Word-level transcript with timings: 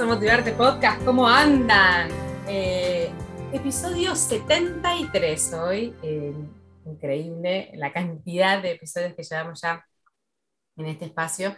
A 0.00 0.06
Motivarte 0.06 0.52
Podcast, 0.52 1.04
¿cómo 1.04 1.28
andan? 1.28 2.08
Eh, 2.48 3.12
episodio 3.52 4.16
73 4.16 5.52
hoy, 5.52 5.94
eh, 6.02 6.32
increíble 6.86 7.70
la 7.74 7.92
cantidad 7.92 8.62
de 8.62 8.70
episodios 8.72 9.14
que 9.14 9.22
llevamos 9.22 9.60
ya 9.60 9.84
en 10.78 10.86
este 10.86 11.04
espacio. 11.04 11.54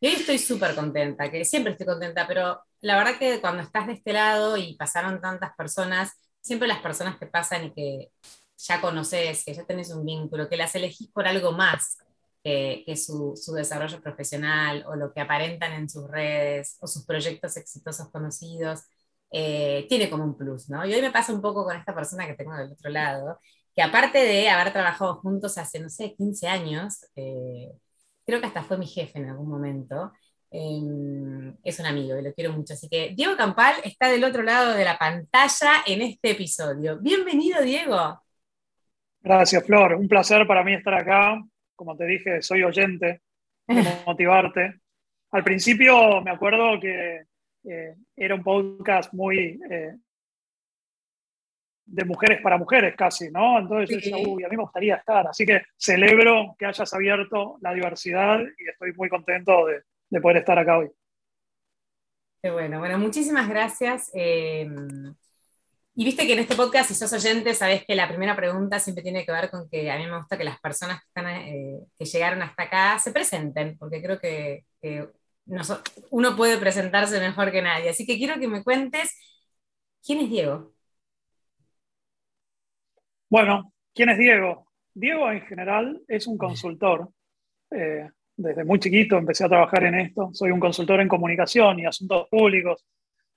Y 0.00 0.06
hoy 0.06 0.14
estoy 0.14 0.38
súper 0.38 0.74
contenta, 0.74 1.30
que 1.30 1.44
siempre 1.44 1.72
estoy 1.72 1.86
contenta, 1.86 2.26
pero 2.26 2.62
la 2.80 2.96
verdad 2.96 3.18
que 3.18 3.42
cuando 3.42 3.62
estás 3.62 3.86
de 3.86 3.92
este 3.92 4.14
lado 4.14 4.56
y 4.56 4.76
pasaron 4.76 5.20
tantas 5.20 5.54
personas, 5.54 6.12
siempre 6.40 6.66
las 6.66 6.78
personas 6.78 7.18
que 7.18 7.26
pasan 7.26 7.66
y 7.66 7.74
que 7.74 8.12
ya 8.56 8.80
conoces, 8.80 9.44
que 9.44 9.52
ya 9.52 9.64
tenés 9.64 9.90
un 9.90 10.06
vínculo, 10.06 10.48
que 10.48 10.56
las 10.56 10.74
elegís 10.74 11.10
por 11.10 11.28
algo 11.28 11.52
más, 11.52 11.98
que 12.44 12.96
su, 12.96 13.34
desarrollo 13.56 14.00
profesional 14.02 14.84
o 14.86 14.96
lo 14.96 15.12
que 15.14 15.20
aparentan 15.22 15.72
en 15.72 15.88
sus 15.88 16.10
redes 16.10 16.76
o 16.80 16.86
sus 16.86 17.06
proyectos 17.06 17.56
exitosos 17.56 18.10
conocidos, 18.10 18.82
eh, 19.30 19.86
tiene 19.88 20.10
como 20.10 20.24
un 20.24 20.36
plus, 20.36 20.68
¿no? 20.68 20.86
Y 20.86 20.92
hoy 20.94 21.00
me 21.00 21.10
pasa 21.10 21.32
un 21.32 21.40
poco 21.40 21.64
con 21.64 21.74
esta 21.76 21.94
persona 21.94 22.26
que 22.26 22.34
tengo 22.34 22.54
del 22.54 22.72
otro 22.72 22.90
lado, 22.90 23.40
que 23.74 23.82
aparte 23.82 24.18
de 24.18 24.50
haber 24.50 24.72
trabajado 24.72 25.16
juntos 25.16 25.56
hace, 25.56 25.80
no 25.80 25.88
sé, 25.88 26.14
15 26.14 26.46
años, 26.46 27.06
eh, 27.16 27.72
creo 28.26 28.40
que 28.40 28.46
hasta 28.46 28.62
fue 28.62 28.76
mi 28.78 28.86
jefe 28.86 29.18
en 29.18 29.30
algún 29.30 29.48
momento, 29.48 30.12
eh, 30.50 31.54
es 31.64 31.80
un 31.80 31.86
amigo 31.86 32.18
y 32.18 32.22
lo 32.22 32.34
quiero 32.34 32.52
mucho. 32.52 32.74
Así 32.74 32.88
que 32.88 33.14
Diego 33.16 33.36
Campal 33.36 33.74
está 33.84 34.08
del 34.08 34.22
otro 34.22 34.42
lado 34.42 34.74
de 34.74 34.84
la 34.84 34.98
pantalla 34.98 35.82
en 35.86 36.02
este 36.02 36.32
episodio. 36.32 36.98
Bienvenido, 37.00 37.62
Diego. 37.62 38.20
Gracias, 39.22 39.64
Flor. 39.64 39.94
Un 39.94 40.08
placer 40.08 40.46
para 40.46 40.62
mí 40.62 40.74
estar 40.74 40.94
acá 40.94 41.42
como 41.74 41.96
te 41.96 42.04
dije, 42.06 42.42
soy 42.42 42.62
oyente, 42.62 43.22
de 43.66 43.84
motivarte. 44.06 44.80
Al 45.30 45.44
principio 45.44 46.20
me 46.20 46.30
acuerdo 46.30 46.78
que 46.80 47.26
eh, 47.64 47.94
era 48.16 48.34
un 48.34 48.42
podcast 48.42 49.12
muy 49.12 49.60
eh, 49.70 49.96
de 51.86 52.04
mujeres 52.04 52.40
para 52.40 52.56
mujeres 52.56 52.94
casi, 52.96 53.30
¿no? 53.30 53.58
Entonces 53.58 53.90
yo 53.90 53.96
decía, 53.96 54.16
uy, 54.16 54.44
a 54.44 54.48
mí 54.48 54.56
me 54.56 54.62
gustaría 54.62 54.96
estar. 54.96 55.26
Así 55.26 55.44
que 55.44 55.62
celebro 55.76 56.54
que 56.58 56.66
hayas 56.66 56.92
abierto 56.94 57.58
la 57.60 57.72
diversidad 57.72 58.40
y 58.40 58.68
estoy 58.68 58.92
muy 58.94 59.08
contento 59.08 59.66
de, 59.66 59.82
de 60.08 60.20
poder 60.20 60.38
estar 60.38 60.58
acá 60.58 60.78
hoy. 60.78 60.90
Qué 62.42 62.50
bueno, 62.50 62.78
bueno, 62.78 62.98
muchísimas 62.98 63.48
gracias. 63.48 64.10
Eh, 64.14 64.68
y 65.96 66.04
viste 66.04 66.26
que 66.26 66.32
en 66.32 66.40
este 66.40 66.56
podcast, 66.56 66.88
si 66.88 66.94
sos 66.94 67.12
oyente, 67.12 67.54
sabés 67.54 67.84
que 67.84 67.94
la 67.94 68.08
primera 68.08 68.34
pregunta 68.34 68.80
siempre 68.80 69.02
tiene 69.02 69.24
que 69.24 69.30
ver 69.30 69.48
con 69.48 69.68
que 69.68 69.90
a 69.90 69.96
mí 69.96 70.06
me 70.06 70.18
gusta 70.18 70.36
que 70.36 70.42
las 70.42 70.60
personas 70.60 71.00
que, 71.14 71.22
eh, 71.22 71.78
que 71.96 72.04
llegaron 72.04 72.42
hasta 72.42 72.64
acá 72.64 72.98
se 72.98 73.12
presenten, 73.12 73.78
porque 73.78 74.02
creo 74.02 74.18
que, 74.18 74.64
uno 76.10 76.36
puede 76.36 76.58
presentarse 76.58 77.20
mejor 77.20 77.52
que 77.52 77.62
nadie. 77.62 77.90
Así 77.90 78.06
que 78.06 78.16
quiero 78.18 78.40
que 78.40 78.48
me 78.48 78.64
cuentes, 78.64 79.12
¿quién 80.04 80.20
es 80.20 80.30
Diego? 80.30 80.72
Bueno, 83.28 83.72
¿quién 83.94 84.08
es 84.08 84.18
Diego? 84.18 84.66
Diego 84.94 85.30
en 85.30 85.42
general 85.42 86.02
es 86.08 86.26
un 86.26 86.38
consultor. 86.38 87.10
Eh, 87.70 88.08
desde 88.36 88.64
muy 88.64 88.78
chiquito 88.80 89.16
empecé 89.16 89.44
a 89.44 89.48
trabajar 89.48 89.84
en 89.84 89.94
esto. 89.96 90.30
Soy 90.32 90.50
un 90.50 90.60
consultor 90.60 91.00
en 91.00 91.08
comunicación 91.08 91.78
y 91.78 91.86
asuntos 91.86 92.28
públicos 92.28 92.84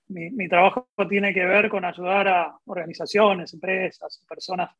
mi, 0.08 0.48
trabajo 0.48 0.88
tiene 1.08 1.32
que 1.34 1.44
ver 1.44 1.68
con 1.68 1.84
ayudar 1.84 2.28
a 2.28 2.58
organizaciones, 2.66 3.52
empresas, 3.54 4.22
personas 4.28 4.70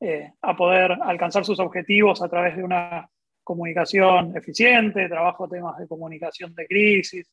eh, 0.00 0.32
a 0.42 0.56
poder 0.56 0.92
alcanzar 1.02 1.44
sus 1.44 1.58
objetivos 1.60 2.22
a 2.22 2.28
través 2.28 2.56
de 2.56 2.64
una 2.64 3.08
comunicación 3.42 4.36
eficiente, 4.36 5.08
trabajo 5.08 5.48
temas 5.48 5.78
de 5.78 5.86
comunicación 5.86 6.54
de 6.54 6.66
crisis. 6.66 7.30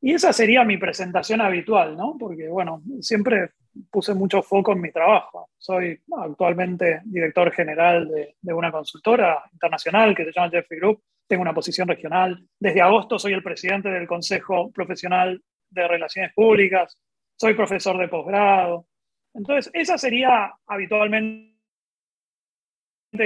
Y 0.00 0.12
esa 0.12 0.32
sería 0.32 0.64
mi 0.64 0.76
presentación 0.76 1.40
habitual, 1.40 1.96
¿no? 1.96 2.16
Porque, 2.18 2.48
bueno, 2.48 2.82
siempre 3.00 3.50
puse 3.90 4.14
mucho 4.14 4.42
foco 4.42 4.72
en 4.72 4.80
mi 4.80 4.92
trabajo. 4.92 5.48
Soy 5.56 5.98
actualmente 6.18 7.00
director 7.04 7.50
general 7.52 8.08
de, 8.08 8.36
de 8.40 8.52
una 8.52 8.70
consultora 8.70 9.42
internacional 9.52 10.14
que 10.14 10.24
se 10.24 10.32
llama 10.32 10.50
Jeffrey 10.50 10.78
Group. 10.78 11.02
Tengo 11.26 11.42
una 11.42 11.54
posición 11.54 11.88
regional. 11.88 12.46
Desde 12.58 12.82
agosto 12.82 13.18
soy 13.18 13.32
el 13.32 13.42
presidente 13.42 13.88
del 13.88 14.06
Consejo 14.06 14.70
Profesional 14.72 15.42
de 15.74 15.88
Relaciones 15.88 16.32
Públicas, 16.32 16.98
soy 17.36 17.54
profesor 17.54 17.98
de 17.98 18.08
posgrado. 18.08 18.86
Entonces, 19.34 19.70
esa 19.74 19.98
sería 19.98 20.52
habitualmente 20.66 21.54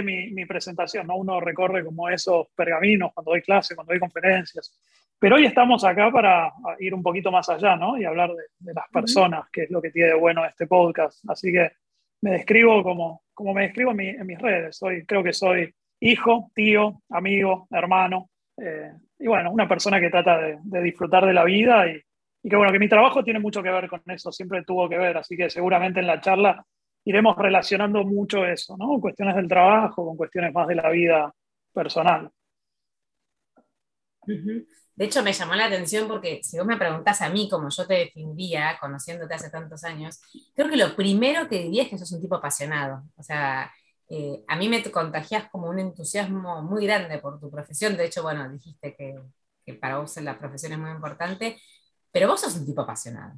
mi, 0.02 0.30
mi, 0.30 0.46
presentación, 0.46 1.06
¿no? 1.06 1.16
Uno 1.16 1.40
recorre 1.40 1.84
como 1.84 2.08
esos 2.08 2.48
pergaminos 2.54 3.12
cuando 3.14 3.32
doy 3.32 3.42
clase, 3.42 3.74
cuando 3.74 3.92
doy 3.92 4.00
conferencias. 4.00 4.78
Pero 5.18 5.36
hoy 5.36 5.46
estamos 5.46 5.84
acá 5.84 6.10
para 6.10 6.52
ir 6.78 6.94
un 6.94 7.02
poquito 7.02 7.30
más 7.30 7.48
allá, 7.48 7.76
¿no? 7.76 7.98
Y 7.98 8.04
hablar 8.04 8.30
de, 8.58 8.72
las 8.72 8.88
personas, 8.88 9.48
que 9.50 9.64
es 9.64 9.70
lo 9.70 9.82
que 9.82 9.90
tiene 9.90 10.10
de 10.10 10.14
bueno 10.14 10.44
este 10.44 10.66
podcast. 10.66 11.28
Así 11.28 11.52
que 11.52 11.72
me 12.22 12.32
describo 12.32 12.82
como, 12.82 13.22
como 13.34 13.52
me 13.52 13.62
describo 13.62 13.92
en, 13.92 14.26
mis 14.26 14.38
redes. 14.38 14.76
Soy, 14.76 15.04
creo 15.04 15.22
que 15.22 15.32
soy 15.32 15.74
hijo, 16.00 16.50
tío, 16.54 17.02
amigo, 17.10 17.66
hermano. 17.70 18.30
Eh, 18.56 18.92
y 19.18 19.26
bueno, 19.26 19.50
una 19.50 19.68
persona 19.68 20.00
que 20.00 20.10
trata 20.10 20.38
de, 20.38 20.58
de 20.62 20.82
disfrutar 20.82 21.26
de 21.26 21.34
la 21.34 21.44
vida 21.44 21.88
y, 21.88 22.00
y 22.42 22.48
que 22.48 22.56
bueno, 22.56 22.72
que 22.72 22.78
mi 22.78 22.88
trabajo 22.88 23.24
tiene 23.24 23.40
mucho 23.40 23.62
que 23.62 23.70
ver 23.70 23.88
con 23.88 24.02
eso, 24.06 24.32
siempre 24.32 24.64
tuvo 24.64 24.88
que 24.88 24.98
ver, 24.98 25.16
así 25.16 25.36
que 25.36 25.50
seguramente 25.50 26.00
en 26.00 26.06
la 26.06 26.20
charla 26.20 26.64
iremos 27.04 27.36
relacionando 27.36 28.04
mucho 28.04 28.44
eso, 28.46 28.76
¿no? 28.76 29.00
Cuestiones 29.00 29.36
del 29.36 29.48
trabajo 29.48 30.04
con 30.06 30.16
cuestiones 30.16 30.52
más 30.52 30.66
de 30.68 30.74
la 30.74 30.90
vida 30.90 31.32
personal. 31.72 32.30
De 34.94 35.04
hecho, 35.04 35.22
me 35.22 35.32
llamó 35.32 35.54
la 35.54 35.66
atención 35.66 36.08
porque 36.08 36.40
si 36.42 36.58
vos 36.58 36.66
me 36.66 36.76
preguntás 36.76 37.22
a 37.22 37.28
mí 37.30 37.48
como 37.48 37.68
yo 37.70 37.86
te 37.86 37.94
definiría, 37.94 38.76
conociéndote 38.80 39.32
hace 39.34 39.48
tantos 39.50 39.84
años, 39.84 40.20
creo 40.54 40.68
que 40.68 40.76
lo 40.76 40.96
primero 40.96 41.48
que 41.48 41.60
diría 41.62 41.84
es 41.84 41.88
que 41.90 41.98
sos 41.98 42.10
un 42.12 42.20
tipo 42.20 42.34
apasionado. 42.34 43.04
O 43.16 43.22
sea, 43.22 43.72
eh, 44.10 44.42
a 44.48 44.56
mí 44.56 44.68
me 44.68 44.82
contagias 44.90 45.48
como 45.50 45.68
un 45.68 45.78
entusiasmo 45.78 46.62
muy 46.62 46.84
grande 46.86 47.18
por 47.20 47.38
tu 47.38 47.48
profesión. 47.50 47.96
De 47.96 48.06
hecho, 48.06 48.22
bueno, 48.24 48.50
dijiste 48.50 48.96
que, 48.96 49.14
que 49.64 49.74
para 49.74 49.98
vos 49.98 50.16
la 50.16 50.36
profesión 50.38 50.72
es 50.72 50.78
muy 50.80 50.90
importante. 50.90 51.58
Pero 52.12 52.28
vos 52.28 52.40
sos 52.40 52.56
un 52.56 52.66
tipo 52.66 52.82
apasionado. 52.82 53.34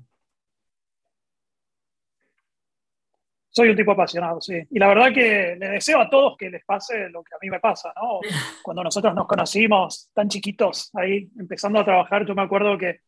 Soy 3.52 3.68
un 3.68 3.76
tipo 3.76 3.92
apasionado, 3.92 4.40
sí. 4.40 4.62
Y 4.70 4.78
la 4.78 4.86
verdad 4.86 5.12
que 5.12 5.56
le 5.58 5.68
deseo 5.70 6.00
a 6.00 6.08
todos 6.08 6.36
que 6.38 6.48
les 6.48 6.64
pase 6.64 7.08
lo 7.08 7.24
que 7.24 7.34
a 7.34 7.38
mí 7.42 7.50
me 7.50 7.58
pasa, 7.58 7.92
¿no? 7.96 8.20
Cuando 8.62 8.84
nosotros 8.84 9.12
nos 9.12 9.26
conocimos 9.26 10.08
tan 10.14 10.28
chiquitos, 10.28 10.90
ahí 10.94 11.28
empezando 11.36 11.80
a 11.80 11.84
trabajar, 11.84 12.24
yo 12.24 12.34
me 12.34 12.42
acuerdo 12.42 12.78
que 12.78 13.00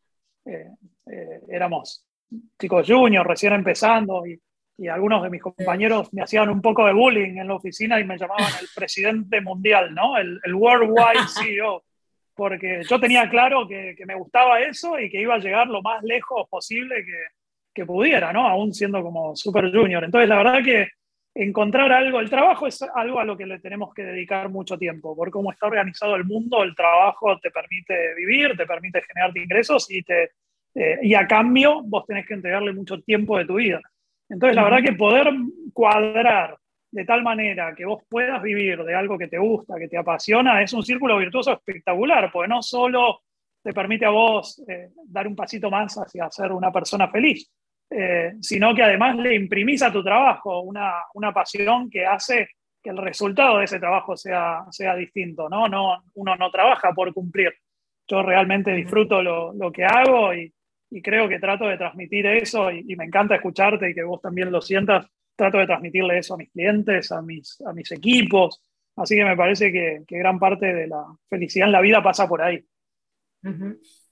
eh, 0.45 0.67
eh, 1.09 1.41
éramos 1.47 2.05
chicos 2.59 2.85
juniors, 2.85 3.25
recién 3.25 3.53
empezando, 3.53 4.25
y, 4.27 4.37
y, 4.77 4.87
algunos 4.89 5.23
de 5.23 5.29
mis 5.29 5.41
compañeros 5.41 6.11
me 6.11 6.23
hacían 6.23 6.49
un 6.49 6.61
poco 6.61 6.85
de 6.85 6.93
bullying 6.93 7.37
en 7.37 7.47
la 7.47 7.55
oficina 7.55 7.97
y 7.99 8.03
me 8.03 8.17
llamaban 8.17 8.51
el 8.59 8.67
presidente 8.75 9.39
mundial, 9.39 9.93
¿no? 9.93 10.17
El, 10.17 10.41
el 10.43 10.55
Worldwide 10.55 11.27
CEO 11.33 11.83
porque 12.35 12.83
yo 12.89 12.99
tenía 12.99 13.29
claro 13.29 13.67
que, 13.67 13.95
me 14.05 14.15
gustaba 14.15 14.59
eso 14.59 14.99
y 14.99 15.09
que 15.09 15.21
iba 15.21 15.35
a 15.35 15.39
llegar 15.39 15.67
lo 15.67 15.81
más 15.81 16.03
lejos 16.03 16.47
posible 16.49 17.03
que, 17.05 17.23
que 17.73 17.85
pudiera, 17.85 18.33
¿no? 18.33 18.47
Aún 18.47 18.73
siendo 18.73 19.01
como 19.01 19.35
super 19.35 19.71
junior. 19.71 20.03
Entonces, 20.03 20.29
la 20.29 20.37
verdad 20.37 20.63
que 20.63 20.87
encontrar 21.35 21.91
algo, 21.91 22.19
el 22.19 22.29
trabajo 22.29 22.67
es 22.67 22.81
algo 22.81 23.19
a 23.19 23.25
lo 23.25 23.35
que 23.35 23.45
le 23.45 23.59
tenemos 23.59 23.93
que 23.93 24.03
dedicar 24.03 24.49
mucho 24.49 24.77
tiempo, 24.77 25.15
por 25.15 25.31
cómo 25.31 25.51
está 25.51 25.65
organizado 25.65 26.15
el 26.15 26.25
mundo, 26.25 26.63
el 26.63 26.75
trabajo 26.75 27.39
te 27.39 27.49
permite 27.49 28.13
vivir, 28.15 28.55
te 28.55 28.65
permite 28.65 29.01
generarte 29.01 29.41
ingresos 29.41 29.89
y, 29.89 30.03
te, 30.03 30.31
eh, 30.75 30.99
y 31.01 31.15
a 31.15 31.27
cambio 31.27 31.81
vos 31.83 32.05
tenés 32.05 32.27
que 32.27 32.35
entregarle 32.35 32.73
mucho 32.73 33.01
tiempo 33.01 33.37
de 33.37 33.45
tu 33.45 33.55
vida. 33.55 33.81
Entonces, 34.29 34.55
la 34.55 34.63
verdad 34.63 34.83
que 34.83 34.93
poder 34.93 35.33
cuadrar 35.73 36.57
de 36.93 37.05
tal 37.05 37.23
manera 37.23 37.73
que 37.75 37.85
vos 37.85 38.03
puedas 38.07 38.39
vivir 38.43 38.83
de 38.83 38.93
algo 38.93 39.17
que 39.17 39.27
te 39.27 39.39
gusta, 39.39 39.79
que 39.79 39.87
te 39.87 39.97
apasiona, 39.97 40.61
es 40.61 40.73
un 40.73 40.83
círculo 40.83 41.17
virtuoso 41.17 41.51
espectacular, 41.51 42.31
porque 42.31 42.47
no 42.47 42.61
solo 42.61 43.21
te 43.63 43.73
permite 43.73 44.05
a 44.05 44.11
vos 44.11 44.63
eh, 44.67 44.89
dar 45.07 45.27
un 45.27 45.35
pasito 45.35 45.71
más 45.71 45.95
hacia 45.95 46.29
ser 46.29 46.51
una 46.51 46.71
persona 46.71 47.09
feliz, 47.09 47.49
eh, 47.89 48.33
sino 48.41 48.75
que 48.75 48.83
además 48.83 49.15
le 49.15 49.33
imprimís 49.33 49.81
a 49.81 49.91
tu 49.91 50.03
trabajo 50.03 50.61
una, 50.61 50.93
una, 51.15 51.33
pasión 51.33 51.89
que 51.89 52.05
hace 52.05 52.49
que 52.81 52.91
el 52.91 52.97
resultado 52.97 53.57
de 53.57 53.65
ese 53.65 53.79
trabajo 53.79 54.15
sea, 54.15 54.63
sea 54.69 54.95
distinto, 54.95 55.49
¿no? 55.49 55.67
No, 55.67 56.03
uno 56.13 56.35
no 56.35 56.51
trabaja 56.51 56.91
por 56.93 57.11
cumplir. 57.11 57.55
Yo 58.07 58.21
realmente 58.21 58.71
disfruto 58.71 59.23
lo, 59.23 59.51
lo 59.53 59.71
que 59.71 59.83
hago 59.83 60.31
y, 60.35 60.53
y, 60.91 61.01
creo 61.01 61.27
que 61.27 61.39
trato 61.39 61.65
de 61.65 61.77
transmitir 61.77 62.27
eso 62.27 62.69
y, 62.69 62.85
y 62.87 62.95
me 62.95 63.05
encanta 63.05 63.35
escucharte 63.35 63.89
y 63.89 63.95
que 63.95 64.03
vos 64.03 64.21
también 64.21 64.51
lo 64.51 64.61
sientas 64.61 65.07
trato 65.35 65.57
de 65.57 65.65
transmitirle 65.65 66.17
eso 66.17 66.33
a 66.33 66.37
mis 66.37 66.51
clientes, 66.51 67.11
a 67.11 67.21
mis, 67.21 67.61
a 67.65 67.73
mis 67.73 67.91
equipos. 67.91 68.61
Así 68.95 69.15
que 69.15 69.25
me 69.25 69.35
parece 69.35 69.71
que, 69.71 70.03
gran 70.07 70.39
parte 70.39 70.73
de 70.73 70.87
la 70.87 71.05
felicidad 71.29 71.67
en 71.67 71.71
la 71.71 71.81
vida 71.81 72.03
pasa 72.03 72.27
por 72.27 72.41
ahí. 72.41 72.63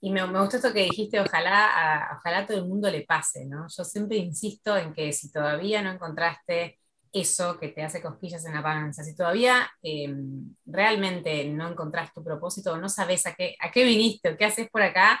Y 0.00 0.10
me, 0.10 0.26
me, 0.26 0.40
gustó 0.40 0.56
esto 0.56 0.72
que 0.72 0.84
dijiste, 0.84 1.18
ojalá 1.18 1.66
a, 1.66 2.16
ojalá 2.16 2.44
todo 2.44 2.58
el 2.58 2.66
mundo 2.66 2.90
le 2.90 3.02
pase, 3.02 3.46
¿no? 3.46 3.66
Yo 3.74 3.84
siempre 3.84 4.18
insisto 4.18 4.76
en 4.76 4.92
que 4.92 5.12
si 5.12 5.32
todavía 5.32 5.80
no 5.80 5.90
encontraste 5.90 6.78
eso 7.12 7.58
que 7.58 7.68
te 7.68 7.82
hace 7.82 8.02
cosquillas 8.02 8.44
en 8.46 8.54
la 8.54 8.62
panza, 8.62 9.04
si 9.04 9.14
todavía 9.14 9.70
em, 9.82 10.54
realmente 10.66 11.44
no 11.48 11.68
encontraste 11.70 12.12
tu 12.14 12.24
propósito, 12.24 12.76
no 12.78 12.88
sabes 12.88 13.26
a 13.26 13.34
qué, 13.34 13.54
a 13.60 13.70
qué 13.70 13.84
viniste 13.84 14.30
o 14.30 14.36
qué 14.36 14.46
haces 14.46 14.68
por 14.70 14.82
acá, 14.82 15.20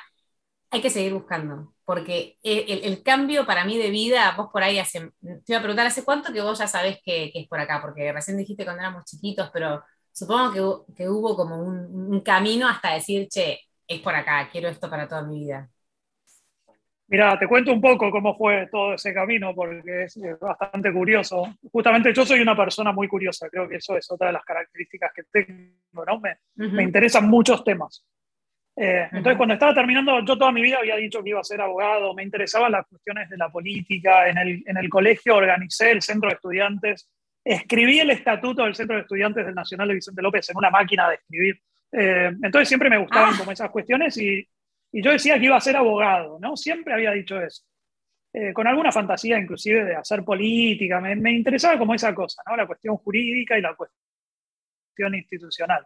hay 0.70 0.80
que 0.80 0.90
seguir 0.90 1.12
buscando, 1.14 1.74
porque 1.84 2.38
el, 2.42 3.02
cambio 3.02 3.44
para 3.44 3.64
mí 3.64 3.76
de 3.76 3.90
vida, 3.90 4.34
vos 4.36 4.48
por 4.52 4.62
ahí 4.62 4.78
hace, 4.78 5.10
te 5.20 5.42
iba 5.48 5.58
a 5.58 5.62
preguntar, 5.62 5.86
¿hace 5.86 6.04
cuánto 6.04 6.32
que 6.32 6.40
vos 6.40 6.58
ya 6.58 6.66
sabés 6.66 7.00
que, 7.04 7.32
es 7.34 7.48
por 7.48 7.58
acá? 7.58 7.80
Porque 7.80 8.12
recién 8.12 8.36
dijiste 8.36 8.64
cuando 8.64 8.82
éramos 8.82 9.04
chiquitos, 9.04 9.50
pero 9.52 9.82
supongo 10.12 10.84
que, 10.94 11.08
hubo 11.08 11.36
como 11.36 11.56
un, 11.56 12.20
camino 12.20 12.68
hasta 12.68 12.94
decir, 12.94 13.28
che, 13.28 13.60
es 13.86 14.00
por 14.00 14.14
acá, 14.14 14.48
quiero 14.50 14.68
esto 14.68 14.88
para 14.88 15.08
toda 15.08 15.22
mi 15.22 15.40
vida. 15.40 15.68
Mira, 17.08 17.38
te 17.38 17.46
cuento 17.46 17.72
un 17.72 17.80
poco 17.80 18.10
cómo 18.10 18.34
fue 18.36 18.68
todo 18.70 18.94
ese 18.94 19.12
camino, 19.12 19.54
porque 19.54 20.04
es 20.04 20.18
bastante 20.40 20.92
curioso. 20.92 21.44
Justamente 21.70 22.14
yo 22.14 22.24
soy 22.24 22.40
una 22.40 22.56
persona 22.56 22.92
muy 22.92 23.06
curiosa, 23.08 23.50
creo 23.50 23.68
que 23.68 23.76
eso 23.76 23.96
es 23.96 24.10
otra 24.10 24.28
de 24.28 24.34
las 24.34 24.44
características 24.44 25.12
que 25.14 25.24
tengo, 25.24 26.04
¿no? 26.06 26.20
Me, 26.20 26.38
me 26.54 26.84
interesan 26.84 27.28
muchos 27.28 27.64
temas. 27.64 28.06
Eh, 28.74 29.06
entonces, 29.12 29.36
cuando 29.36 29.54
estaba 29.54 29.74
terminando, 29.74 30.24
yo 30.24 30.38
toda 30.38 30.50
mi 30.50 30.62
vida 30.62 30.78
había 30.78 30.96
dicho 30.96 31.22
que 31.22 31.30
iba 31.30 31.40
a 31.40 31.44
ser 31.44 31.60
abogado, 31.60 32.14
me 32.14 32.22
interesaban 32.22 32.72
las 32.72 32.86
cuestiones 32.86 33.28
de 33.28 33.36
la 33.36 33.50
política, 33.50 34.28
en 34.28 34.38
el, 34.38 34.62
en 34.66 34.76
el 34.78 34.88
colegio 34.88 35.36
organicé 35.36 35.90
el 35.90 36.00
centro 36.00 36.30
de 36.30 36.36
estudiantes, 36.36 37.08
escribí 37.44 37.98
el 38.00 38.10
estatuto 38.10 38.64
del 38.64 38.74
centro 38.74 38.96
de 38.96 39.02
estudiantes 39.02 39.44
del 39.44 39.54
Nacional 39.54 39.88
de 39.88 39.94
Vicente 39.94 40.22
López 40.22 40.48
en 40.48 40.56
una 40.56 40.70
máquina 40.70 41.08
de 41.08 41.16
escribir. 41.16 41.60
Eh, 41.92 42.30
entonces 42.42 42.68
siempre 42.68 42.88
me 42.88 42.98
gustaban 42.98 43.34
ah. 43.34 43.38
como 43.38 43.52
esas 43.52 43.70
cuestiones 43.70 44.16
y, 44.16 44.46
y, 44.92 45.02
yo 45.02 45.10
decía 45.10 45.38
que 45.38 45.44
iba 45.44 45.56
a 45.56 45.60
ser 45.60 45.76
abogado, 45.76 46.38
¿no? 46.40 46.56
Siempre 46.56 46.94
había 46.94 47.10
dicho 47.10 47.38
eso. 47.40 47.64
Eh, 48.32 48.54
con 48.54 48.66
alguna 48.66 48.90
fantasía 48.90 49.38
inclusive 49.38 49.84
de 49.84 49.94
hacer 49.94 50.24
política, 50.24 51.00
me, 51.00 51.14
me 51.16 51.32
interesaba 51.32 51.78
como 51.78 51.94
esa 51.94 52.14
cosa, 52.14 52.42
¿no? 52.48 52.56
La 52.56 52.66
cuestión 52.66 52.96
jurídica 52.96 53.58
y 53.58 53.60
la 53.60 53.74
cuestión 53.74 55.14
institucional. 55.14 55.84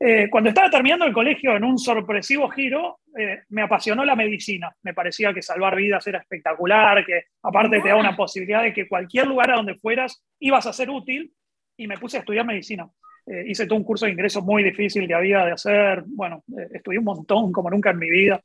Eh, 0.00 0.28
cuando 0.30 0.50
estaba 0.50 0.70
terminando 0.70 1.04
el 1.04 1.12
colegio, 1.12 1.56
en 1.56 1.64
un 1.64 1.76
sorpresivo 1.76 2.48
giro, 2.50 3.00
eh, 3.16 3.40
me 3.48 3.62
apasionó 3.62 4.04
la 4.04 4.14
medicina. 4.14 4.72
Me 4.82 4.94
parecía 4.94 5.34
que 5.34 5.42
salvar 5.42 5.74
vidas 5.74 6.06
era 6.06 6.20
espectacular, 6.20 7.04
que 7.04 7.24
aparte 7.42 7.80
te 7.80 7.88
da 7.88 7.96
una 7.96 8.16
posibilidad 8.16 8.62
de 8.62 8.72
que 8.72 8.88
cualquier 8.88 9.26
lugar 9.26 9.50
a 9.50 9.56
donde 9.56 9.74
fueras 9.74 10.24
ibas 10.38 10.66
a 10.66 10.72
ser 10.72 10.90
útil, 10.90 11.32
y 11.76 11.86
me 11.86 11.96
puse 11.96 12.16
a 12.16 12.20
estudiar 12.20 12.46
medicina. 12.46 12.88
Eh, 13.26 13.44
hice 13.48 13.66
todo 13.66 13.78
un 13.78 13.84
curso 13.84 14.06
de 14.06 14.12
ingreso 14.12 14.42
muy 14.42 14.62
difícil 14.62 15.06
que 15.06 15.14
había 15.14 15.44
de 15.44 15.52
hacer. 15.52 16.04
Bueno, 16.06 16.42
estudié 16.72 16.98
un 16.98 17.04
montón, 17.04 17.52
como 17.52 17.70
nunca 17.70 17.90
en 17.90 17.98
mi 17.98 18.10
vida. 18.10 18.40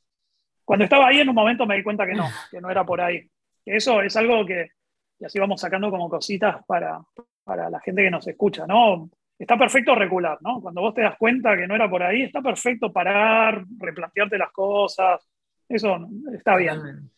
Cuando 0.65 0.85
estaba 0.85 1.07
ahí, 1.07 1.19
en 1.19 1.29
un 1.29 1.35
momento 1.35 1.65
me 1.65 1.75
di 1.75 1.83
cuenta 1.83 2.05
que 2.05 2.13
no, 2.13 2.27
que 2.49 2.61
no 2.61 2.69
era 2.69 2.83
por 2.85 2.99
ahí. 3.01 3.21
Que 3.63 3.75
eso 3.75 4.01
es 4.01 4.15
algo 4.15 4.45
que, 4.45 4.71
y 5.19 5.25
así 5.25 5.39
vamos 5.39 5.61
sacando 5.61 5.89
como 5.89 6.09
cositas 6.09 6.63
para, 6.65 6.99
para 7.43 7.69
la 7.69 7.79
gente 7.79 8.03
que 8.03 8.11
nos 8.11 8.27
escucha, 8.27 8.65
¿no? 8.67 9.09
Está 9.37 9.57
perfecto 9.57 9.95
regular, 9.95 10.37
¿no? 10.41 10.61
Cuando 10.61 10.81
vos 10.81 10.93
te 10.93 11.01
das 11.01 11.17
cuenta 11.17 11.57
que 11.57 11.67
no 11.67 11.75
era 11.75 11.89
por 11.89 12.03
ahí, 12.03 12.23
está 12.23 12.41
perfecto 12.41 12.91
parar, 12.91 13.63
replantearte 13.77 14.37
las 14.37 14.51
cosas, 14.51 15.27
eso 15.67 16.07
está 16.33 16.55
bien. 16.55 17.09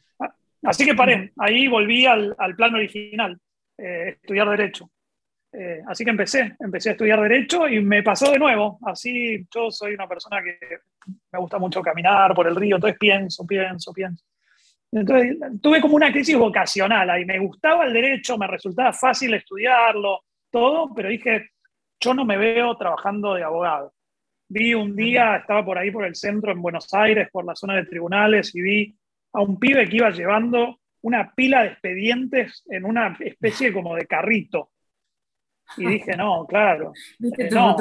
Así 0.63 0.85
que 0.85 0.95
paré, 0.95 1.31
ahí 1.37 1.67
volví 1.67 2.05
al, 2.05 2.35
al 2.37 2.55
plan 2.55 2.73
original, 2.73 3.37
eh, 3.77 4.17
estudiar 4.21 4.49
derecho. 4.49 4.89
Eh, 5.57 5.81
así 5.87 6.03
que 6.03 6.09
empecé, 6.09 6.55
empecé 6.59 6.89
a 6.89 6.91
estudiar 6.93 7.21
derecho 7.21 7.67
y 7.67 7.79
me 7.79 8.03
pasó 8.03 8.31
de 8.31 8.39
nuevo. 8.39 8.77
Así 8.85 9.45
yo 9.53 9.71
soy 9.71 9.93
una 9.93 10.07
persona 10.07 10.41
que 10.43 10.57
me 11.31 11.39
gusta 11.39 11.59
mucho 11.59 11.81
caminar 11.81 12.33
por 12.33 12.47
el 12.47 12.55
río, 12.55 12.75
entonces 12.75 12.97
pienso, 12.99 13.45
pienso, 13.45 13.93
pienso. 13.93 14.25
Entonces 14.91 15.37
tuve 15.61 15.79
como 15.81 15.95
una 15.95 16.11
crisis 16.11 16.37
vocacional 16.37 17.09
ahí. 17.09 17.25
Me 17.25 17.39
gustaba 17.39 17.85
el 17.85 17.93
derecho, 17.93 18.37
me 18.37 18.47
resultaba 18.47 18.91
fácil 18.91 19.33
estudiarlo, 19.33 20.23
todo, 20.49 20.93
pero 20.93 21.09
dije, 21.09 21.51
yo 21.99 22.13
no 22.13 22.25
me 22.25 22.37
veo 22.37 22.75
trabajando 22.77 23.33
de 23.33 23.43
abogado. 23.43 23.93
Vi 24.47 24.73
un 24.73 24.95
día, 24.95 25.37
estaba 25.37 25.65
por 25.65 25.77
ahí 25.77 25.91
por 25.91 26.05
el 26.05 26.15
centro 26.15 26.51
en 26.51 26.61
Buenos 26.61 26.93
Aires, 26.93 27.29
por 27.31 27.45
la 27.45 27.55
zona 27.55 27.75
de 27.75 27.85
tribunales, 27.85 28.53
y 28.55 28.61
vi 28.61 28.95
a 29.33 29.41
un 29.41 29.59
pibe 29.59 29.87
que 29.89 29.97
iba 29.97 30.09
llevando 30.11 30.79
una 31.01 31.33
pila 31.33 31.63
de 31.63 31.69
expedientes 31.69 32.63
en 32.67 32.85
una 32.85 33.15
especie 33.19 33.73
como 33.73 33.95
de 33.95 34.05
carrito. 34.05 34.71
Y 35.77 35.85
dije, 35.87 36.15
no, 36.15 36.45
claro. 36.45 36.93
Eh, 37.19 37.49
no, 37.51 37.75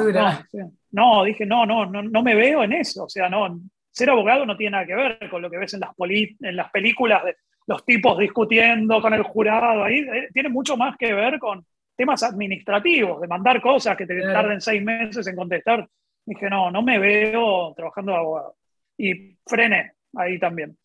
no, 0.91 1.23
dije, 1.23 1.45
no, 1.45 1.65
no, 1.65 1.85
no, 1.85 2.01
no 2.01 2.23
me 2.23 2.35
veo 2.35 2.63
en 2.63 2.73
eso. 2.73 3.05
O 3.05 3.09
sea, 3.09 3.29
no, 3.29 3.59
ser 3.91 4.09
abogado 4.09 4.45
no 4.45 4.57
tiene 4.57 4.71
nada 4.71 4.85
que 4.85 4.95
ver 4.95 5.29
con 5.29 5.41
lo 5.41 5.49
que 5.49 5.57
ves 5.57 5.73
en 5.73 5.81
las, 5.81 5.91
en 5.99 6.55
las 6.55 6.69
películas 6.71 7.23
de 7.23 7.35
los 7.67 7.85
tipos 7.85 8.17
discutiendo 8.17 9.01
con 9.01 9.13
el 9.13 9.23
jurado. 9.23 9.83
Ahí 9.83 9.99
eh, 9.99 10.29
tiene 10.33 10.49
mucho 10.49 10.77
más 10.77 10.97
que 10.97 11.13
ver 11.13 11.39
con, 11.39 11.65
temas 11.95 12.23
administrativos, 12.23 13.21
de 13.21 13.27
mandar 13.27 13.61
cosas 13.61 13.95
que 13.95 14.05
te 14.05 14.21
tarden 14.21 14.61
seis 14.61 14.83
meses 14.83 15.25
en 15.27 15.35
contestar. 15.35 15.87
Dije, 16.25 16.49
no, 16.49 16.71
no 16.71 16.81
me 16.81 16.99
veo 16.99 17.73
trabajando 17.75 18.11
de 18.11 18.17
abogado. 18.17 18.55
Y 18.97 19.37
frené 19.45 19.93
ahí 20.15 20.39
también. 20.39 20.77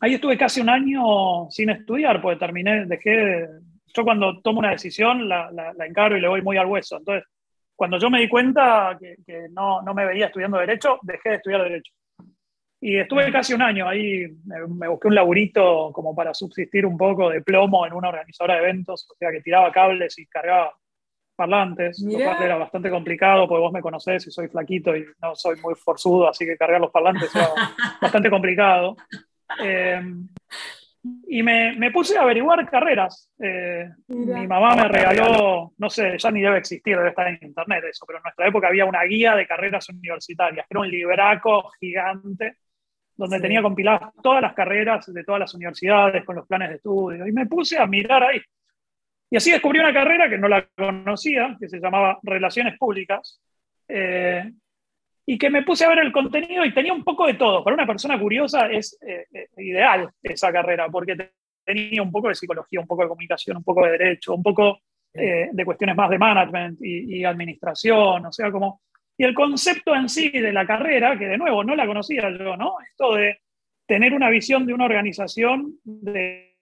Ahí 0.00 0.14
estuve 0.14 0.38
casi 0.38 0.60
un 0.60 0.68
año 0.68 1.50
sin 1.50 1.70
estudiar, 1.70 2.20
porque 2.22 2.38
terminé, 2.38 2.86
dejé, 2.86 3.48
yo 3.86 4.04
cuando 4.04 4.40
tomo 4.40 4.60
una 4.60 4.70
decisión 4.70 5.28
la, 5.28 5.50
la, 5.50 5.72
la, 5.72 5.86
encargo 5.86 6.16
y 6.16 6.20
le 6.20 6.28
voy 6.28 6.42
muy 6.42 6.56
al 6.56 6.66
hueso. 6.66 6.98
Entonces, 6.98 7.24
cuando 7.74 7.98
yo 7.98 8.10
me 8.10 8.20
di 8.20 8.28
cuenta 8.28 8.96
que, 8.98 9.16
que 9.26 9.48
no, 9.50 9.82
no, 9.82 9.94
me 9.94 10.06
veía 10.06 10.26
estudiando 10.26 10.58
Derecho, 10.58 10.98
dejé 11.02 11.30
de 11.30 11.34
estudiar 11.36 11.62
Derecho. 11.62 11.92
Y 12.80 12.96
estuve 12.96 13.30
casi 13.32 13.54
un 13.54 13.62
año 13.62 13.88
ahí, 13.88 14.26
me, 14.44 14.88
busqué 14.88 15.08
un 15.08 15.14
laburito 15.14 15.90
como 15.92 16.14
para 16.14 16.32
subsistir 16.32 16.86
un 16.86 16.96
poco 16.96 17.28
de 17.28 17.42
plomo 17.42 17.84
en 17.84 17.92
una 17.92 18.10
organizadora 18.10 18.54
de 18.54 18.60
eventos, 18.60 19.08
o 19.10 19.16
sea 19.16 19.32
que 19.32 19.40
tiraba 19.40 19.72
cables 19.72 20.16
y 20.18 20.26
cargaba 20.26 20.72
parlantes, 21.34 22.00
lo 22.00 22.18
cual 22.18 22.42
era 22.42 22.56
bastante 22.56 22.90
complicado 22.90 23.48
porque 23.48 23.60
vos 23.60 23.72
me 23.72 23.80
conocés 23.80 24.26
y 24.26 24.30
soy 24.30 24.48
flaquito 24.48 24.96
y 24.96 25.06
no 25.20 25.34
soy 25.34 25.56
muy 25.60 25.74
forzudo, 25.74 26.28
así 26.28 26.44
que 26.44 26.56
cargar 26.56 26.80
los 26.80 26.90
parlantes 26.90 27.34
era 27.34 27.48
bastante 28.02 28.30
complicado. 28.30 28.96
Eh, 29.60 30.00
y 31.28 31.42
me, 31.42 31.74
me, 31.76 31.90
puse 31.90 32.18
a 32.18 32.22
averiguar 32.22 32.68
carreras. 32.68 33.30
Eh, 33.40 33.88
mi 34.08 34.46
mamá 34.46 34.74
me 34.74 34.88
regaló, 34.88 35.72
no 35.78 35.90
sé, 35.90 36.16
ya 36.18 36.30
ni 36.30 36.42
debe 36.42 36.58
existir, 36.58 36.96
debe 36.96 37.10
estar 37.10 37.28
en 37.28 37.38
internet 37.40 37.84
eso, 37.90 38.04
pero 38.06 38.18
en 38.18 38.24
nuestra 38.24 38.48
época 38.48 38.68
había 38.68 38.84
una 38.84 39.04
guía 39.04 39.34
de 39.34 39.46
carreras 39.46 39.88
universitarias, 39.88 40.66
que 40.66 40.74
era 40.74 40.80
un 40.80 40.90
libraco 40.90 41.70
gigante 41.80 42.56
donde 43.18 43.40
tenía 43.40 43.60
compiladas 43.60 44.12
todas 44.22 44.40
las 44.40 44.54
carreras 44.54 45.12
de 45.12 45.24
todas 45.24 45.40
las 45.40 45.52
universidades 45.52 46.24
con 46.24 46.36
los 46.36 46.46
planes 46.46 46.68
de 46.70 46.76
estudio. 46.76 47.26
Y 47.26 47.32
me 47.32 47.46
puse 47.46 47.76
a 47.76 47.84
mirar 47.84 48.22
ahí. 48.22 48.40
Y 49.28 49.36
así 49.36 49.50
descubrí 49.50 49.80
una 49.80 49.92
carrera 49.92 50.30
que 50.30 50.38
no 50.38 50.48
la 50.48 50.66
conocía, 50.76 51.56
que 51.58 51.68
se 51.68 51.80
llamaba 51.80 52.20
Relaciones 52.22 52.78
Públicas, 52.78 53.40
eh, 53.88 54.48
y 55.26 55.36
que 55.36 55.50
me 55.50 55.64
puse 55.64 55.84
a 55.84 55.88
ver 55.88 55.98
el 55.98 56.12
contenido 56.12 56.64
y 56.64 56.72
tenía 56.72 56.92
un 56.92 57.02
poco 57.02 57.26
de 57.26 57.34
todo. 57.34 57.64
Para 57.64 57.74
una 57.74 57.86
persona 57.86 58.18
curiosa 58.18 58.68
es 58.70 58.96
eh, 59.02 59.26
eh, 59.34 59.48
ideal 59.58 60.08
esa 60.22 60.52
carrera, 60.52 60.88
porque 60.88 61.16
tenía 61.64 62.00
un 62.00 62.12
poco 62.12 62.28
de 62.28 62.36
psicología, 62.36 62.80
un 62.80 62.86
poco 62.86 63.02
de 63.02 63.08
comunicación, 63.08 63.56
un 63.56 63.64
poco 63.64 63.84
de 63.84 63.98
derecho, 63.98 64.34
un 64.34 64.42
poco 64.42 64.78
de 65.12 65.64
cuestiones 65.64 65.96
más 65.96 66.10
de 66.10 66.18
management 66.18 66.78
y, 66.80 67.18
y 67.18 67.24
administración, 67.24 68.24
o 68.26 68.32
sea, 68.32 68.52
como 68.52 68.82
y 69.18 69.24
el 69.24 69.34
concepto 69.34 69.94
en 69.96 70.08
sí 70.08 70.30
de 70.30 70.52
la 70.52 70.64
carrera, 70.64 71.18
que 71.18 71.26
de 71.26 71.36
nuevo 71.36 71.64
no 71.64 71.74
la 71.74 71.86
conocía 71.86 72.30
yo, 72.30 72.56
¿no? 72.56 72.76
Esto 72.88 73.16
de 73.16 73.40
tener 73.84 74.14
una 74.14 74.30
visión 74.30 74.64
de 74.64 74.72
una 74.72 74.84
organización, 74.84 75.74
de 75.82 76.56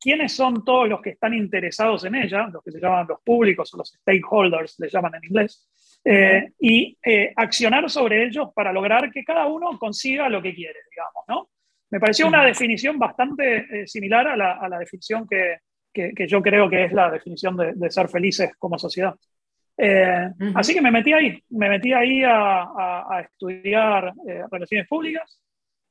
quiénes 0.00 0.32
son 0.32 0.64
todos 0.64 0.88
los 0.88 1.00
que 1.00 1.10
están 1.10 1.32
interesados 1.32 2.04
en 2.04 2.16
ella, 2.16 2.48
los 2.52 2.64
que 2.64 2.72
se 2.72 2.80
llaman 2.80 3.06
los 3.08 3.20
públicos 3.20 3.72
o 3.72 3.76
los 3.76 3.90
stakeholders, 3.90 4.80
le 4.80 4.88
llaman 4.88 5.14
en 5.14 5.24
inglés, 5.24 5.68
eh, 6.04 6.52
y 6.58 6.98
eh, 7.04 7.32
accionar 7.36 7.88
sobre 7.88 8.24
ellos 8.26 8.48
para 8.52 8.72
lograr 8.72 9.12
que 9.12 9.22
cada 9.22 9.46
uno 9.46 9.78
consiga 9.78 10.28
lo 10.28 10.42
que 10.42 10.54
quiere, 10.54 10.80
digamos, 10.90 11.24
¿no? 11.28 11.50
Me 11.90 12.00
pareció 12.00 12.26
una 12.26 12.44
definición 12.44 12.98
bastante 12.98 13.82
eh, 13.82 13.86
similar 13.86 14.26
a 14.26 14.36
la, 14.36 14.52
a 14.54 14.68
la 14.68 14.78
definición 14.78 15.26
que, 15.28 15.58
que, 15.92 16.12
que, 16.14 16.26
yo 16.26 16.42
creo 16.42 16.68
que 16.68 16.84
es 16.84 16.92
la 16.92 17.10
definición 17.10 17.56
de, 17.56 17.74
de 17.74 17.90
ser 17.90 18.08
felices 18.08 18.52
como 18.58 18.78
sociedad. 18.78 19.14
Eh, 19.82 20.30
así 20.54 20.74
que 20.74 20.82
me 20.82 20.90
metí 20.90 21.10
ahí, 21.14 21.42
me 21.50 21.70
metí 21.70 21.90
ahí 21.94 22.22
a, 22.22 22.64
a, 23.08 23.20
estudiar 23.22 24.12
eh, 24.28 24.42
relaciones 24.50 24.86
públicas. 24.86 25.40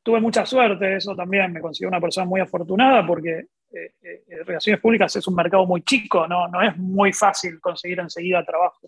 Tuve 0.03 0.21
mucha 0.21 0.45
suerte, 0.45 0.95
eso 0.97 1.15
también 1.15 1.51
me 1.51 1.59
considero 1.59 1.89
una 1.89 1.99
persona 1.99 2.27
muy 2.27 2.39
afortunada 2.39 3.05
porque 3.05 3.45
eh, 3.71 4.43
relaciones 4.45 4.79
públicas 4.79 5.15
es 5.15 5.27
un 5.27 5.33
mercado 5.33 5.65
muy 5.65 5.81
chico, 5.81 6.27
no, 6.27 6.47
no 6.47 6.61
es 6.61 6.77
muy 6.77 7.13
fácil 7.13 7.59
conseguir 7.59 7.99
enseguida 7.99 8.45
trabajo 8.45 8.87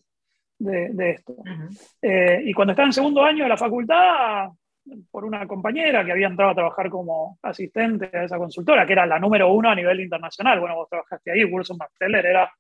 de, 0.60 0.89
de 0.89 1.10
esto. 1.10 1.36
y 2.46 2.53
cuando 2.53 2.74
estaba 2.74 2.88
en 2.88 2.93
segundo 2.93 3.24
año 3.24 3.43
de 3.43 3.50
la 3.50 3.58
facultad, 3.58 4.50
por 5.10 5.25
una 5.25 5.48
compañera 5.48 6.05
que 6.05 6.12
había 6.12 6.27
entrado 6.27 6.51
a 6.51 6.55
trabajar 6.55 6.89
como 6.89 7.39
asistente 7.41 8.10
a 8.13 8.24
esa 8.24 8.38
consultora, 8.38 8.86
que 8.86 8.93
era 8.93 9.05
la 9.08 9.20
número 9.20 9.51
uno 9.51 9.70
a 9.70 9.75
nivel 9.75 10.00
internacional. 10.00 10.60
Bueno, 10.60 10.75
vos 10.75 10.89
trabajaste 10.89 11.31
ahí, 11.31 11.43
Wilson 11.43 11.77
Marteller 11.77 12.25
era 12.25 12.51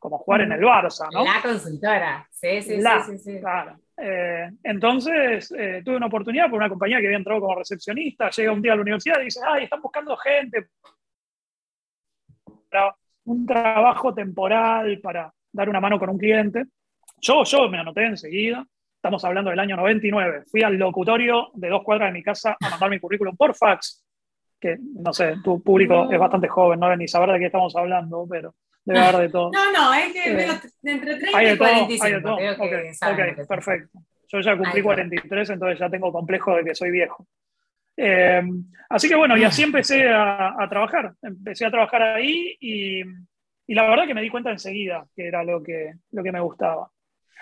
como 0.00 0.18
jugar 0.18 0.40
en 0.40 0.52
el 0.52 0.60
Barça, 0.60 1.06
¿no? 1.12 1.22
La 1.22 1.40
consultora, 1.42 2.26
sí, 2.30 2.62
sí, 2.62 2.80
sí, 3.06 3.18
sí, 3.18 3.38
Claro. 3.38 3.78
Eh, 3.96 4.50
entonces 4.64 5.52
eh, 5.56 5.82
tuve 5.84 5.96
una 5.96 6.06
oportunidad 6.06 6.48
por 6.48 6.58
una 6.58 6.70
compañía 6.70 7.00
que 7.00 7.06
había 7.06 7.18
entrado 7.18 7.40
como 7.40 7.54
recepcionista, 7.54 8.30
llega 8.30 8.50
un 8.50 8.62
día 8.62 8.72
a 8.72 8.76
la 8.76 8.82
universidad 8.82 9.20
y 9.20 9.24
dice, 9.24 9.40
ay, 9.46 9.64
están 9.64 9.82
buscando 9.82 10.16
gente 10.16 10.68
para 12.70 12.96
un 13.24 13.44
trabajo 13.44 14.14
temporal, 14.14 14.98
para 15.00 15.32
dar 15.52 15.68
una 15.68 15.80
mano 15.80 15.98
con 15.98 16.08
un 16.08 16.18
cliente. 16.18 16.64
Yo, 17.20 17.44
yo 17.44 17.68
me 17.68 17.78
anoté 17.78 18.06
enseguida, 18.06 18.64
estamos 18.94 19.22
hablando 19.26 19.50
del 19.50 19.60
año 19.60 19.76
99, 19.76 20.44
fui 20.50 20.62
al 20.62 20.76
locutorio 20.76 21.50
de 21.52 21.68
dos 21.68 21.82
cuadras 21.82 22.08
de 22.08 22.18
mi 22.18 22.22
casa 22.22 22.56
a 22.58 22.70
mandar 22.70 22.88
mi 22.88 22.98
currículum 22.98 23.36
por 23.36 23.54
fax, 23.54 24.02
que 24.58 24.78
no 24.80 25.12
sé, 25.12 25.36
tu 25.44 25.62
público 25.62 26.10
es 26.10 26.18
bastante 26.18 26.48
joven, 26.48 26.80
no 26.80 26.96
ni 26.96 27.06
saber 27.06 27.32
de 27.32 27.38
qué 27.38 27.46
estamos 27.46 27.76
hablando, 27.76 28.26
pero 28.30 28.54
debe 28.92 29.06
haber 29.06 29.20
de 29.22 29.28
todo. 29.30 29.50
No, 29.54 29.72
no, 29.72 29.94
es 29.94 30.12
que 30.12 30.32
eh, 30.32 30.48
entre 30.84 31.16
30 31.16 31.52
y 31.52 31.56
45. 31.56 32.04
Hay 32.04 32.12
de 32.12 32.20
todo. 32.20 32.36
ok, 32.36 33.48
perfecto. 33.48 33.98
Yo 34.28 34.40
ya 34.40 34.56
cumplí 34.56 34.80
43, 34.80 35.50
entonces 35.50 35.78
ya 35.78 35.90
tengo 35.90 36.12
complejo 36.12 36.56
de 36.56 36.64
que 36.64 36.74
soy 36.74 36.90
viejo. 36.90 37.26
Eh, 37.96 38.42
así 38.88 39.08
que 39.08 39.16
bueno, 39.16 39.36
y 39.36 39.44
así 39.44 39.62
empecé 39.62 40.08
a, 40.08 40.66
trabajar. 40.68 41.12
Empecé 41.20 41.66
a 41.66 41.70
trabajar 41.70 42.02
ahí 42.02 42.56
y, 42.60 43.00
y, 43.66 43.74
la 43.74 43.88
verdad 43.88 44.06
que 44.06 44.14
me 44.14 44.22
di 44.22 44.30
cuenta 44.30 44.50
enseguida 44.50 45.04
que 45.14 45.26
era 45.26 45.42
lo 45.42 45.62
que, 45.62 45.94
lo 46.12 46.22
que 46.22 46.32
me 46.32 46.40
gustaba. 46.40 46.88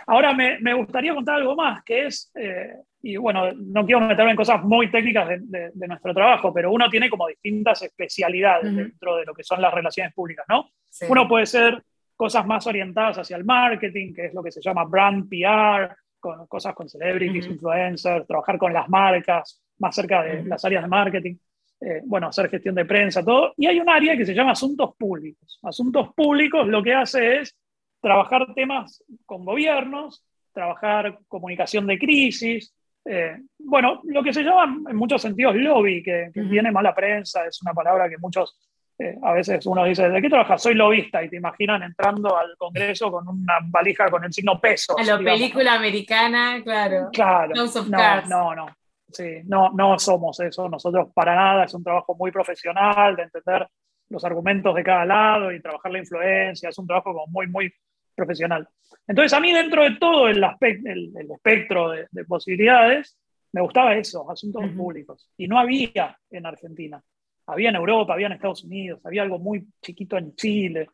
Ahora 0.06 0.32
me, 0.32 0.58
me 0.60 0.74
gustaría 0.74 1.14
contar 1.14 1.36
algo 1.36 1.54
más, 1.54 1.82
que 1.84 2.06
es, 2.06 2.30
eh, 2.34 2.72
y 3.02 3.16
bueno, 3.16 3.52
no 3.52 3.84
quiero 3.84 4.00
meterme 4.00 4.30
en 4.32 4.36
cosas 4.36 4.62
muy 4.64 4.90
técnicas 4.90 5.28
de, 5.28 5.70
de, 5.72 5.88
nuestro 5.88 6.14
trabajo, 6.14 6.52
pero 6.52 6.72
uno 6.72 6.88
tiene 6.88 7.10
como 7.10 7.28
distintas 7.28 7.82
especialidades 7.82 8.74
dentro 8.74 9.16
de 9.16 9.24
lo 9.24 9.34
que 9.34 9.44
son 9.44 9.60
las 9.60 9.72
relaciones 9.72 10.12
públicas, 10.14 10.46
¿no? 10.48 10.70
Uno 11.08 11.28
puede 11.28 11.46
ser 11.46 11.82
cosas 12.16 12.46
más 12.46 12.66
orientadas 12.66 13.18
hacia 13.18 13.36
el 13.36 13.44
marketing, 13.44 14.12
que 14.14 14.26
es 14.26 14.34
lo 14.34 14.42
que 14.42 14.50
se 14.50 14.60
llama 14.60 14.84
brand 14.84 15.28
PR, 15.28 15.94
con 16.18 16.46
cosas 16.46 16.74
con 16.74 16.88
celebrities, 16.88 17.46
influencers, 17.46 18.26
trabajar 18.26 18.58
con 18.58 18.72
las 18.72 18.88
marcas, 18.88 19.62
más 19.78 19.94
cerca 19.94 20.22
de 20.22 20.42
las 20.44 20.64
áreas 20.64 20.82
de 20.82 20.88
marketing, 20.88 21.36
eh, 21.80 22.02
bueno, 22.04 22.26
hacer 22.26 22.50
gestión 22.50 22.74
de 22.74 22.84
prensa, 22.84 23.24
todo. 23.24 23.54
Y 23.56 23.66
hay 23.66 23.78
un 23.78 23.88
área 23.88 24.16
que 24.16 24.26
se 24.26 24.34
llama 24.34 24.52
asuntos 24.52 24.96
públicos. 24.96 25.60
Asuntos 25.62 26.12
públicos 26.14 26.66
lo 26.66 26.82
que 26.82 26.94
hace 26.94 27.40
es 27.40 27.56
trabajar 28.00 28.54
temas 28.54 29.02
con 29.26 29.44
gobiernos, 29.44 30.24
trabajar 30.52 31.18
comunicación 31.28 31.86
de 31.86 31.98
crisis, 31.98 32.74
eh, 33.04 33.38
bueno, 33.58 34.00
lo 34.04 34.22
que 34.22 34.34
se 34.34 34.42
llama 34.42 34.90
en 34.90 34.96
muchos 34.96 35.22
sentidos 35.22 35.54
lobby, 35.56 36.02
que, 36.02 36.30
que 36.32 36.42
tiene 36.42 36.70
mala 36.70 36.94
prensa, 36.94 37.46
es 37.46 37.60
una 37.62 37.72
palabra 37.72 38.08
que 38.08 38.18
muchos 38.18 38.58
eh, 38.98 39.16
a 39.22 39.32
veces 39.32 39.64
uno 39.66 39.84
dice, 39.84 40.08
¿de 40.08 40.20
qué 40.20 40.28
trabajas? 40.28 40.60
Soy 40.60 40.74
lobista 40.74 41.22
y 41.22 41.28
te 41.28 41.36
imaginan 41.36 41.84
entrando 41.84 42.36
al 42.36 42.56
Congreso 42.58 43.10
con 43.12 43.28
una 43.28 43.58
valija 43.62 44.10
con 44.10 44.24
el 44.24 44.32
signo 44.32 44.60
peso. 44.60 44.98
A 44.98 45.04
la 45.04 45.18
película 45.18 45.74
americana, 45.74 46.60
claro. 46.64 47.08
Claro. 47.12 47.54
No, 47.54 48.22
no, 48.26 48.54
no. 48.54 48.66
Sí, 49.10 49.40
no, 49.44 49.70
no 49.70 49.98
somos 49.98 50.40
eso. 50.40 50.68
Nosotros 50.68 51.08
para 51.14 51.34
nada. 51.34 51.64
Es 51.64 51.74
un 51.74 51.84
trabajo 51.84 52.16
muy 52.16 52.32
profesional 52.32 53.14
de 53.14 53.22
entender 53.22 53.68
los 54.08 54.24
argumentos 54.24 54.74
de 54.74 54.82
cada 54.82 55.04
lado 55.04 55.52
y 55.52 55.62
trabajar 55.62 55.92
la 55.92 55.98
influencia. 55.98 56.68
Es 56.68 56.78
un 56.78 56.86
trabajo 56.86 57.12
como 57.12 57.26
muy, 57.28 57.46
muy 57.46 57.72
profesional. 58.18 58.68
Entonces, 59.06 59.32
a 59.32 59.40
mí, 59.40 59.52
dentro 59.52 59.82
de 59.84 59.96
todo 59.96 60.28
el, 60.28 60.44
el, 60.60 61.12
el 61.16 61.30
espectro 61.30 61.90
de, 61.90 62.24
posibilidades, 62.26 63.16
me 63.52 63.62
gustaba 63.62 63.96
eso, 63.96 64.30
asuntos 64.30 64.68
públicos. 64.76 65.30
Y 65.38 65.48
no 65.48 65.58
había 65.58 66.18
en 66.30 66.44
Argentina 66.44 67.02
había 67.48 67.70
en 67.70 67.76
Europa, 67.76 68.12
había 68.12 68.26
en 68.26 68.34
Estados 68.34 68.62
Unidos, 68.64 69.00
había 69.04 69.22
algo 69.22 69.38
muy 69.38 69.66
chiquito 69.80 70.18
en 70.18 70.34
Chile. 70.36 70.90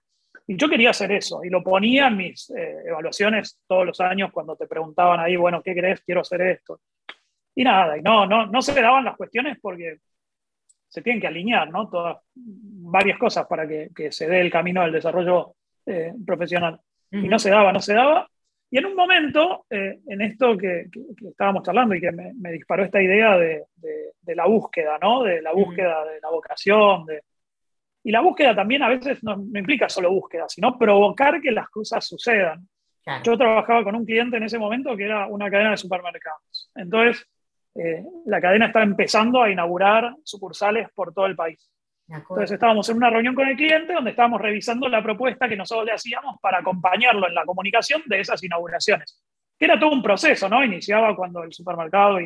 Y 0.47 0.57
yo 0.57 0.69
quería 0.69 0.91
hacer 0.91 1.11
eso, 1.11 1.43
y 1.43 1.49
lo 1.49 1.63
ponía 1.63 2.09
en 2.09 2.17
mis 2.17 2.51
eh, 2.51 2.77
evaluaciones 2.87 3.61
todos 3.67 3.85
los 3.85 4.01
años 4.01 4.31
cuando 4.33 4.57
te 4.57 4.67
preguntaban 4.67 5.19
ahí, 5.19 5.37
bueno, 5.37 5.63
¿qué 5.63 5.75
crees? 5.75 6.01
Quiero 6.03 6.21
hacer 6.21 6.43
esto. 6.43 6.81
Y 7.57 7.65
nada, 7.65 7.99
y 7.99 8.03
no, 8.03 8.27
no, 8.27 8.47
no 8.47 8.63
se 8.63 8.81
daban 8.81 9.05
las 9.05 9.17
cuestiones 9.17 9.59
porque 9.61 9.99
se 10.89 11.03
tienen 11.03 11.21
que 11.21 11.27
alinear, 11.27 11.71
¿no? 11.71 11.89
Todas, 11.89 12.19
varias 12.35 13.19
cosas 13.19 13.47
para 13.49 13.67
que, 13.67 13.91
que 13.95 14.13
se 14.13 14.29
dé 14.29 14.41
el 14.41 14.51
camino 14.51 14.83
del 14.83 14.93
desarrollo 14.93 15.57
eh, 15.87 16.13
profesional. 16.25 16.81
Y 17.23 17.29
no 17.29 17.39
se 17.39 17.51
daba, 17.51 17.73
no 17.73 17.81
se 17.81 17.95
daba. 17.95 18.29
Y 18.71 18.79
en 18.79 18.87
un 18.87 18.97
momento, 18.97 19.67
eh, 19.71 20.01
en 20.07 20.21
esto 20.21 20.57
que, 20.57 20.87
estábamos 21.29 21.63
charlando 21.63 21.95
y 21.95 22.01
que 22.01 22.11
me, 22.11 22.53
disparó 22.53 22.85
esta 22.85 23.01
idea 23.01 23.39
de, 23.39 23.65
la 24.35 24.47
búsqueda, 24.47 24.99
¿no? 25.01 25.23
De 25.23 25.41
la 25.41 25.53
búsqueda 25.53 26.05
de 26.05 26.21
la 26.21 26.31
vocación. 26.31 27.07
De... 27.07 27.23
Y 28.03 28.11
la 28.11 28.21
búsqueda 28.21 28.55
también 28.55 28.83
a 28.83 28.89
veces 28.89 29.23
no, 29.23 29.35
implica 29.35 29.89
solo 29.89 30.11
búsqueda, 30.11 30.47
sino 30.49 30.77
provocar 30.77 31.41
que 31.41 31.53
las 31.53 31.69
cosas 31.69 32.05
sucedan. 32.05 32.69
Yo 33.23 33.37
trabajaba 33.37 33.85
con 33.85 33.95
un 33.95 34.05
cliente 34.05 34.39
en 34.39 34.43
ese 34.45 34.59
momento 34.59 34.97
que 34.97 35.05
era 35.05 35.27
una 35.27 35.51
cadena 35.51 35.71
de 35.71 35.77
supermercados. 35.77 36.71
Entonces, 36.75 37.27
eh, 37.75 38.03
la 38.27 38.41
cadena 38.41 38.67
estaba 38.67 38.85
empezando 38.85 39.43
a 39.43 39.51
inaugurar 39.51 40.17
sucursales 40.25 40.89
por 40.95 41.13
todo 41.13 41.27
el 41.27 41.37
país. 41.37 41.71
Entonces 42.09 42.53
estábamos 42.53 42.89
en 42.91 42.99
una 42.99 43.11
reunión 43.11 43.35
con 43.35 43.49
el 43.49 43.57
cliente 43.57 43.95
donde 43.95 44.11
estábamos 44.11 44.41
revisando 44.41 44.89
la 44.89 45.03
propuesta 45.03 45.49
que 45.49 45.57
nosotros 45.57 45.87
le 45.87 45.93
hacíamos 45.93 46.37
para 46.41 46.59
acompañarlo 46.59 47.27
en 47.27 47.35
la 47.35 47.45
comunicación 47.45 48.03
de 48.07 48.21
esas 48.21 48.43
inauguraciones. 48.43 49.23
Que 49.59 49.65
era 49.65 49.79
todo 49.79 49.91
un 49.91 50.03
proceso, 50.03 50.49
¿no? 50.49 50.65
Iniciaba 50.65 51.17
cuando 51.17 51.43
el 51.43 51.53
supermercado 51.53 52.19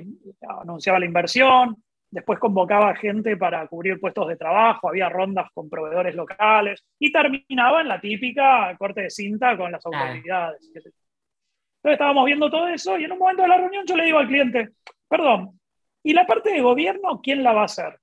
anunciaba 0.63 0.99
la 0.99 1.07
inversión, 1.07 1.77
después 2.11 2.39
convocaba 2.39 2.97
gente 2.97 3.37
para 3.37 3.67
cubrir 3.67 4.01
puestos 4.01 4.29
de 4.29 4.37
trabajo, 4.37 4.89
había 4.89 5.09
rondas 5.09 5.49
con 5.53 5.69
proveedores 5.69 6.15
locales 6.15 6.85
y 6.99 7.13
terminaba 7.13 7.83
en 7.83 7.89
la 7.89 8.01
típica 8.01 8.75
corte 8.79 9.03
de 9.03 9.11
cinta 9.11 9.57
con 9.57 9.71
las 9.71 9.85
autoridades. 9.85 10.61
Entonces 10.75 10.95
estábamos 11.85 12.25
viendo 12.25 12.51
todo 12.51 12.67
eso 12.69 12.99
y 12.99 13.05
en 13.05 13.13
un 13.13 13.19
momento 13.19 13.43
de 13.43 13.49
la 13.49 13.59
reunión 13.59 13.85
yo 13.87 13.97
le 13.97 14.05
digo 14.05 14.19
al 14.19 14.27
cliente, 14.27 14.71
perdón, 15.07 15.61
¿y 16.03 16.13
la 16.13 16.27
parte 16.27 16.51
de 16.51 16.61
gobierno 16.61 17.21
quién 17.23 17.45
la 17.45 17.53
va 17.53 17.63
a 17.63 17.67
hacer? 17.67 17.99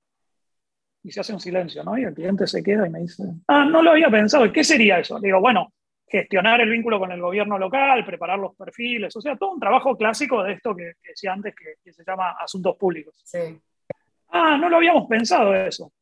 Y 1.06 1.12
se 1.12 1.20
hace 1.20 1.32
un 1.32 1.38
silencio, 1.38 1.84
¿no? 1.84 1.96
Y 1.96 2.02
el 2.02 2.12
cliente 2.12 2.48
se 2.48 2.64
queda 2.64 2.84
y 2.84 2.90
me 2.90 2.98
dice, 2.98 3.22
ah, 3.46 3.64
no 3.64 3.80
lo 3.80 3.92
había 3.92 4.10
pensado, 4.10 4.52
¿qué 4.52 4.64
sería 4.64 4.98
eso? 4.98 5.20
Le 5.20 5.28
digo, 5.28 5.40
bueno, 5.40 5.72
gestionar 6.04 6.60
el 6.60 6.68
vínculo 6.68 6.98
con 6.98 7.12
el 7.12 7.20
gobierno 7.20 7.56
local, 7.58 8.04
preparar 8.04 8.40
los 8.40 8.56
perfiles, 8.56 9.14
o 9.14 9.20
sea, 9.20 9.36
todo 9.36 9.52
un 9.52 9.60
trabajo 9.60 9.96
clásico 9.96 10.42
de 10.42 10.54
esto 10.54 10.74
que, 10.74 10.94
decía 11.06 11.32
antes 11.32 11.54
que, 11.54 11.92
se 11.92 12.02
llama 12.04 12.32
asuntos 12.40 12.76
públicos. 12.76 13.14
Sí. 13.24 13.56
Ah, 14.30 14.56
no 14.56 14.68
lo 14.68 14.78
habíamos 14.78 15.06
pensado 15.08 15.54
eso. 15.54 15.92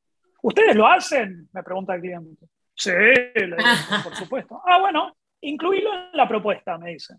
¿Ustedes 0.43 0.75
lo 0.75 0.87
hacen? 0.87 1.51
Me 1.53 1.63
pregunta 1.63 1.95
el 1.95 2.01
cliente. 2.01 2.47
Sí, 2.75 2.91
le 2.91 3.57
digo, 3.57 4.03
por 4.03 4.15
supuesto. 4.17 4.63
Ah, 4.65 4.81
bueno, 4.81 5.15
incluirlo 5.43 5.93
en 5.93 6.17
la 6.17 6.27
propuesta, 6.27 6.79
me 6.79 6.93
dice. 6.93 7.15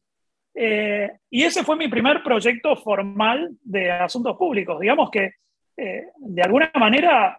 Eh, 0.55 1.11
y 1.29 1.43
ese 1.43 1.63
fue 1.63 1.75
mi 1.75 1.87
primer 1.87 2.23
proyecto 2.23 2.75
formal 2.77 3.55
de 3.61 3.91
asuntos 3.91 4.35
públicos. 4.37 4.79
Digamos 4.79 5.11
que, 5.11 5.33
eh, 5.77 6.07
de 6.17 6.41
alguna 6.41 6.71
manera, 6.75 7.37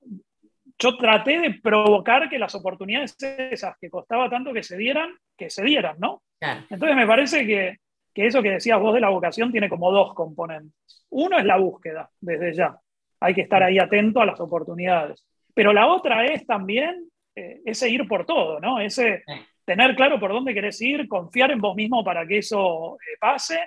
yo 0.78 0.96
traté 0.96 1.40
de 1.40 1.54
provocar 1.62 2.28
que 2.28 2.38
las 2.38 2.54
oportunidades 2.54 3.16
esas 3.22 3.76
que 3.78 3.90
costaba 3.90 4.28
tanto 4.28 4.52
que 4.52 4.62
se 4.62 4.76
dieran, 4.76 5.10
que 5.36 5.50
se 5.50 5.64
dieran, 5.64 5.96
¿no? 5.98 6.22
Entonces 6.40 6.96
me 6.96 7.06
parece 7.06 7.46
que, 7.46 7.76
que, 8.12 8.26
eso 8.26 8.42
que 8.42 8.50
decías 8.50 8.78
vos 8.78 8.94
de 8.94 9.00
la 9.00 9.08
vocación 9.08 9.50
tiene 9.50 9.68
como 9.68 9.90
dos 9.90 10.14
componentes. 10.14 11.04
Uno 11.10 11.38
es 11.38 11.44
la 11.44 11.56
búsqueda, 11.56 12.10
desde 12.20 12.52
ya. 12.52 12.76
Hay 13.20 13.34
que 13.34 13.40
estar 13.42 13.62
ahí 13.62 13.78
atento 13.78 14.20
a 14.20 14.26
las 14.26 14.38
oportunidades. 14.40 15.24
Pero 15.54 15.72
la 15.72 15.86
otra 15.86 16.26
es 16.26 16.46
también 16.46 17.08
eh, 17.34 17.60
ese 17.64 17.88
ir 17.88 18.06
por 18.06 18.26
todo, 18.26 18.60
¿no? 18.60 18.78
Ese 18.78 19.24
tener 19.64 19.96
claro 19.96 20.20
por 20.20 20.30
dónde 20.30 20.52
querés 20.52 20.80
ir, 20.82 21.08
confiar 21.08 21.50
en 21.50 21.60
vos 21.60 21.74
mismo 21.74 22.04
para 22.04 22.26
que 22.26 22.38
eso 22.38 22.96
eh, 22.96 23.16
pase 23.18 23.58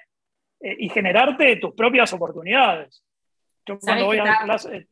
eh, 0.59 0.75
y 0.79 0.89
generarte 0.89 1.55
tus 1.55 1.73
propias 1.73 2.13
oportunidades. 2.13 3.03
Yo 3.65 3.79
cuando 3.79 4.05
voy 4.05 4.19
a 4.19 4.39
clase 4.43 4.87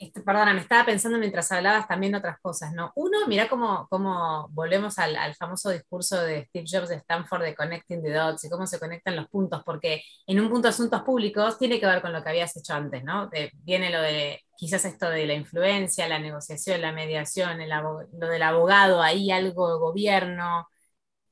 este, 0.00 0.20
perdona, 0.22 0.52
me 0.52 0.60
estaba 0.60 0.84
pensando 0.84 1.18
mientras 1.18 1.50
hablabas 1.52 1.86
también 1.86 2.14
otras 2.14 2.40
cosas, 2.40 2.72
¿no? 2.72 2.90
Uno, 2.96 3.18
mira 3.28 3.48
cómo, 3.48 3.86
cómo 3.88 4.48
volvemos 4.50 4.98
al, 4.98 5.34
famoso 5.36 5.70
discurso 5.70 6.20
de 6.22 6.46
Steve 6.46 6.66
Jobs 6.68 6.88
de 6.88 6.96
Stanford 6.96 7.42
de 7.42 7.54
Connecting 7.54 8.02
the 8.02 8.12
Dots 8.12 8.44
y 8.44 8.50
cómo 8.50 8.66
se 8.66 8.80
conectan 8.80 9.14
los 9.16 9.28
puntos, 9.28 9.62
porque 9.64 10.02
en 10.26 10.40
un 10.40 10.50
punto 10.50 10.68
asuntos 10.68 11.02
públicos 11.02 11.56
tiene 11.58 11.78
que 11.78 11.86
ver 11.86 12.02
con 12.02 12.12
lo 12.12 12.22
que 12.22 12.30
habías 12.30 12.56
hecho 12.56 12.74
antes, 12.74 13.04
¿no? 13.04 13.30
viene 13.64 13.90
lo 13.90 14.00
de 14.02 14.40
quizás 14.56 14.84
esto 14.84 15.08
de 15.08 15.26
la 15.26 15.34
influencia, 15.34 16.08
la 16.08 16.18
negociación, 16.18 16.80
la 16.82 16.92
mediación, 16.92 17.58
lo 17.68 18.28
del 18.28 18.42
abogado, 18.42 19.02
ahí 19.02 19.30
algo 19.30 19.72
de 19.72 19.78
gobierno. 19.78 20.68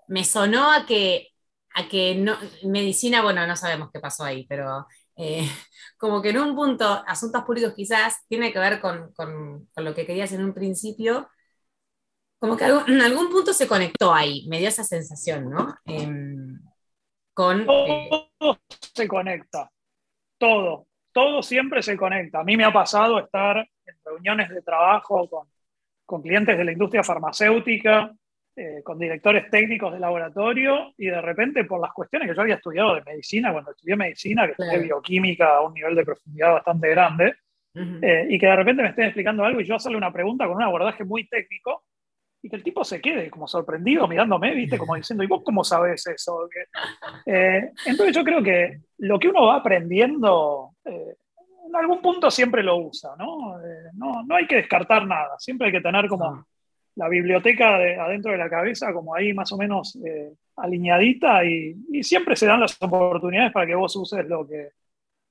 Me 0.08 0.24
sonó 0.24 0.72
a 0.72 0.86
que, 0.86 1.28
a 1.74 1.88
que 1.88 2.14
no, 2.16 2.36
medicina, 2.64 3.22
bueno, 3.22 3.46
no 3.46 3.56
sabemos 3.56 3.90
qué 3.92 4.00
pasó 4.00 4.24
ahí, 4.24 4.46
pero 4.48 4.86
eh, 5.18 5.46
como 5.98 6.22
que 6.22 6.30
en 6.30 6.38
un 6.38 6.54
punto, 6.54 7.02
asuntos 7.06 7.42
públicos 7.44 7.74
quizás 7.74 8.24
tiene 8.28 8.52
que 8.52 8.58
ver 8.58 8.80
con, 8.80 9.12
con, 9.12 9.68
lo 9.76 9.94
que 9.94 10.06
querías 10.06 10.32
en 10.32 10.44
un 10.44 10.54
principio, 10.54 11.28
como 12.38 12.56
que 12.56 12.64
en 12.64 13.00
algún 13.02 13.28
punto 13.30 13.52
se 13.52 13.66
conectó 13.66 14.14
ahí, 14.14 14.46
me 14.48 14.58
dio 14.58 14.68
esa 14.68 14.84
sensación, 14.84 15.50
¿no? 15.50 15.74
Em, 15.84 16.60
con, 17.34 17.66
eh, 17.68 18.08
todo 18.38 18.58
se 18.70 19.08
conecta, 19.08 19.70
todo, 20.38 20.86
todo 21.12 21.42
siempre 21.42 21.82
se 21.82 21.96
conecta. 21.96 22.40
A 22.40 22.44
mí 22.44 22.56
me 22.56 22.64
ha 22.64 22.72
pasado 22.72 23.18
estar 23.18 23.58
en 23.58 23.96
reuniones 24.04 24.50
de 24.50 24.62
trabajo 24.62 25.28
con, 25.28 25.48
con 26.06 26.22
clientes 26.22 26.56
de 26.56 26.64
la 26.64 26.72
industria 26.72 27.02
farmacéutica, 27.02 28.14
eh, 28.58 28.82
con 28.82 28.98
directores 28.98 29.48
técnicos 29.50 29.92
de 29.92 30.00
laboratorio 30.00 30.92
y 30.98 31.06
de 31.06 31.20
repente 31.20 31.64
por 31.64 31.80
las 31.80 31.92
cuestiones 31.92 32.28
que 32.28 32.34
yo 32.34 32.42
había 32.42 32.56
estudiado 32.56 32.96
de 32.96 33.02
medicina, 33.02 33.52
cuando 33.52 33.70
estudié 33.70 33.94
medicina, 33.94 34.46
que 34.46 34.52
estudié 34.52 34.78
bioquímica 34.78 35.58
a 35.58 35.60
un 35.60 35.74
nivel 35.74 35.94
de 35.94 36.04
profundidad 36.04 36.54
bastante 36.54 36.90
grande, 36.90 37.34
eh, 37.74 38.26
y 38.28 38.36
que 38.36 38.46
de 38.46 38.56
repente 38.56 38.82
me 38.82 38.88
estén 38.88 39.04
explicando 39.04 39.44
algo 39.44 39.60
y 39.60 39.64
yo 39.64 39.76
hacerle 39.76 39.96
una 39.96 40.12
pregunta 40.12 40.46
con 40.46 40.56
un 40.56 40.62
abordaje 40.62 41.04
muy 41.04 41.28
técnico, 41.28 41.84
y 42.42 42.48
que 42.48 42.56
el 42.56 42.62
tipo 42.62 42.84
se 42.84 43.00
quede 43.00 43.30
como 43.30 43.46
sorprendido 43.46 44.06
mirándome, 44.06 44.54
¿viste? 44.54 44.78
Como 44.78 44.94
diciendo, 44.94 45.24
¿y 45.24 45.26
vos 45.26 45.42
cómo 45.44 45.64
sabes 45.64 46.06
eso? 46.06 46.48
Eh, 47.26 47.70
entonces 47.86 48.14
yo 48.14 48.24
creo 48.24 48.42
que 48.42 48.80
lo 48.98 49.18
que 49.18 49.28
uno 49.28 49.46
va 49.46 49.56
aprendiendo, 49.56 50.70
eh, 50.84 51.14
en 51.68 51.76
algún 51.76 52.00
punto 52.00 52.30
siempre 52.30 52.62
lo 52.62 52.76
usa, 52.76 53.10
¿no? 53.18 53.60
Eh, 53.60 53.90
¿no? 53.94 54.24
¿no? 54.24 54.34
hay 54.36 54.46
que 54.46 54.56
descartar 54.56 55.06
nada, 55.06 55.38
siempre 55.38 55.68
hay 55.68 55.72
que 55.72 55.80
tener 55.80 56.08
como 56.08 56.46
la 56.98 57.08
biblioteca 57.08 57.78
de, 57.78 57.96
adentro 57.96 58.32
de 58.32 58.38
la 58.38 58.50
cabeza, 58.50 58.92
como 58.92 59.14
ahí 59.14 59.32
más 59.32 59.50
o 59.52 59.56
menos 59.56 59.96
alineadita 60.56 61.44
y, 61.44 61.76
y, 61.92 62.02
siempre 62.02 62.34
se 62.36 62.46
dan 62.46 62.60
las 62.60 62.76
oportunidades 62.80 63.52
para 63.52 63.66
que 63.66 63.76
vos 63.76 63.94
uses 63.94 64.26
lo 64.26 64.46
que, 64.46 64.72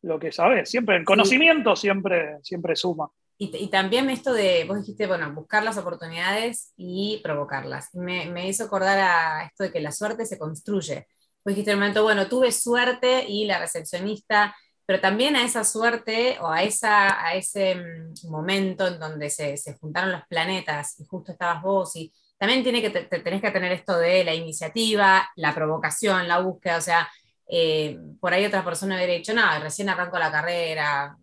lo 0.01 0.17
que 0.19 0.31
sabes. 0.31 0.69
Siempre 0.69 0.95
el 0.95 1.05
conocimiento 1.05 1.75
siempre, 1.75 2.37
siempre 2.41 2.75
suma. 2.75 3.09
Y, 3.39 3.67
también 3.67 4.09
esto 4.09 4.33
de, 4.33 4.65
vos 4.67 4.79
dijiste, 4.79 5.05
bueno, 5.05 5.31
buscar 5.31 5.63
las 5.63 5.77
oportunidades 5.77 6.73
y 6.75 7.19
provocarlas. 7.23 7.93
Me, 7.93 8.25
me, 8.31 8.47
hizo 8.49 8.63
acordar 8.63 8.97
a 8.97 9.45
esto 9.45 9.65
de 9.65 9.71
que 9.71 9.79
la 9.79 9.91
suerte 9.91 10.25
se 10.25 10.39
construye. 10.39 11.05
Vos 11.45 11.51
dijiste 11.53 11.69
en 11.69 11.75
el 11.75 11.81
momento, 11.81 12.01
bueno, 12.01 12.27
tuve 12.27 12.51
suerte 12.51 13.25
y 13.27 13.45
la 13.45 13.59
recepcionista, 13.59 14.55
pero 14.87 15.01
también 15.01 15.35
a 15.35 15.43
esa 15.43 15.65
suerte 15.65 16.37
o 16.39 16.47
a, 16.47 16.63
esa, 16.63 17.23
a 17.23 17.35
ese 17.35 17.75
mm, 17.75 18.29
momento 18.31 18.87
en 18.87 18.97
donde 18.97 19.29
se, 19.29 19.57
se 19.57 19.75
juntaron 19.75 20.13
los 20.13 20.25
planetas 20.29 20.97
y 21.01 21.05
justo 21.05 21.33
estabas 21.33 21.61
vos 21.61 21.93
y 21.97 22.11
también 22.37 22.63
tiene 22.63 22.81
que, 22.81 22.89
tenés 22.89 23.41
que 23.41 23.51
tener 23.51 23.73
esto 23.73 23.97
de 23.97 24.23
la 24.23 24.33
iniciativa, 24.33 25.29
la 25.35 25.53
provocación, 25.53 26.27
la 26.27 26.39
búsqueda, 26.39 26.77
o 26.77 26.81
sea, 26.81 27.09
eh, 27.49 27.99
por 28.21 28.33
ahí 28.33 28.45
otra 28.45 28.63
persona 28.63 28.95
hubiera 28.95 29.13
dicho, 29.13 29.33
no, 29.33 29.41
recién 29.59 29.89
arranco 29.89 30.17
la 30.17 30.31
carrera, 30.31 31.17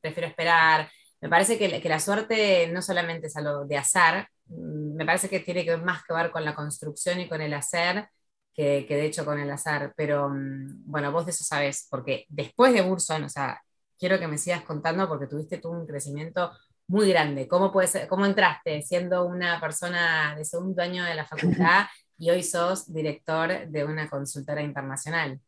prefiero 0.00 0.28
esperar, 0.28 0.90
me 1.20 1.28
parece 1.28 1.58
que, 1.58 1.88
la 1.88 2.00
suerte 2.00 2.68
no 2.72 2.82
solamente 2.82 3.28
es 3.28 3.36
algo 3.36 3.66
de 3.66 3.76
azar, 3.76 4.28
mm, 4.46 4.96
me 4.96 5.06
parece 5.06 5.28
que 5.28 5.40
tiene 5.40 5.64
que 5.64 5.76
más 5.76 6.02
que 6.02 6.14
ver 6.14 6.32
con 6.32 6.44
la 6.44 6.56
construcción 6.56 7.20
y 7.20 7.28
con 7.28 7.40
el 7.40 7.54
hacer 7.54 8.08
que, 8.56 8.86
de 8.88 9.06
hecho 9.06 9.24
con 9.24 9.38
el 9.38 9.50
azar. 9.50 9.92
Pero 9.96 10.28
mm, 10.30 10.84
bueno, 10.90 11.12
vos 11.12 11.26
de 11.26 11.32
eso 11.32 11.44
sabes, 11.44 11.86
porque 11.90 12.26
después 12.28 12.72
de 12.72 12.82
Burson, 12.82 13.24
o 13.24 13.28
sea, 13.28 13.60
quiero 13.98 14.18
que 14.18 14.28
me 14.28 14.38
sigas 14.38 14.62
contando 14.62 15.08
porque 15.08 15.26
tuviste 15.26 15.58
tú 15.58 15.70
un 15.70 15.86
crecimiento 15.86 16.52
muy 16.88 17.08
grande. 17.08 17.48
¿Cómo, 17.48 17.72
puede 17.72 18.08
¿Cómo 18.08 18.26
entraste 18.26 18.82
siendo 18.82 19.26
una 19.26 19.60
persona 19.60 20.34
de 20.36 20.44
segundo 20.44 20.82
año 20.82 21.04
de 21.04 21.14
la 21.14 21.26
facultad 21.26 21.86
y 22.18 22.30
hoy 22.30 22.42
sos 22.42 22.92
director 22.92 23.68
de 23.68 23.84
una 23.84 24.08
consultora 24.08 24.62
internacional? 24.62 25.40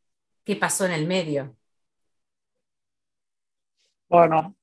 ¿Qué 0.45 0.57
pasó 0.57 0.87
en 0.87 0.93
el 0.93 1.07
medio? 1.07 1.57
Bueno, 4.09 4.57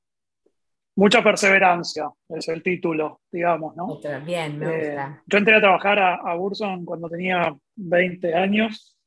Mucha 0.98 1.22
perseverancia 1.22 2.10
es 2.30 2.48
el 2.48 2.64
título, 2.64 3.20
digamos, 3.30 3.76
¿no? 3.76 4.00
Bien, 4.24 4.58
me 4.58 4.66
eh, 4.66 4.86
gusta. 4.88 5.24
yo 5.26 5.38
entré 5.38 5.58
a 5.58 5.60
trabajar 5.60 6.00
a, 6.00 6.34
Burson 6.36 6.86
cuando 6.86 7.10
tenía 7.10 7.54
20 7.76 8.34
años 8.34 8.98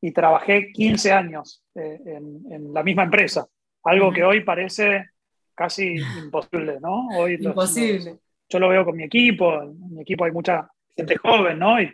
y 0.00 0.12
trabajé 0.12 0.70
15 0.72 1.12
años 1.12 1.64
eh, 1.74 2.00
en, 2.06 2.72
la 2.72 2.82
misma 2.82 3.04
empresa, 3.04 3.46
algo 3.84 4.12
que 4.12 4.22
hoy 4.22 4.44
parece 4.44 5.06
casi 5.54 5.96
imposible, 6.22 6.78
¿no? 6.80 7.08
Hoy 7.16 7.34
imposible. 7.40 8.18
yo 8.48 8.58
lo 8.58 8.68
veo 8.68 8.84
con 8.84 8.96
mi 8.96 9.04
equipo, 9.04 9.62
en 9.62 9.94
mi 9.94 10.02
equipo 10.02 10.24
hay 10.24 10.32
mucha 10.32 10.70
gente 10.96 11.16
joven, 11.16 11.58
¿no? 11.58 11.80
Y 11.82 11.90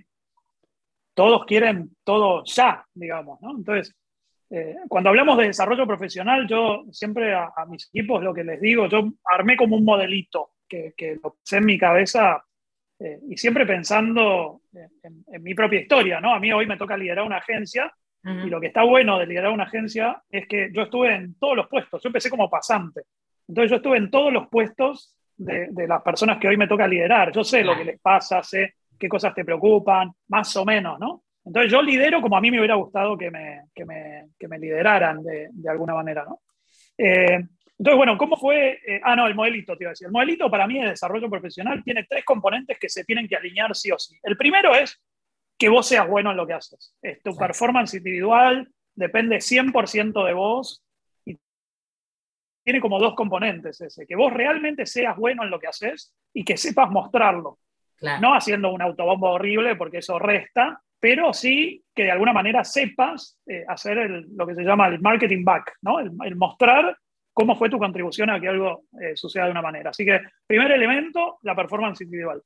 todos 1.14 1.46
quieren 1.46 1.96
todo 2.04 2.44
ya, 2.44 2.84
digamos, 2.92 3.40
¿no? 3.40 3.56
Entonces, 3.56 3.94
eh, 4.50 4.76
cuando 4.88 5.10
hablamos 5.10 5.38
de 5.38 5.46
desarrollo 5.46 5.86
profesional, 5.86 6.46
yo 6.46 6.84
siempre 6.92 7.34
a, 7.34 7.50
mis 7.68 7.88
equipos 7.88 8.22
lo 8.22 8.34
que 8.34 8.44
les 8.44 8.60
digo, 8.60 8.86
yo 8.86 9.10
armé 9.24 9.56
como 9.56 9.76
un 9.76 9.84
modelito 9.84 10.50
que, 10.68 11.18
lo 11.22 11.34
puse 11.34 11.56
en 11.56 11.66
mi 11.66 11.78
cabeza 11.78 12.44
eh, 12.98 13.18
y 13.28 13.36
siempre 13.36 13.66
pensando 13.66 14.62
en, 14.72 15.42
mi 15.42 15.54
propia 15.54 15.80
historia, 15.80 16.20
¿no? 16.20 16.34
A 16.34 16.40
mí 16.40 16.52
hoy 16.52 16.66
me 16.66 16.76
toca 16.76 16.96
liderar 16.96 17.24
una 17.24 17.38
agencia 17.38 17.92
y 18.26 18.48
lo 18.48 18.58
que 18.58 18.68
está 18.68 18.82
bueno 18.84 19.18
de 19.18 19.26
liderar 19.26 19.52
una 19.52 19.64
agencia 19.64 20.22
es 20.30 20.48
que 20.48 20.70
yo 20.72 20.82
estuve 20.82 21.14
en 21.14 21.34
todos 21.34 21.54
los 21.54 21.68
puestos, 21.68 22.02
yo 22.02 22.08
empecé 22.08 22.30
como 22.30 22.48
pasante, 22.48 23.02
entonces 23.46 23.70
yo 23.70 23.76
estuve 23.76 23.98
en 23.98 24.10
todos 24.10 24.32
los 24.32 24.48
puestos 24.48 25.14
de, 25.36 25.68
de 25.70 25.86
las 25.86 26.00
personas 26.00 26.38
que 26.38 26.48
hoy 26.48 26.56
me 26.56 26.66
toca 26.66 26.88
liderar, 26.88 27.32
yo 27.32 27.44
sé 27.44 27.62
lo 27.62 27.76
que 27.76 27.84
les 27.84 28.00
pasa, 28.00 28.42
sé 28.42 28.76
qué 28.98 29.08
cosas 29.10 29.34
te 29.34 29.44
preocupan, 29.44 30.10
más 30.28 30.56
o 30.56 30.64
menos, 30.64 30.98
¿no? 30.98 31.24
Entonces 31.44 31.70
yo 31.70 31.82
lidero 31.82 32.22
como 32.22 32.36
a 32.36 32.40
mí 32.40 32.50
me 32.50 32.58
hubiera 32.58 32.76
gustado 32.76 33.18
que 33.18 33.30
me, 33.30 33.64
que 33.74 33.84
me, 33.84 34.28
que 34.38 34.48
me 34.48 34.58
lideraran 34.58 35.22
de, 35.22 35.48
de, 35.52 35.70
alguna 35.70 35.94
manera, 35.94 36.24
¿no? 36.24 36.40
Eh, 36.96 37.44
entonces, 37.78 37.96
bueno, 37.96 38.16
¿cómo 38.16 38.36
fue? 38.36 38.80
Eh, 38.86 39.00
ah, 39.02 39.16
no, 39.16 39.26
el 39.26 39.34
modelito, 39.34 39.76
te 39.76 39.84
iba 39.84 39.90
a 39.90 39.92
decir. 39.92 40.06
El 40.06 40.12
modelito 40.12 40.50
para 40.50 40.66
mí 40.66 40.80
de 40.80 40.90
desarrollo 40.90 41.28
profesional 41.28 41.82
tiene 41.82 42.06
tres 42.08 42.24
componentes 42.24 42.78
que 42.78 42.88
se 42.88 43.04
tienen 43.04 43.26
que 43.26 43.36
alinear 43.36 43.74
sí 43.74 43.90
o 43.90 43.98
sí. 43.98 44.16
El 44.22 44.36
primero 44.36 44.74
es 44.74 45.02
que 45.58 45.68
vos 45.68 45.86
seas 45.86 46.08
bueno 46.08 46.30
en 46.30 46.36
lo 46.36 46.46
que 46.46 46.52
haces. 46.52 46.94
Es 47.02 47.22
tu 47.22 47.36
performance 47.36 47.94
individual 47.94 48.68
depende 48.94 49.36
100% 49.36 50.24
de 50.24 50.32
vos 50.32 50.82
y 51.24 51.38
tiene 52.64 52.80
como 52.80 52.98
dos 52.98 53.14
componentes 53.14 53.80
ese, 53.80 54.06
que 54.06 54.16
vos 54.16 54.32
realmente 54.32 54.86
seas 54.86 55.16
bueno 55.16 55.44
en 55.44 55.50
lo 55.50 55.58
que 55.58 55.66
haces 55.66 56.14
y 56.32 56.44
que 56.44 56.56
sepas 56.56 56.90
mostrarlo. 56.90 57.58
No 58.20 58.34
haciendo 58.34 58.70
un 58.70 58.82
autobombo 58.82 59.30
horrible 59.30 59.76
porque 59.76 59.98
eso 59.98 60.18
resta, 60.18 60.82
pero 61.00 61.32
sí 61.32 61.82
que 61.94 62.02
de 62.04 62.10
alguna 62.10 62.34
manera 62.34 62.62
sepas 62.62 63.38
eh, 63.46 63.64
hacer 63.66 64.26
lo 64.36 64.46
que 64.46 64.54
se 64.54 64.62
llama 64.62 64.88
el 64.88 65.00
marketing 65.00 65.42
back, 65.42 65.76
¿no? 65.80 66.00
el, 66.00 66.36
mostrar 66.36 66.98
cómo 67.34 67.56
fue 67.56 67.68
tu 67.68 67.78
contribución 67.78 68.30
a 68.30 68.40
que 68.40 68.48
algo 68.48 68.84
eh, 69.00 69.16
suceda 69.16 69.46
de 69.46 69.50
una 69.50 69.60
manera. 69.60 69.90
Así 69.90 70.04
que, 70.04 70.20
primer 70.46 70.70
elemento, 70.70 71.38
la 71.42 71.54
performance 71.54 72.00
individual. 72.00 72.40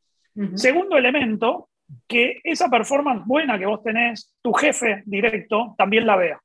Segundo 0.54 0.96
elemento, 0.96 1.68
que 2.06 2.40
esa 2.44 2.68
performance 2.68 3.24
buena 3.26 3.58
que 3.58 3.66
vos 3.66 3.82
tenés, 3.82 4.36
tu 4.40 4.52
jefe 4.52 5.02
directo 5.04 5.74
también 5.76 6.06
la 6.06 6.16
vea. 6.16 6.40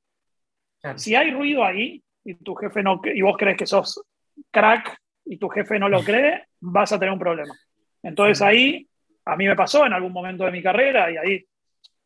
Si 0.95 1.15
hay 1.15 1.31
ruido 1.31 1.63
ahí 1.63 2.03
y 2.23 2.33
tu 2.35 2.55
jefe 2.55 2.81
no, 2.81 2.99
y 3.03 3.21
vos 3.21 3.37
crees 3.37 3.55
que 3.55 3.67
sos 3.67 4.03
crack 4.49 4.97
y 5.25 5.37
tu 5.37 5.47
jefe 5.49 5.77
no 5.77 5.89
lo 5.89 6.03
cree, 6.03 6.45
vas 6.59 6.91
a 6.91 6.99
tener 6.99 7.13
un 7.13 7.19
problema. 7.19 7.53
Entonces 8.01 8.41
ahí, 8.41 8.87
a 9.25 9.35
mí 9.35 9.47
me 9.47 9.55
pasó 9.55 9.85
en 9.85 9.93
algún 9.93 10.11
momento 10.11 10.43
de 10.43 10.51
mi 10.51 10.63
carrera 10.63 11.11
y 11.11 11.17
ahí 11.17 11.45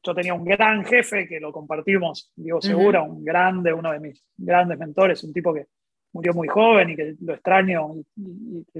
yo 0.03 0.13
tenía 0.13 0.33
un 0.33 0.43
gran 0.43 0.85
jefe 0.85 1.25
que 1.25 1.39
lo 1.39 1.53
compartimos, 1.53 2.31
Diego 2.35 2.61
Segura, 2.61 3.01
un 3.01 3.23
grande, 3.23 3.71
uno 3.71 3.91
de 3.93 3.99
mis 3.99 4.23
grandes 4.35 4.77
mentores, 4.77 5.23
un 5.23 5.33
tipo 5.33 5.53
que 5.53 5.67
murió 6.13 6.33
muy 6.33 6.47
joven 6.47 6.89
y 6.91 6.95
que 6.95 7.15
lo 7.21 7.33
extraño 7.33 7.95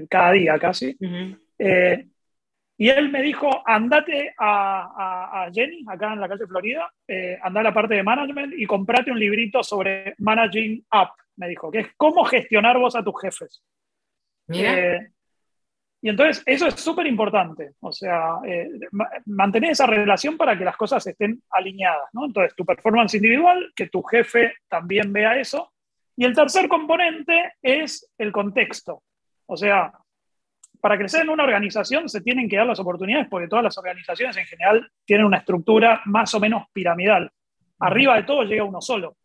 cada 0.08 0.32
día 0.32 0.58
casi. 0.58 0.96
Eh, 1.58 2.06
y 2.80 2.88
él 2.90 3.10
me 3.10 3.22
dijo, 3.22 3.50
andate 3.66 4.32
a, 4.38 5.50
Jenny, 5.52 5.84
acá 5.88 6.12
en 6.12 6.20
la 6.20 6.28
calle 6.28 6.46
Florida, 6.46 6.88
eh, 7.08 7.36
anda 7.42 7.60
a 7.60 7.64
la 7.64 7.74
parte 7.74 7.94
de 7.94 8.04
management 8.04 8.54
y 8.56 8.66
comprate 8.66 9.10
un 9.10 9.18
librito 9.18 9.64
sobre 9.64 10.14
Managing 10.18 10.86
Up, 10.92 11.10
me 11.36 11.48
dijo, 11.48 11.72
que 11.72 11.80
es 11.80 11.88
cómo 11.96 12.24
gestionar 12.24 12.78
vos 12.78 12.94
a 12.94 13.02
tus 13.02 13.20
jefes. 13.20 13.62
Eh, 14.48 15.08
y 16.00 16.08
entonces 16.08 16.42
eso 16.46 16.68
es 16.68 16.74
súper 16.74 17.08
importante, 17.08 17.72
o 17.80 17.90
sea, 17.90 18.36
eh, 18.46 18.70
mantener 19.26 19.72
esa 19.72 19.86
relación 19.86 20.36
para 20.36 20.56
que 20.56 20.64
las 20.64 20.76
cosas 20.76 21.04
estén 21.04 21.42
alineadas, 21.50 22.08
¿no? 22.12 22.26
Entonces, 22.26 22.54
tu 22.54 22.64
performance 22.64 23.14
individual, 23.14 23.72
que 23.74 23.88
tu 23.88 24.02
jefe 24.04 24.52
también 24.68 25.12
vea 25.12 25.36
eso. 25.40 25.72
Y 26.18 26.24
el 26.24 26.34
tercer 26.34 26.66
componente 26.66 27.52
es 27.62 28.12
el 28.18 28.32
contexto. 28.32 29.04
O 29.46 29.56
sea, 29.56 29.92
para 30.80 30.98
crecer 30.98 31.22
en 31.22 31.28
una 31.28 31.44
organización 31.44 32.08
se 32.08 32.20
tienen 32.22 32.48
que 32.48 32.56
dar 32.56 32.66
las 32.66 32.80
oportunidades 32.80 33.28
porque 33.28 33.46
todas 33.46 33.62
las 33.62 33.78
organizaciones 33.78 34.36
en 34.36 34.44
general 34.44 34.90
tienen 35.04 35.26
una 35.26 35.36
estructura 35.36 36.02
más 36.06 36.34
o 36.34 36.40
menos 36.40 36.64
piramidal. 36.72 37.30
Arriba 37.78 38.16
de 38.16 38.24
todo 38.24 38.42
llega 38.42 38.64
uno 38.64 38.80
solo. 38.80 39.16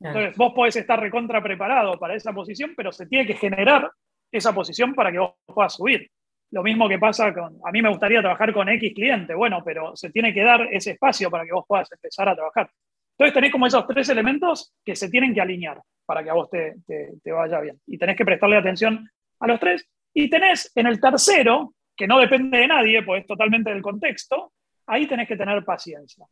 Entonces, 0.00 0.36
vos 0.36 0.52
podés 0.52 0.74
estar 0.74 0.98
recontra 0.98 1.40
preparado 1.40 1.96
para 1.96 2.16
esa 2.16 2.32
posición, 2.32 2.74
pero 2.76 2.90
se 2.90 3.06
tiene 3.06 3.24
que 3.24 3.34
generar 3.34 3.88
esa 4.32 4.52
posición 4.52 4.94
para 4.94 5.12
que 5.12 5.20
vos 5.20 5.34
puedas 5.46 5.74
subir. 5.74 6.10
Lo 6.50 6.64
mismo 6.64 6.88
que 6.88 6.98
pasa 6.98 7.32
con, 7.32 7.60
a 7.64 7.70
mí 7.70 7.82
me 7.82 7.88
gustaría 7.88 8.20
trabajar 8.20 8.52
con 8.52 8.68
X 8.68 8.94
cliente, 8.94 9.32
bueno, 9.32 9.62
pero 9.64 9.94
se 9.94 10.10
tiene 10.10 10.34
que 10.34 10.42
dar 10.42 10.62
ese 10.72 10.90
espacio 10.90 11.30
para 11.30 11.44
que 11.44 11.52
vos 11.52 11.64
puedas 11.68 11.90
empezar 11.92 12.28
a 12.28 12.34
trabajar. 12.34 12.68
Entonces 13.18 13.34
tenés 13.34 13.50
como 13.50 13.66
esos 13.66 13.86
tres 13.86 14.08
elementos 14.10 14.74
que 14.84 14.94
se 14.94 15.08
tienen 15.08 15.32
que 15.32 15.40
alinear 15.40 15.80
para 16.04 16.22
que 16.22 16.30
a 16.30 16.34
vos 16.34 16.50
te, 16.50 16.76
te, 16.86 17.32
vaya 17.32 17.60
bien. 17.60 17.80
Y 17.86 17.98
tenés 17.98 18.16
que 18.16 18.24
prestarle 18.24 18.56
atención 18.56 19.10
a 19.40 19.46
los 19.46 19.58
tres. 19.58 19.88
Y 20.12 20.28
tenés 20.28 20.70
en 20.74 20.86
el 20.86 21.00
tercero, 21.00 21.74
que 21.96 22.06
no 22.06 22.18
depende 22.18 22.58
de 22.58 22.68
nadie, 22.68 23.02
pues 23.02 23.26
totalmente 23.26 23.70
del 23.70 23.82
contexto, 23.82 24.52
ahí 24.86 25.06
tenés 25.06 25.26
que 25.26 25.36
tener 25.36 25.64
paciencia. 25.64 26.26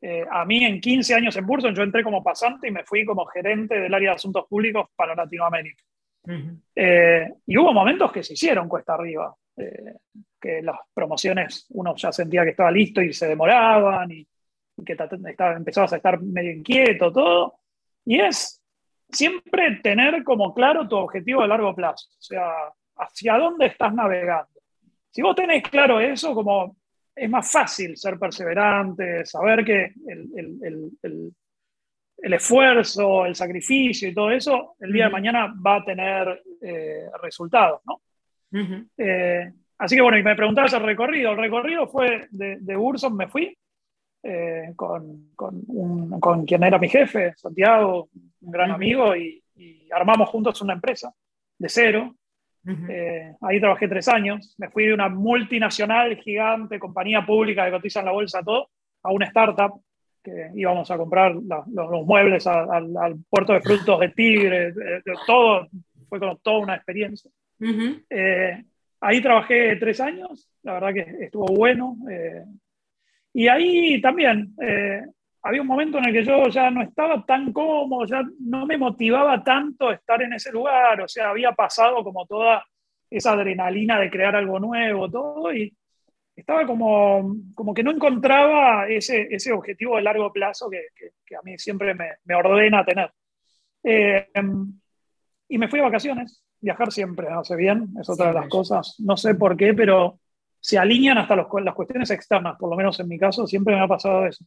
Eh, 0.00 0.24
a 0.30 0.44
mí 0.44 0.64
en 0.64 0.80
15 0.80 1.14
años 1.14 1.36
en 1.36 1.46
Burson 1.46 1.74
yo 1.74 1.82
entré 1.82 2.04
como 2.04 2.22
pasante 2.22 2.68
y 2.68 2.70
me 2.70 2.84
fui 2.84 3.04
como 3.04 3.26
gerente 3.26 3.80
del 3.80 3.92
área 3.92 4.10
de 4.10 4.16
asuntos 4.16 4.46
públicos 4.46 4.88
para 4.94 5.14
Latinoamérica. 5.14 5.82
Eh, 6.74 7.32
y 7.46 7.56
hubo 7.56 7.72
momentos 7.72 8.12
que 8.12 8.22
se 8.22 8.34
hicieron 8.34 8.68
cuesta 8.68 8.94
arriba, 8.94 9.34
eh, 9.56 9.94
que 10.38 10.60
las 10.62 10.76
promociones 10.92 11.66
uno 11.70 11.96
ya 11.96 12.12
sentía 12.12 12.44
que 12.44 12.50
estaba 12.50 12.70
listo 12.70 13.00
y 13.00 13.14
se 13.14 13.26
demoraban 13.26 14.10
y, 14.12 14.26
que 14.84 14.92
estaba, 14.92 15.56
empezabas 15.56 15.92
a 15.92 15.96
estar 15.96 16.20
medio 16.20 16.52
inquieto, 16.52 17.12
todo. 17.12 17.58
Y 18.04 18.20
es 18.20 18.62
siempre 19.10 19.80
tener 19.82 20.22
como 20.24 20.54
claro 20.54 20.88
tu 20.88 20.96
objetivo 20.96 21.42
a 21.42 21.46
largo 21.46 21.74
plazo, 21.74 22.08
o 22.10 22.22
sea, 22.22 22.52
hacia 22.96 23.38
dónde 23.38 23.66
estás 23.66 23.94
navegando. 23.94 24.60
si 25.10 25.22
vos 25.22 25.34
tenés 25.34 25.62
claro 25.62 26.00
eso, 26.00 26.34
como 26.34 26.76
es 27.14 27.28
más 27.28 27.50
fácil 27.50 27.96
ser 27.96 28.18
perseverante, 28.18 29.24
saber 29.24 29.64
que 29.64 29.92
el, 30.06 31.32
esfuerzo, 32.34 33.26
el 33.26 33.34
sacrificio 33.34 34.08
y 34.08 34.14
todo 34.14 34.30
eso, 34.30 34.76
el 34.80 34.92
día 34.92 35.06
de 35.06 35.10
mañana 35.10 35.54
va 35.64 35.76
a 35.76 35.84
tener 35.84 36.42
eh, 36.60 37.06
resultados, 37.22 37.80
¿no? 37.86 38.00
Eh, 38.96 39.52
así 39.78 39.96
que 39.96 40.02
bueno, 40.02 40.18
y 40.18 40.22
me 40.22 40.36
preguntabas 40.36 40.72
el 40.72 40.82
recorrido. 40.82 41.32
El 41.32 41.38
recorrido 41.38 41.88
fue 41.88 42.28
de, 42.30 42.58
de 42.60 42.76
Urson, 42.76 43.16
me 43.16 43.28
fui 43.28 43.56
eh, 44.22 44.72
con, 44.74 45.30
con, 45.36 46.44
quien 46.44 46.64
era 46.64 46.78
mi 46.78 46.88
jefe, 46.88 47.34
Santiago, 47.36 48.08
un 48.40 48.50
gran 48.50 48.70
amigo, 48.70 49.14
y, 49.16 49.42
armamos 49.90 50.28
juntos 50.28 50.60
una 50.62 50.74
empresa 50.74 51.12
de 51.58 51.68
cero. 51.68 52.14
Eh, 52.88 53.34
ahí 53.40 53.58
trabajé 53.58 53.88
tres 53.88 54.06
años. 54.08 54.54
Me 54.58 54.68
fui 54.68 54.86
de 54.86 54.94
una 54.94 55.08
multinacional 55.08 56.16
gigante, 56.16 56.78
compañía 56.78 57.24
pública 57.24 57.64
que 57.64 57.70
cotiza 57.72 58.00
en 58.00 58.06
la 58.06 58.12
bolsa, 58.12 58.42
todo, 58.42 58.68
a 59.02 59.10
una 59.10 59.26
startup 59.26 59.82
que 60.22 60.50
íbamos 60.54 60.90
a 60.90 60.98
comprar 60.98 61.34
los, 61.34 62.06
muebles 62.06 62.46
al, 62.46 63.16
puerto 63.28 63.54
de 63.54 63.62
frutos 63.62 63.98
de 64.00 64.10
Tigre, 64.10 64.74
todo, 65.26 65.66
fue 66.08 66.20
como 66.20 66.36
toda 66.36 66.58
una 66.58 66.74
experiencia. 66.76 67.30
Eh, 68.10 68.64
ahí 69.00 69.20
trabajé 69.22 69.76
tres 69.76 70.00
años, 70.00 70.48
la 70.62 70.74
verdad 70.74 70.92
que 70.92 71.24
estuvo 71.24 71.46
bueno. 71.46 71.96
Eh, 73.38 73.42
y 73.42 73.48
ahí 73.48 74.00
también 74.00 74.54
había 75.42 75.62
un 75.62 75.66
momento 75.66 75.98
en 75.98 76.06
el 76.06 76.12
que 76.12 76.24
yo 76.24 76.48
ya 76.48 76.70
no 76.70 76.82
estaba 76.82 77.24
tan 77.24 77.52
cómodo, 77.52 78.04
ya 78.04 78.22
no 78.40 78.66
me 78.66 78.76
motivaba 78.76 79.42
tanto 79.42 79.90
estar 79.90 80.20
en 80.22 80.32
ese 80.34 80.50
lugar, 80.52 81.00
o 81.00 81.08
sea, 81.08 81.30
había 81.30 81.52
pasado 81.52 82.02
como 82.02 82.26
toda 82.26 82.64
esa 83.08 83.32
adrenalina 83.32 83.98
de 83.98 84.10
crear 84.10 84.36
algo 84.36 84.58
nuevo, 84.58 85.10
todo, 85.10 85.52
y 85.52 85.74
estaba 86.36 86.66
como, 86.66 87.34
como 87.54 87.72
que 87.72 87.82
no 87.82 87.90
encontraba 87.90 88.88
ese, 88.88 89.28
ese 89.30 89.52
objetivo 89.52 89.96
de 89.96 90.02
largo 90.02 90.32
plazo 90.32 90.68
que, 90.68 90.88
que, 91.24 91.36
a 91.36 91.40
mí 91.42 91.56
siempre 91.58 91.94
me, 91.94 92.10
me 92.24 92.34
ordena 92.34 92.84
tener. 92.84 93.10
Eh, 93.82 94.28
y 95.48 95.58
me 95.58 95.68
fui 95.68 95.80
a 95.80 95.84
vacaciones, 95.84 96.42
viajar 96.60 96.92
siempre 96.92 97.28
hace 97.28 97.56
bien, 97.56 97.88
es 98.00 98.10
otra 98.10 98.28
de 98.28 98.34
las 98.34 98.48
cosas, 98.48 98.96
no 98.98 99.16
sé 99.16 99.34
por 99.34 99.56
qué, 99.56 99.72
pero 99.72 100.18
se 100.60 100.78
alinean 100.78 101.18
hasta 101.18 101.36
los, 101.36 101.46
las 101.62 101.74
cuestiones 101.74 102.10
externas, 102.10 102.56
por 102.58 102.70
lo 102.70 102.76
menos 102.76 102.98
en 103.00 103.08
mi 103.08 103.18
caso, 103.18 103.46
siempre 103.46 103.74
me 103.74 103.82
ha 103.82 103.88
pasado 103.88 104.26
eso 104.26 104.44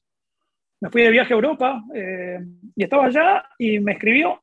me 0.82 0.90
fui 0.90 1.04
de 1.04 1.12
viaje 1.12 1.34
a 1.34 1.36
Europa 1.36 1.84
eh, 1.94 2.40
y 2.76 2.84
estaba 2.84 3.06
allá 3.06 3.46
y 3.58 3.80
me 3.80 3.94
escribió 3.94 4.42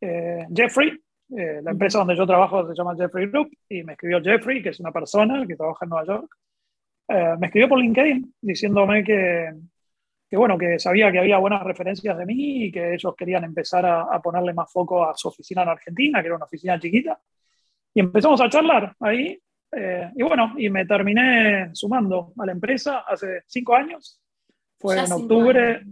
eh, 0.00 0.46
Jeffrey, 0.54 0.92
eh, 1.36 1.60
la 1.62 1.70
empresa 1.70 1.98
donde 1.98 2.16
yo 2.16 2.26
trabajo 2.26 2.66
se 2.68 2.74
llama 2.74 2.94
Jeffrey 2.94 3.26
Group, 3.26 3.50
y 3.68 3.82
me 3.82 3.94
escribió 3.94 4.22
Jeffrey, 4.22 4.62
que 4.62 4.68
es 4.68 4.80
una 4.80 4.92
persona 4.92 5.44
que 5.46 5.56
trabaja 5.56 5.86
en 5.86 5.88
Nueva 5.88 6.06
York. 6.06 6.36
me 7.38 7.46
escribió 7.46 7.68
por 7.70 7.78
LinkedIn 7.78 8.34
diciéndome 8.40 9.02
que, 9.02 9.50
que, 10.28 10.36
bueno, 10.36 10.58
que 10.58 10.78
sabía 10.78 11.10
que 11.10 11.20
había 11.20 11.38
buenas 11.38 11.62
referencias 11.62 12.18
de 12.18 12.26
mí 12.26 12.64
y 12.66 12.72
que 12.72 12.94
ellos 12.94 13.14
querían 13.16 13.44
empezar 13.44 13.86
a, 13.86 14.02
a 14.02 14.20
ponerle 14.20 14.52
más 14.52 14.70
foco 14.70 15.08
a 15.08 15.16
su 15.16 15.28
oficina 15.28 15.62
en 15.62 15.70
Argentina, 15.70 16.20
que 16.20 16.26
era 16.26 16.36
una 16.36 16.44
oficina 16.44 16.78
chiquita. 16.78 17.18
Y 17.94 18.00
empezamos 18.00 18.40
a 18.42 18.50
charlar 18.50 18.94
ahí. 19.00 19.40
Y 19.70 20.22
bueno, 20.22 20.54
y 20.56 20.70
me 20.70 20.86
terminé 20.86 21.70
sumando 21.74 22.32
a 22.38 22.46
la 22.46 22.52
empresa 22.52 23.04
hace 23.06 23.42
cinco 23.46 23.74
años 23.74 24.20
fue 24.78 24.98
en 24.98 25.12
octubre, 25.12 25.82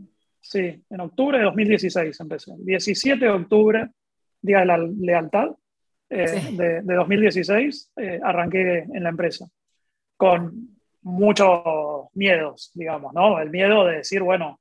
sí, 0.40 0.84
en 0.88 1.00
octubre 1.00 1.38
de 1.38 1.44
2016 1.44 2.20
empecé. 2.20 2.52
17 2.58 3.24
de 3.24 3.30
octubre, 3.30 3.88
Día 4.40 4.60
de 4.60 4.66
la 4.66 4.78
Lealtad, 4.78 5.50
eh, 6.08 6.50
de, 6.52 6.82
de, 6.82 6.94
2016, 6.94 7.92
eh, 7.96 8.20
arranqué 8.22 8.86
en 8.92 9.02
la 9.02 9.08
empresa. 9.08 9.48
Con 10.16 10.78
muchos 11.02 12.08
miedos, 12.14 12.70
digamos, 12.74 13.12
¿no? 13.12 13.40
El 13.40 13.50
miedo 13.50 13.84
de 13.84 13.98
decir, 13.98 14.22
bueno, 14.22 14.60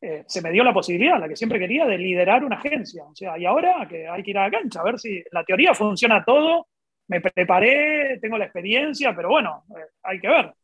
eh, 0.00 0.24
se 0.26 0.40
me 0.40 0.50
dio 0.50 0.64
la 0.64 0.72
posibilidad, 0.72 1.20
la 1.20 1.28
que 1.28 1.36
siempre 1.36 1.58
quería, 1.58 1.84
de 1.84 1.98
liderar 1.98 2.44
una 2.44 2.56
agencia. 2.56 3.04
O 3.04 3.14
sea, 3.14 3.38
y 3.38 3.44
ahora 3.44 3.86
que 3.88 4.08
hay 4.08 4.22
que 4.22 4.30
ir 4.30 4.38
a 4.38 4.48
la 4.48 4.58
cancha, 4.58 4.80
a 4.80 4.84
ver 4.84 4.98
si 4.98 5.22
la 5.32 5.44
teoría 5.44 5.74
funciona 5.74 6.24
todo, 6.24 6.68
me 7.08 7.20
preparé, 7.20 8.18
tengo 8.20 8.38
la 8.38 8.44
experiencia, 8.44 9.14
pero 9.14 9.28
bueno, 9.28 9.64
hay 10.02 10.20
que 10.20 10.28
ver. 10.28 10.54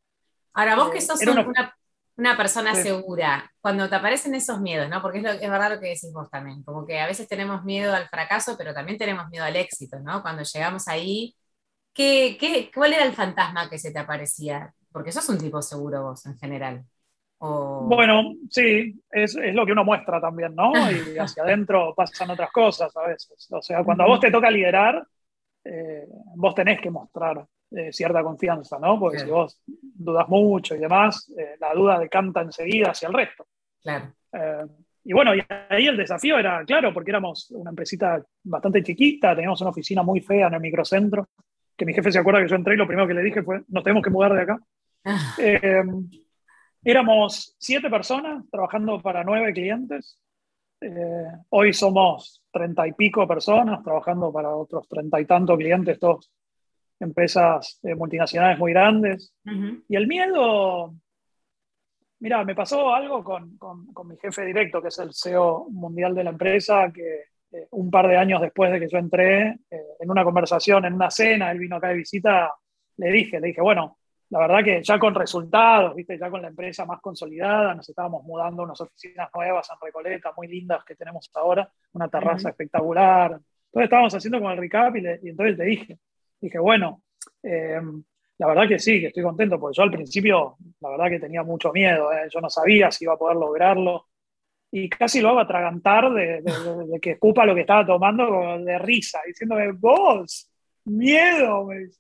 Ahora, 0.55 0.77
vos 0.77 0.91
que 0.91 1.01
sos 1.01 1.21
una, 1.27 1.77
una 2.17 2.37
persona 2.37 2.75
segura, 2.75 3.51
cuando 3.61 3.89
te 3.89 3.97
aparecen 3.97 4.35
esos 4.35 4.61
miedos, 4.61 4.89
¿no? 4.89 5.01
Porque 5.01 5.19
es, 5.19 5.25
es, 5.25 5.51
verdad 5.51 5.75
lo 5.75 5.81
que 5.81 5.89
decís 5.89 6.13
vos 6.13 6.31
también, 6.31 6.63
como 6.63 6.87
que 6.87 7.01
a 7.01 7.07
veces 7.07 7.29
tenemos 7.29 7.65
miedo 7.65 7.95
al 7.95 8.09
fracaso, 8.09 8.57
pero 8.59 8.75
también 8.75 8.99
tenemos 8.99 9.29
miedo 9.31 9.45
al 9.45 9.57
éxito, 9.57 9.99
¿no? 10.01 10.23
Cuando 10.23 10.43
llegamos 10.43 10.89
ahí, 10.89 11.35
¿qué, 11.93 12.37
qué, 12.39 12.71
cuál 12.75 12.93
era 12.93 13.05
el 13.05 13.13
fantasma 13.13 13.71
que 13.71 13.79
se 13.79 13.93
te 13.93 13.99
aparecía? 13.99 14.75
Porque 14.91 15.13
sos 15.13 15.29
un 15.29 15.39
tipo 15.39 15.63
seguro 15.63 16.03
vos 16.03 16.27
en 16.27 16.39
general. 16.39 16.85
Bueno, 17.45 18.35
sí, 18.51 19.03
es, 19.11 19.35
es, 19.35 19.53
lo 19.53 19.67
que 19.67 19.73
uno 19.73 19.85
muestra 19.85 20.21
también, 20.21 20.55
¿no? 20.55 20.73
Y 20.93 21.19
hacia 21.19 21.43
adentro 21.43 21.93
pasan 21.93 22.31
otras 22.31 22.53
cosas 22.53 22.97
a 22.97 23.09
veces. 23.09 23.49
O 23.51 23.61
sea, 23.61 23.83
cuando 23.83 24.05
a 24.05 24.07
vos 24.07 24.21
te 24.21 24.31
toca 24.31 24.49
liderar, 24.49 25.05
eh, 25.65 26.07
vos 26.35 26.55
tenés 26.55 26.81
que 26.81 26.91
mostrar 26.91 27.47
eh, 27.71 27.93
cierta 27.93 28.23
confianza, 28.23 28.79
¿no? 28.79 28.99
Porque 28.99 29.21
si 29.21 29.31
vos 29.31 29.63
dudas 29.67 30.29
mucho 30.29 30.75
y 30.75 30.79
demás, 30.79 31.33
eh, 31.37 31.57
la 31.61 31.73
duda 31.73 31.99
decanta 31.99 32.43
enseguida 32.43 32.91
hacia 32.91 33.09
el 33.09 33.15
resto. 33.15 33.47
Claro. 33.83 34.13
Y 35.05 35.13
bueno, 35.13 35.35
y 35.35 35.43
ahí 35.69 35.89
el 35.89 35.97
desafío 35.97 36.39
era, 36.39 36.65
claro, 36.65 36.95
porque 36.95 37.11
éramos 37.11 37.51
una 37.51 37.71
empresita 37.71 38.25
bastante 38.45 38.83
chiquita, 38.83 39.35
teníamos 39.35 39.61
una 39.61 39.71
oficina 39.71 40.03
muy 40.03 40.21
fea 40.21 40.47
en 40.47 40.55
el 40.55 40.61
microcentro, 40.61 41.29
que 41.77 41.85
mi 41.85 41.93
jefe 41.93 42.13
se 42.13 42.21
acuerda 42.21 42.41
que 42.41 42.49
yo 42.49 42.55
entré 42.55 42.75
y 42.75 42.77
lo 42.77 42.87
primero 42.87 43.09
que 43.09 43.15
le 43.15 43.23
dije 43.23 43.43
fue, 43.43 43.63
nos 43.69 43.83
tenemos 43.83 44.05
que 44.05 44.11
mudar 44.11 44.33
de 44.33 44.43
acá. 44.43 44.61
Ah. 45.05 45.35
éramos 46.85 47.57
siete 47.59 47.91
personas 47.91 48.45
trabajando 48.51 49.03
para 49.03 49.25
nueve 49.25 49.53
clientes. 49.53 50.21
hoy 51.49 51.73
somos 51.73 52.42
treinta 52.53 52.87
y 52.87 52.93
pico 52.93 53.27
personas 53.27 53.83
trabajando 53.83 54.33
para 54.33 54.55
otros 54.55 54.87
treinta 54.89 55.21
y 55.21 55.27
tantos 55.27 55.57
clientes, 55.57 55.99
todos 55.99 56.31
empresas 57.01 57.81
eh, 57.83 57.95
multinacionales 57.95 58.59
muy 58.59 58.73
grandes. 58.73 59.35
Y 59.89 59.97
el 59.97 60.07
miedo, 60.07 60.95
mira, 62.21 62.45
me 62.45 62.55
pasó 62.55 62.95
algo 62.95 63.25
con, 63.25 63.57
con, 63.57 64.09
mi 64.09 64.17
jefe 64.17 64.45
directo, 64.45 64.81
que 64.81 64.89
es 64.89 64.99
el 64.99 65.13
CEO 65.13 65.67
mundial 65.71 66.15
de 66.15 66.25
la 66.25 66.31
empresa, 66.31 66.93
que 66.93 67.25
eh, 67.53 67.67
un 67.73 67.91
par 67.91 68.09
de 68.09 68.17
años 68.17 68.41
después 68.41 68.71
de 68.71 68.81
que 68.81 68.89
yo 68.89 68.99
entré, 68.99 69.59
eh, 69.71 69.87
en 69.99 70.11
una 70.11 70.25
conversación, 70.25 70.85
en 70.85 70.95
una 70.95 71.11
cena, 71.11 71.51
él 71.51 71.59
vino 71.59 71.77
acá 71.77 71.89
de 71.89 71.97
visita, 71.97 72.53
le 72.97 73.11
dije, 73.11 73.41
le 73.41 73.49
dije, 73.49 73.61
bueno, 73.61 73.99
la 74.33 74.39
verdad 74.39 74.65
que 74.65 74.83
ya 74.83 74.99
con 74.99 75.15
resultados, 75.15 75.95
¿viste? 75.95 76.17
ya 76.19 76.31
con 76.31 76.41
la 76.41 76.49
empresa 76.49 76.87
más 76.87 77.03
consolidada, 77.03 77.75
nos 77.75 77.87
estábamos 77.87 78.25
mudando 78.25 78.63
a 78.63 78.65
unas 78.65 78.81
oficinas 78.81 79.29
nuevas 79.35 79.69
en 79.71 79.77
Recoleta, 79.79 80.33
muy 80.35 80.49
lindas 80.49 80.83
que 80.87 80.95
tenemos 80.95 81.31
ahora, 81.35 81.71
una 81.93 82.09
terraza 82.09 82.49
espectacular. 82.49 83.33
Entonces 83.33 83.85
estábamos 83.85 84.15
haciendo 84.15 84.41
con 84.41 84.51
el 84.53 84.57
recap 84.57 84.97
y, 84.97 85.01
y 85.01 85.29
entonces 85.29 85.59
le 85.59 85.65
dije, 85.67 85.99
dije, 86.41 86.59
bueno, 86.59 87.03
eh, 87.43 87.79
la 88.39 88.47
verdad 88.47 88.67
que 88.67 88.79
sí, 88.79 89.01
que 89.01 89.09
estoy 89.09 89.23
contento, 89.23 89.61
porque 89.61 89.77
yo 89.77 89.83
al 89.83 89.91
principio, 89.91 90.57
la 90.81 90.89
verdad 90.89 91.11
que 91.11 91.21
tenía 91.21 91.43
mucho 91.43 91.71
miedo, 91.71 92.11
eh, 92.11 92.29
yo 92.33 92.41
no 92.41 92.49
sabía 92.49 92.91
si 92.91 93.05
iba 93.05 93.13
a 93.13 93.19
poder 93.19 93.37
lograrlo, 93.37 94.07
y 94.71 94.89
casi 94.89 95.21
lo 95.21 95.29
hago 95.29 95.41
atragantar 95.41 96.11
de, 96.11 96.41
de, 96.41 97.01
que 97.03 97.11
escupa 97.11 97.45
lo 97.45 97.55
que 97.55 97.61
estaba 97.61 97.85
tomando 97.85 98.59
de 98.61 98.79
risa, 98.79 99.21
diciéndome, 99.27 99.73
vos, 99.73 100.51
miedo, 100.87 101.67
me 101.67 101.91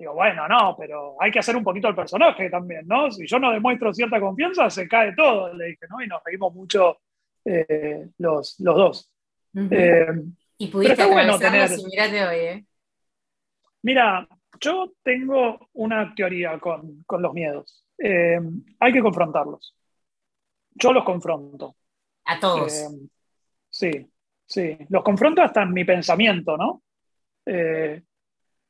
Digo, 0.00 0.14
bueno, 0.14 0.48
no, 0.48 0.74
pero 0.78 1.14
hay 1.20 1.30
que 1.30 1.40
hacer 1.40 1.54
un 1.54 1.62
poquito 1.62 1.86
el 1.86 1.94
personaje 1.94 2.48
también, 2.48 2.86
¿no? 2.86 3.10
Si 3.10 3.26
yo 3.26 3.38
no 3.38 3.52
demuestro 3.52 3.92
cierta 3.92 4.18
confianza, 4.18 4.70
se 4.70 4.88
cae 4.88 5.14
todo, 5.14 5.52
le 5.52 5.66
dije, 5.66 5.86
¿no? 5.90 6.00
Y 6.00 6.06
nos 6.06 6.24
reímos 6.24 6.54
mucho 6.54 7.00
eh, 7.44 8.08
los, 8.16 8.58
los, 8.60 8.76
dos. 8.76 9.12
y 10.56 10.68
pudiste 10.68 11.04
bueno 11.04 11.38
tener... 11.38 11.70
y 11.70 11.84
mirate 11.84 12.26
hoy, 12.26 12.36
¿eh? 12.36 12.64
Mira, 13.82 14.26
yo 14.58 14.94
tengo 15.02 15.68
una 15.74 16.14
teoría 16.14 16.58
con, 16.58 17.04
los 17.06 17.34
miedos. 17.34 17.84
Eh, 17.98 18.40
hay 18.78 18.92
que 18.94 19.02
confrontarlos. 19.02 19.76
Yo 20.70 20.94
los 20.94 21.04
confronto. 21.04 21.76
A 22.24 22.40
todos. 22.40 22.72
Eh, 22.72 22.88
sí, 23.68 24.10
sí. 24.46 24.78
Los 24.88 25.02
confronto 25.02 25.42
hasta 25.42 25.60
en 25.60 25.74
mi 25.74 25.84
pensamiento, 25.84 26.56
¿no? 26.56 26.84
Eh, 27.44 28.02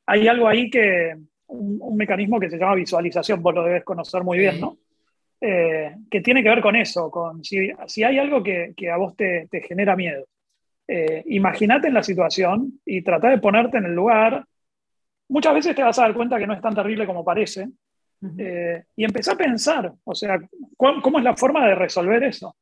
hay 0.06 0.28
algo 0.28 0.48
ahí 0.48 0.70
que, 0.70 1.16
un, 1.48 1.96
mecanismo 1.96 2.40
que 2.40 2.50
se 2.50 2.58
llama 2.58 2.74
visualización, 2.74 3.42
vos 3.42 3.54
lo 3.54 3.64
debes 3.64 3.84
conocer 3.84 4.22
muy 4.22 4.38
bien, 4.38 4.60
¿no? 4.60 4.76
que 5.40 6.20
tiene 6.22 6.42
que 6.42 6.50
ver 6.50 6.60
con 6.60 6.76
eso, 6.76 7.10
con 7.10 7.42
si, 7.42 7.72
hay 8.04 8.18
algo 8.18 8.42
que, 8.42 8.74
a 8.92 8.98
vos 8.98 9.16
te, 9.16 9.48
genera 9.66 9.96
miedo. 9.96 10.26
Imagínate 11.26 11.88
en 11.88 11.94
la 11.94 12.02
situación 12.02 12.80
y 12.84 13.00
trata 13.00 13.30
de 13.30 13.38
ponerte 13.38 13.78
en 13.78 13.86
el 13.86 13.94
lugar 13.94 14.44
muchas 15.30 15.54
veces 15.54 15.74
te 15.74 15.82
vas 15.82 15.98
a 15.98 16.02
dar 16.02 16.14
cuenta 16.14 16.38
que 16.38 16.46
no 16.46 16.54
es 16.54 16.60
tan 16.60 16.74
terrible 16.74 17.06
como 17.06 17.24
parece. 17.24 17.68
Eh, 18.36 18.84
y 18.96 19.04
empecé 19.04 19.30
a 19.30 19.36
pensar, 19.36 19.90
o 20.04 20.14
sea, 20.14 20.38
¿cómo 20.76 21.18
es 21.18 21.24
la 21.24 21.34
forma 21.34 21.66
de 21.66 21.74
resolver 21.74 22.22
eso? 22.24 22.54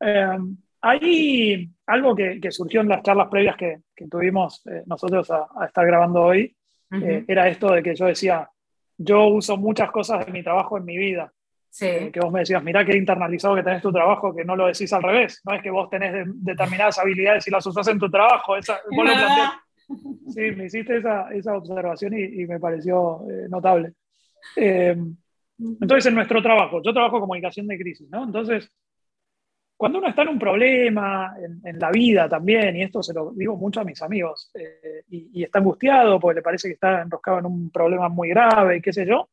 Eh, 0.00 0.38
hay 0.80 1.70
algo 1.90 2.14
que, 2.14 2.40
surgió 2.50 2.80
en 2.80 2.88
las 2.88 3.02
charlas 3.02 3.28
previas 3.28 3.56
que, 3.56 3.80
tuvimos 4.10 4.66
eh, 4.66 4.82
nosotros 4.86 5.30
a, 5.30 5.66
estar 5.66 5.86
grabando 5.86 6.22
hoy, 6.22 6.56
era 7.28 7.48
esto 7.48 7.70
de 7.72 7.84
que 7.84 7.94
yo 7.94 8.06
decía, 8.06 8.48
yo 8.98 9.28
uso 9.28 9.56
muchas 9.56 9.90
cosas 9.90 10.26
de 10.26 10.32
mi 10.32 10.42
trabajo 10.42 10.76
en 10.76 10.84
mi 10.84 10.96
vida. 10.96 11.32
Sí. 11.70 11.86
Eh, 11.86 12.10
que 12.12 12.20
vos 12.20 12.32
me 12.32 12.40
decías, 12.40 12.62
mirá 12.62 12.84
qué 12.84 12.96
internalizado 12.96 13.54
que 13.54 13.62
tenés 13.62 13.80
tu 13.80 13.92
trabajo, 13.92 14.34
que 14.34 14.44
no 14.44 14.56
lo 14.56 14.66
decís 14.66 14.92
al 14.92 15.02
revés. 15.02 15.40
No 15.44 15.54
es 15.54 15.62
que 15.62 15.70
vos 15.70 15.88
tenés 15.88 16.12
de- 16.12 16.24
determinadas 16.26 16.98
habilidades 16.98 17.46
y 17.46 17.50
las 17.50 17.64
usás 17.64 17.86
en 17.88 17.98
tu 17.98 18.10
trabajo. 18.10 18.56
Esa, 18.56 18.80
vos 18.90 19.04
lo. 19.06 19.14
Sí, 20.28 20.40
me 20.56 20.66
hiciste 20.66 20.98
esa, 20.98 21.30
esa 21.32 21.56
observación 21.56 22.12
y, 22.14 22.42
y 22.42 22.46
me 22.46 22.60
pareció 22.60 23.22
eh, 23.28 23.46
notable. 23.48 23.92
Eh, 24.56 24.96
entonces, 25.58 26.06
en 26.06 26.14
nuestro 26.14 26.42
trabajo, 26.42 26.82
yo 26.82 26.92
trabajo 26.92 27.20
comunicación 27.20 27.66
de 27.66 27.78
crisis, 27.78 28.08
¿no? 28.10 28.24
Entonces, 28.24 28.70
cuando 29.80 29.98
uno 29.98 30.08
está 30.08 30.20
en 30.20 30.28
un 30.28 30.38
problema, 30.38 31.34
en, 31.42 31.62
en 31.64 31.78
la 31.78 31.90
vida 31.90 32.28
también, 32.28 32.76
y 32.76 32.82
esto 32.82 33.02
se 33.02 33.14
lo 33.14 33.30
digo 33.30 33.56
mucho 33.56 33.80
a 33.80 33.84
mis 33.84 34.02
amigos, 34.02 34.50
eh, 34.52 35.04
y, 35.08 35.30
y 35.32 35.42
está 35.42 35.58
angustiado 35.58 36.20
porque 36.20 36.40
le 36.40 36.42
parece 36.42 36.68
que 36.68 36.74
está 36.74 37.00
enroscado 37.00 37.38
en 37.38 37.46
un 37.46 37.70
problema 37.70 38.10
muy 38.10 38.28
grave 38.28 38.76
y 38.76 38.82
qué 38.82 38.92
sé 38.92 39.06
yo, 39.06 39.30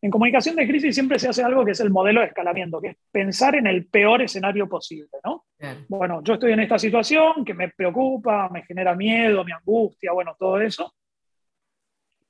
en 0.00 0.08
comunicación 0.08 0.54
de 0.54 0.68
crisis 0.68 0.94
siempre 0.94 1.18
se 1.18 1.30
hace 1.30 1.42
algo 1.42 1.64
que 1.64 1.72
es 1.72 1.80
el 1.80 1.90
modelo 1.90 2.20
de 2.20 2.28
escalamiento, 2.28 2.80
que 2.80 2.90
es 2.90 2.96
pensar 3.10 3.56
en 3.56 3.66
el 3.66 3.86
peor 3.86 4.22
escenario 4.22 4.68
posible, 4.68 5.18
¿no? 5.24 5.46
Bueno, 5.88 6.22
yo 6.22 6.34
estoy 6.34 6.52
en 6.52 6.60
esta 6.60 6.78
situación 6.78 7.44
que 7.44 7.52
me 7.52 7.68
preocupa, 7.70 8.48
me 8.50 8.62
genera 8.62 8.94
miedo, 8.94 9.42
me 9.44 9.52
angustia, 9.52 10.12
bueno, 10.12 10.36
todo 10.38 10.60
eso. 10.60 10.94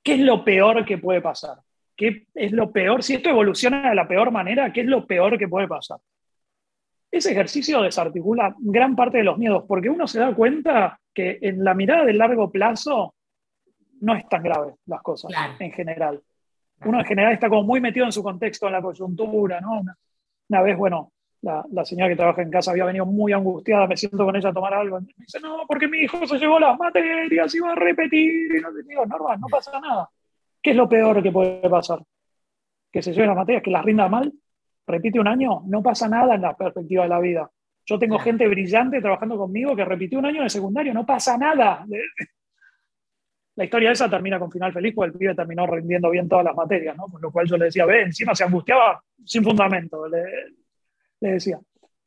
¿Qué 0.01 0.15
es 0.15 0.21
lo 0.21 0.43
peor 0.43 0.83
que 0.85 0.97
puede 0.97 1.21
pasar? 1.21 1.57
¿Qué 1.95 2.25
es 2.33 2.51
lo 2.51 2.71
peor? 2.71 3.03
Si 3.03 3.13
esto 3.13 3.29
evoluciona 3.29 3.89
de 3.89 3.95
la 3.95 4.07
peor 4.07 4.31
manera, 4.31 4.73
¿qué 4.73 4.81
es 4.81 4.87
lo 4.87 5.05
peor 5.05 5.37
que 5.37 5.47
puede 5.47 5.67
pasar? 5.67 5.99
Ese 7.13 7.31
ejercicio 7.31 7.79
desarticula 7.83 8.55
gran 8.59 8.95
parte 8.95 9.19
de 9.19 9.23
los 9.23 9.37
miedos, 9.37 9.65
porque 9.67 9.87
uno 9.87 10.07
se 10.07 10.19
da 10.19 10.33
cuenta 10.33 10.99
que 11.13 11.37
en 11.41 11.63
la 11.63 11.75
mirada 11.75 12.05
de 12.05 12.13
largo 12.13 12.51
plazo 12.51 13.13
no 14.01 14.15
es 14.15 14.27
tan 14.27 14.41
grave 14.41 14.73
las 14.87 15.01
cosas 15.03 15.29
Claro. 15.31 15.53
en 15.59 15.71
general. 15.71 16.19
Uno 16.83 16.99
en 16.99 17.05
general 17.05 17.33
está 17.33 17.49
como 17.49 17.63
muy 17.63 17.79
metido 17.79 18.07
en 18.07 18.11
su 18.11 18.23
contexto, 18.23 18.65
en 18.65 18.73
la 18.73 18.81
coyuntura, 18.81 19.61
¿no? 19.61 19.81
Una, 19.81 19.95
una 20.49 20.61
vez, 20.63 20.75
bueno, 20.75 21.11
la, 21.43 21.63
la 21.71 21.85
señora 21.85 22.09
que 22.09 22.15
trabaja 22.15 22.41
en 22.41 22.49
casa 22.49 22.71
había 22.71 22.85
venido 22.85 23.05
muy 23.05 23.31
angustiada, 23.31 23.85
me 23.85 23.95
siento 23.95 24.25
con 24.25 24.35
ella 24.35 24.49
a 24.49 24.53
tomar 24.53 24.73
algo. 24.73 24.99
Me 24.99 25.07
dice, 25.15 25.39
no, 25.39 25.65
porque 25.67 25.87
mi 25.87 25.99
hijo 25.99 26.25
se 26.25 26.39
llevó 26.39 26.59
las 26.59 26.79
materias 26.79 27.53
y 27.53 27.59
va 27.59 27.73
a 27.73 27.75
repetir. 27.75 28.55
Y 28.57 28.59
no 28.59 28.73
te 28.73 28.81
digo, 28.89 29.05
normal, 29.05 29.39
no 29.39 29.47
pasa 29.51 29.79
nada. 29.79 30.09
¿Qué 30.63 30.71
es 30.71 30.75
lo 30.75 30.89
peor 30.89 31.21
que 31.21 31.31
puede 31.31 31.69
pasar? 31.69 31.99
Que 32.91 33.03
se 33.03 33.13
lleve 33.13 33.27
las 33.27 33.35
materias, 33.35 33.61
que 33.61 33.69
las 33.71 33.85
rinda 33.85 34.09
mal, 34.09 34.33
repite 34.85 35.19
un 35.19 35.27
año, 35.27 35.61
no 35.67 35.81
pasa 35.81 36.07
nada 36.07 36.35
en 36.35 36.41
la 36.41 36.55
perspectiva 36.55 37.03
de 37.03 37.09
la 37.09 37.19
vida. 37.19 37.49
Yo 37.85 37.99
tengo 37.99 38.17
gente 38.19 38.47
brillante 38.47 39.01
trabajando 39.01 39.37
conmigo 39.37 39.75
que 39.75 39.83
repitió 39.85 40.19
un 40.19 40.25
año 40.25 40.43
de 40.43 40.49
secundario, 40.49 40.93
no 40.93 41.05
pasa 41.05 41.37
nada. 41.37 41.85
La 43.55 43.65
historia 43.65 43.91
esa 43.91 44.09
termina 44.09 44.39
con 44.39 44.49
final 44.49 44.73
feliz 44.73 44.95
porque 44.95 45.11
el 45.11 45.17
pibe 45.17 45.35
terminó 45.35 45.67
rindiendo 45.67 46.09
bien 46.09 46.27
todas 46.27 46.43
las 46.43 46.55
materias, 46.55 46.97
¿no? 46.97 47.05
Con 47.05 47.21
lo 47.21 47.31
cual 47.31 47.47
yo 47.47 47.55
le 47.55 47.65
decía, 47.65 47.85
ve, 47.85 48.01
encima 48.01 48.33
se 48.33 48.43
angustiaba 48.45 48.99
sin 49.23 49.43
fundamento, 49.43 50.07
le, 50.07 50.23
le 51.19 51.33
decía. 51.33 51.59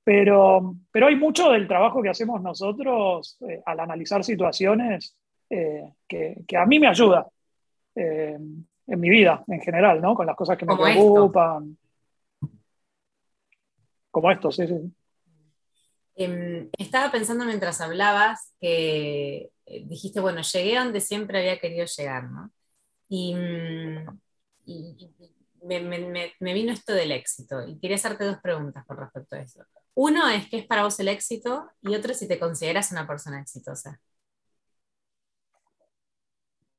Pero, 0.03 0.75
pero 0.91 1.07
hay 1.07 1.15
mucho 1.15 1.51
del 1.51 1.69
trabajo 1.69 2.03
que 2.03 2.09
hacemos 2.09 2.43
nosotros 2.43 3.39
eh, 3.49 3.63
al 3.65 3.79
analizar 3.79 4.25
situaciones 4.25 5.17
eh, 5.49 5.95
que, 6.09 6.39
que 6.47 6.57
a 6.57 6.67
mí 6.67 6.81
me 6.81 6.89
ayuda 6.89 7.29
eh, 7.95 8.37
en 8.87 9.01
mi 9.01 9.09
vida 9.09 9.45
en 9.49 9.61
general, 9.61 10.01
¿no? 10.01 10.15
Con 10.15 10.27
las 10.27 10.37
cosas 10.37 10.57
que 10.59 10.67
me 10.67 10.75
esto. 10.75 11.33
Como 14.17 14.31
esto, 14.31 14.51
sí, 14.51 14.67
sí. 14.67 14.75
Em, 16.15 16.71
estaba 16.79 17.13
pensando 17.13 17.45
mientras 17.45 17.83
hablabas 17.83 18.55
que 18.59 19.51
eh, 19.67 19.85
dijiste, 19.85 20.21
bueno, 20.21 20.41
llegué 20.41 20.79
a 20.79 20.85
donde 20.85 21.03
siempre 21.03 21.39
había 21.39 21.59
querido 21.59 21.85
llegar, 21.85 22.31
¿no? 22.31 22.51
Y, 23.11 23.35
mm, 23.35 24.19
y- 24.65 25.11
me, 25.65 25.81
me- 25.83 25.99
me- 26.09 26.33
me 26.41 26.55
vino 26.55 26.73
esto 26.73 26.95
del 26.95 27.13
éxito 27.13 27.61
y 27.69 27.79
quería 27.79 27.97
hacerte 27.97 28.25
dos 28.25 28.39
preguntas 28.43 28.87
con 28.87 28.97
respecto 28.97 29.37
a 29.37 29.41
eso. 29.41 29.63
Uno 29.93 30.27
es 30.31 30.49
qué 30.49 30.61
es 30.61 30.67
para 30.67 30.85
vos 30.85 30.99
el 30.99 31.09
éxito 31.09 31.69
y 31.83 31.95
otro 31.95 32.15
si 32.15 32.27
te 32.27 32.39
consideras 32.39 32.93
una 32.93 33.07
persona 33.07 33.39
exitosa. 33.43 34.01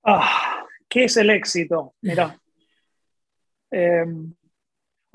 Ah, 0.04 0.66
¿qué 0.90 1.04
es 1.04 1.16
el 1.18 1.30
éxito? 1.30 1.94
Mira. 2.02 2.40
Eh, 3.70 4.06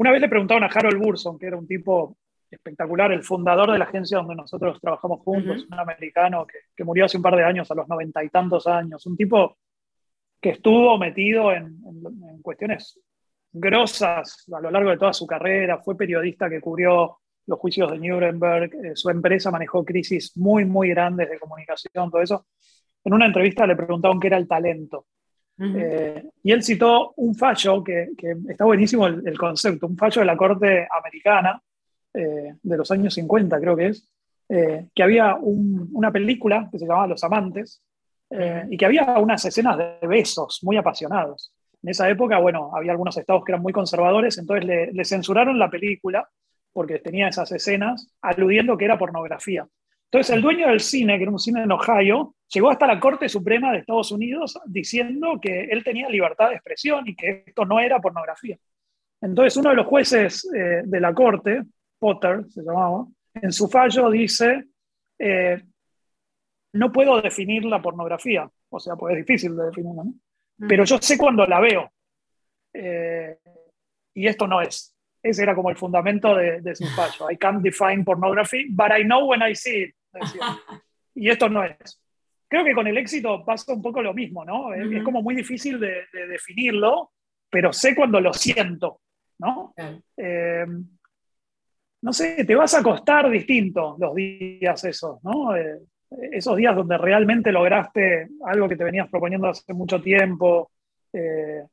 una 0.03 0.13
vez 0.13 0.21
le 0.21 0.29
preguntaron 0.29 0.65
a 0.65 0.67
Harold 0.67 0.99
Burson, 0.99 1.39
que 1.39 1.47
era 1.47 1.57
un 1.57 1.67
tipo 1.67 2.17
espectacular, 2.51 3.11
el 3.13 3.23
fundador 3.23 3.73
de 3.73 3.79
la 3.79 3.87
agencia 3.87 4.19
donde 4.19 4.35
nosotros 4.35 4.79
trabajamos 4.81 5.21
juntos, 5.23 5.67
un 5.71 5.79
americano 5.81 6.47
que, 6.47 6.59
que 6.77 6.85
murió 6.85 7.07
hace 7.07 7.17
un 7.17 7.23
par 7.23 7.35
de 7.37 7.45
años, 7.45 7.71
a 7.71 7.75
los 7.75 7.89
noventa 7.89 8.23
y 8.23 8.29
tantos 8.29 8.67
años, 8.67 9.07
un 9.07 9.17
tipo 9.17 9.57
que 10.41 10.51
estuvo 10.51 10.99
metido 10.99 11.53
en, 11.53 11.65
en- 11.87 12.29
en 12.31 12.43
cuestiones 12.43 13.01
grosas 13.53 14.45
a 14.53 14.61
lo 14.61 14.71
largo 14.71 14.91
de 14.91 14.99
toda 14.99 15.13
su 15.13 15.27
carrera, 15.27 15.79
fue 15.79 15.97
periodista 15.97 16.51
que 16.51 16.61
cubrió 16.61 17.19
los 17.47 17.59
juicios 17.59 17.91
de 17.91 17.99
Nuremberg, 17.99 18.71
eh, 18.85 18.93
su 18.95 19.11
empresa 19.11 19.51
manejó 19.51 19.85
crisis 19.85 20.37
muy, 20.37 20.65
muy 20.65 20.91
grandes 20.91 21.29
de 21.31 21.39
comunicación, 21.39 22.11
todo 22.11 22.23
eso. 22.23 22.47
En 23.05 23.15
una 23.15 23.27
entrevista 23.27 23.67
le 23.67 23.77
preguntaron 23.77 24.21
qué 24.21 24.29
era 24.29 24.37
el 24.39 24.47
talento. 24.49 25.07
Eh, 25.59 26.25
y 26.43 26.51
él 26.53 26.63
citó 26.63 27.13
un 27.17 27.35
fallo 27.35 27.85
que, 27.85 28.09
que 28.17 28.35
está 28.49 28.65
buenísimo 28.65 29.07
el, 29.07 29.23
el 29.27 29.39
concepto, 29.39 29.87
un 29.87 29.97
fallo 29.97 30.21
de 30.21 30.27
la 30.27 30.37
Corte 30.37 30.89
Americana 30.91 31.63
eh, 32.15 32.55
de 32.63 32.77
los 32.77 32.91
años 32.91 33.15
50, 33.15 33.61
creo 33.61 33.77
que 33.77 33.87
es, 33.89 34.09
eh, 34.49 34.89
que 34.95 35.03
había 35.03 35.37
un- 35.37 35.89
una 35.93 36.11
película 36.11 36.69
que 36.71 36.79
se 36.79 36.87
llamaba 36.87 37.07
Los 37.07 37.23
Amantes 37.25 37.83
y 38.71 38.79
que 38.79 38.87
había 38.87 39.19
unas 39.19 39.45
escenas 39.45 39.77
de 39.77 39.99
besos 40.09 40.61
muy 40.63 40.79
apasionados. 40.79 41.53
En 41.83 41.91
esa 41.91 42.09
época, 42.09 42.39
bueno, 42.39 42.71
había 42.75 42.93
algunos 42.93 43.15
estados 43.19 43.45
que 43.45 43.53
eran 43.53 43.61
muy 43.61 43.75
conservadores, 43.75 44.39
entonces 44.39 44.65
le, 44.65 44.91
le 44.91 45.05
censuraron 45.05 45.59
la 45.59 45.69
película 45.69 46.27
porque 46.73 46.99
tenía 46.99 47.29
esas 47.29 47.53
escenas 47.53 48.11
aludiendo 48.23 48.79
que 48.79 48.87
era 48.87 48.97
pornografía. 48.99 49.67
Entonces 50.13 50.37
el 50.37 50.43
dueño 50.43 50.69
del 50.69 50.81
cine, 50.81 51.17
que 51.17 51.23
era 51.23 51.33
un 51.33 51.39
cine 51.39 51.63
en 51.63 51.73
Ohio, 51.73 52.35
llegó 52.49 52.71
hasta 52.71 52.87
la 52.87 53.01
Corte 53.01 53.31
Suprema 53.31 53.73
de 53.73 53.79
Estados 53.79 54.13
Unidos 54.13 54.61
diciendo 54.67 55.39
que 55.41 55.65
él 55.65 55.83
tenía 55.83 56.07
libertad 56.11 56.51
de 56.51 56.57
expresión 56.57 57.09
y 57.09 57.17
que 57.17 57.45
esto 57.47 57.65
no 57.65 57.81
era 57.81 57.99
pornografía. 57.99 58.59
Entonces 59.23 59.57
uno 59.57 59.71
de 59.71 59.77
los 59.77 59.87
jueces 59.87 60.47
eh, 60.55 60.83
de 60.85 61.01
la 61.01 61.15
Corte, 61.15 61.63
Potter 61.99 62.45
se 62.51 62.61
llamaba, 62.61 63.07
en 63.33 63.53
su 63.53 63.71
fallo 63.71 64.11
dice, 64.11 64.65
eh, 65.19 65.63
no 66.75 66.93
puedo 66.93 67.19
definir 67.23 67.65
la 67.65 67.81
pornografía, 67.81 68.47
o 68.69 68.79
sea, 68.79 68.97
pues 68.97 69.17
es 69.17 69.25
difícil 69.25 69.57
de 69.57 69.65
definirla, 69.65 70.05
¿no? 70.05 70.13
pero 70.69 70.85
yo 70.85 70.99
sé 70.99 71.17
cuando 71.17 71.47
la 71.47 71.59
veo. 71.59 71.91
Eh, 72.75 73.39
y 74.13 74.27
esto 74.27 74.47
no 74.47 74.61
es. 74.61 74.95
Ese 75.23 75.43
era 75.43 75.55
como 75.55 75.71
el 75.71 75.77
fundamento 75.79 76.37
de, 76.37 76.61
de 76.61 76.75
su 76.75 76.85
fallo. 76.89 77.31
I 77.31 77.39
can't 77.39 77.63
define 77.63 78.05
pornography, 78.05 78.67
but 78.69 78.91
I 78.91 79.05
know 79.05 79.31
when 79.31 79.41
I 79.43 79.55
see 79.55 79.85
it. 79.85 79.95
Y 81.15 81.29
esto 81.29 81.49
no 81.49 81.63
es. 81.63 82.01
Creo 82.49 82.65
que 82.65 82.73
con 82.75 82.87
el 82.87 82.97
éxito 82.97 83.45
pasa 83.45 83.75
un 83.75 83.83
poco 83.83 84.01
lo 84.03 84.15
mismo, 84.15 84.45
¿no? 84.45 84.73
Es- 84.75 84.87
Ujú. 84.87 84.97
Es 84.97 85.03
como 85.03 85.23
muy 85.23 85.35
difícil 85.35 85.79
de, 85.79 86.07
de 86.13 86.27
definirlo, 86.27 87.11
pero 87.51 87.71
sé 87.73 87.95
cuando 87.95 88.19
lo 88.21 88.33
siento, 88.33 89.01
¿no? 89.39 89.75
Eh, 90.17 90.65
no 92.03 92.13
sé, 92.13 92.45
te 92.45 92.55
vas 92.55 92.75
a 92.75 92.81
acostar 92.81 93.31
distinto 93.31 93.97
los 93.99 94.15
días 94.15 94.85
esos, 94.85 95.23
¿no? 95.23 95.55
Eh, 95.57 95.79
esos 96.33 96.57
días 96.57 96.75
donde 96.75 96.99
realmente 96.99 97.53
lograste 97.53 98.29
algo 98.47 98.69
que 98.69 98.77
te 98.77 98.85
venías 98.85 99.09
proponiendo 99.09 99.49
hace 99.49 99.73
mucho 99.73 100.01
tiempo. 100.01 100.71
eh, 101.13 101.65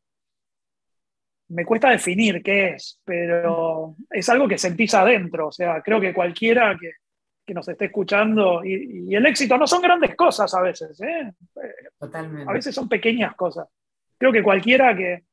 me 1.49 1.65
cuesta 1.65 1.89
definir 1.89 2.43
qué 2.43 2.69
es, 2.75 2.99
pero 3.03 3.95
es 4.11 4.29
algo 4.29 4.47
que 4.47 4.57
sentís 4.57 4.93
adentro. 4.93 5.47
O 5.47 5.51
sea, 5.51 5.81
creo 5.81 5.99
que 5.99 6.13
cualquiera 6.13 6.77
que, 6.79 6.91
que 7.49 7.55
nos 7.55 7.67
esté 7.67 7.85
escuchando, 7.85 8.63
y, 8.63 9.07
y 9.09 9.15
el 9.15 9.25
éxito 9.25 9.57
no 9.57 9.65
son 9.65 9.81
grandes 9.81 10.15
cosas 10.15 10.53
a 10.53 10.61
veces, 10.61 11.01
¿eh? 11.01 11.33
Totalmente. 11.97 12.47
a 12.47 12.53
veces 12.53 12.75
son 12.75 12.87
pequeñas 12.87 13.35
cosas. 13.35 13.67
Creo 14.19 14.31
que 14.31 14.43
cualquiera 14.43 14.95
que, 14.95 15.23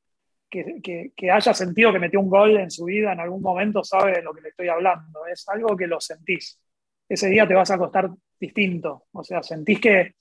que, 0.48 0.80
que- 0.82 1.12
que 1.14 1.30
haya 1.30 1.52
sentido 1.52 1.92
que 1.92 1.98
metió 1.98 2.18
un 2.20 2.30
gol 2.30 2.56
en 2.56 2.70
su 2.70 2.86
vida 2.86 3.12
en 3.12 3.20
algún 3.20 3.42
momento 3.42 3.84
sabe 3.84 4.12
de 4.12 4.22
lo 4.22 4.32
que 4.32 4.40
le 4.40 4.48
estoy 4.48 4.68
hablando. 4.68 5.26
Es 5.26 5.46
algo 5.50 5.76
que 5.76 5.86
lo 5.86 6.00
sentís. 6.00 6.58
Ese 7.06 7.28
día 7.28 7.46
te 7.46 7.52
vas 7.54 7.70
a 7.70 7.74
acostar 7.74 8.08
distinto. 8.40 9.04
O 9.12 9.22
sea, 9.22 9.42
sentís 9.42 9.78
que, 9.78 10.14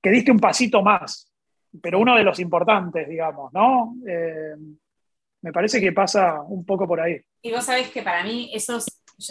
que 0.00 0.10
diste 0.10 0.30
un 0.30 0.38
pasito 0.38 0.82
más, 0.82 1.26
pero 1.82 1.98
uno 1.98 2.14
de 2.14 2.22
los 2.22 2.38
importantes, 2.38 3.08
digamos, 3.08 3.52
¿no? 3.52 3.96
Eh, 4.06 4.54
me 5.40 5.52
parece 5.52 5.80
que 5.80 5.90
pasa 5.90 6.40
un 6.42 6.64
poco 6.64 6.86
por 6.86 7.00
ahí. 7.00 7.20
Y 7.42 7.50
vos 7.50 7.64
sabés 7.64 7.88
que 7.90 8.02
para 8.02 8.22
mí 8.22 8.52
esos, 8.54 8.86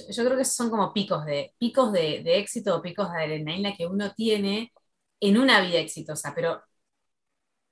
yo, 0.10 0.25
creo 0.25 0.38
que 0.38 0.45
son 0.45 0.69
como 0.69 0.93
picos 0.93 1.25
de, 1.25 1.54
picos 1.58 1.91
de, 1.91 2.21
de 2.23 2.39
éxito 2.39 2.75
o 2.77 2.82
picos 2.82 3.12
de 3.12 3.17
adrenalina 3.23 3.73
que 3.75 3.88
uno 3.88 4.13
tiene 4.13 4.71
en 5.19 5.38
una 5.38 5.62
vida 5.62 5.80
exitosa. 5.80 6.34
Pero 6.36 6.62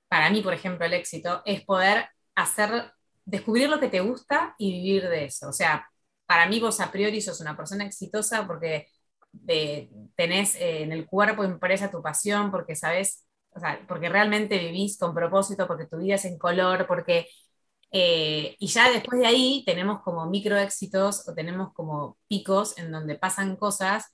para 0.08 0.30
mí, 0.30 0.42
por 0.42 0.54
ejemplo, 0.54 0.84
el 0.86 0.94
éxito 0.94 1.42
es 1.44 1.64
poder 1.64 2.08
hacer, 2.34 2.92
descubrir 3.24 3.68
lo 3.68 3.80
que 3.80 3.88
te 3.88 4.00
gusta 4.00 4.54
y 4.58 4.72
vivir 4.72 5.08
de 5.08 5.26
eso. 5.26 5.48
O 5.48 5.52
sea, 5.52 5.88
para 6.26 6.46
mí 6.48 6.60
vos 6.60 6.80
a 6.80 6.90
priori 6.92 7.20
sos 7.20 7.40
una 7.40 7.56
persona 7.56 7.84
exitosa 7.84 8.46
porque 8.46 8.88
eh, 9.48 9.90
tenés 10.16 10.54
eh, 10.56 10.82
en 10.82 10.92
el 10.92 11.06
cuerpo 11.06 11.44
impresa 11.44 11.90
tu 11.90 12.02
pasión, 12.02 12.50
porque 12.50 12.76
sabes 12.76 13.26
porque 13.88 14.08
realmente 14.08 14.58
vivís 14.58 14.96
con 14.98 15.12
propósito, 15.14 15.66
porque 15.66 15.86
tu 15.86 15.98
vida 15.98 16.14
es 16.16 16.24
en 16.24 16.38
color, 16.38 16.86
porque... 16.86 17.26
Eh, 17.92 18.56
y 18.58 18.66
ya 18.68 18.90
después 18.90 19.20
de 19.20 19.26
ahí 19.26 19.64
tenemos 19.66 20.00
como 20.02 20.26
micro 20.26 20.56
éxitos 20.56 21.28
o 21.28 21.34
tenemos 21.34 21.72
como 21.72 22.18
picos 22.28 22.78
en 22.78 22.92
donde 22.92 23.16
pasan 23.16 23.56
cosas 23.56 24.06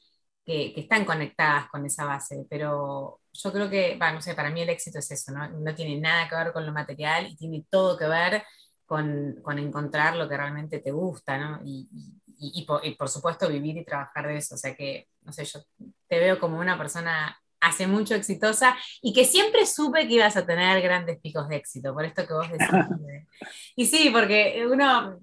que, 0.45 0.73
están 0.77 1.05
conectadas 1.05 1.69
con 1.71 1.85
esa 1.85 2.05
base, 2.05 2.47
pero 2.49 3.21
yo 3.33 3.53
creo 3.53 3.69
que, 3.69 3.97
no 3.97 4.23
sé, 4.23 4.35
para 4.35 4.51
mí 4.51 4.63
el 4.63 4.71
éxito 4.71 4.99
es 5.01 5.11
eso, 5.11 5.33
¿no? 5.33 5.49
no 5.49 5.75
tiene 5.75 6.01
nada 6.01 6.29
que 6.29 6.37
ver 6.37 6.53
con 6.53 6.65
lo 6.65 6.73
material 6.73 7.27
y 7.27 7.37
tiene 7.37 7.67
todo 7.69 7.99
que 7.99 8.07
ver 8.07 8.45
con, 8.87 9.41
con 9.43 9.59
encontrar 9.59 10.17
lo 10.17 10.29
que 10.29 10.37
realmente 10.37 10.79
te 10.79 10.93
gusta, 10.93 11.37
¿no? 11.39 11.61
Y, 11.65 11.89
y, 12.39 12.65
por, 12.65 13.09
supuesto 13.09 13.49
vivir 13.49 13.77
y 13.79 13.85
trabajar 13.85 14.27
de 14.29 14.37
eso, 14.39 14.55
o 14.55 14.59
sea 14.59 14.75
que, 14.75 15.09
no 15.23 15.33
sé, 15.33 15.45
yo 15.45 15.61
te 16.09 16.19
veo 16.19 16.39
como 16.39 16.59
una 16.59 16.77
persona 16.79 17.37
hace 17.67 17.87
mucho 17.87 18.15
exitosa 18.15 18.77
y 19.03 19.13
que 19.13 19.25
siempre 19.25 19.67
supe 19.67 20.07
que 20.07 20.15
ibas 20.15 20.37
a 20.37 20.47
tener 20.47 20.81
grandes 20.83 21.19
picos 21.21 21.49
de 21.49 21.57
éxito, 21.57 21.95
por 21.95 22.05
esto 22.05 22.27
que 22.27 22.33
vos 22.33 22.51
decís. 22.51 22.69
y 23.77 23.87
sí, 23.87 24.11
porque 24.11 24.67
uno, 24.71 25.19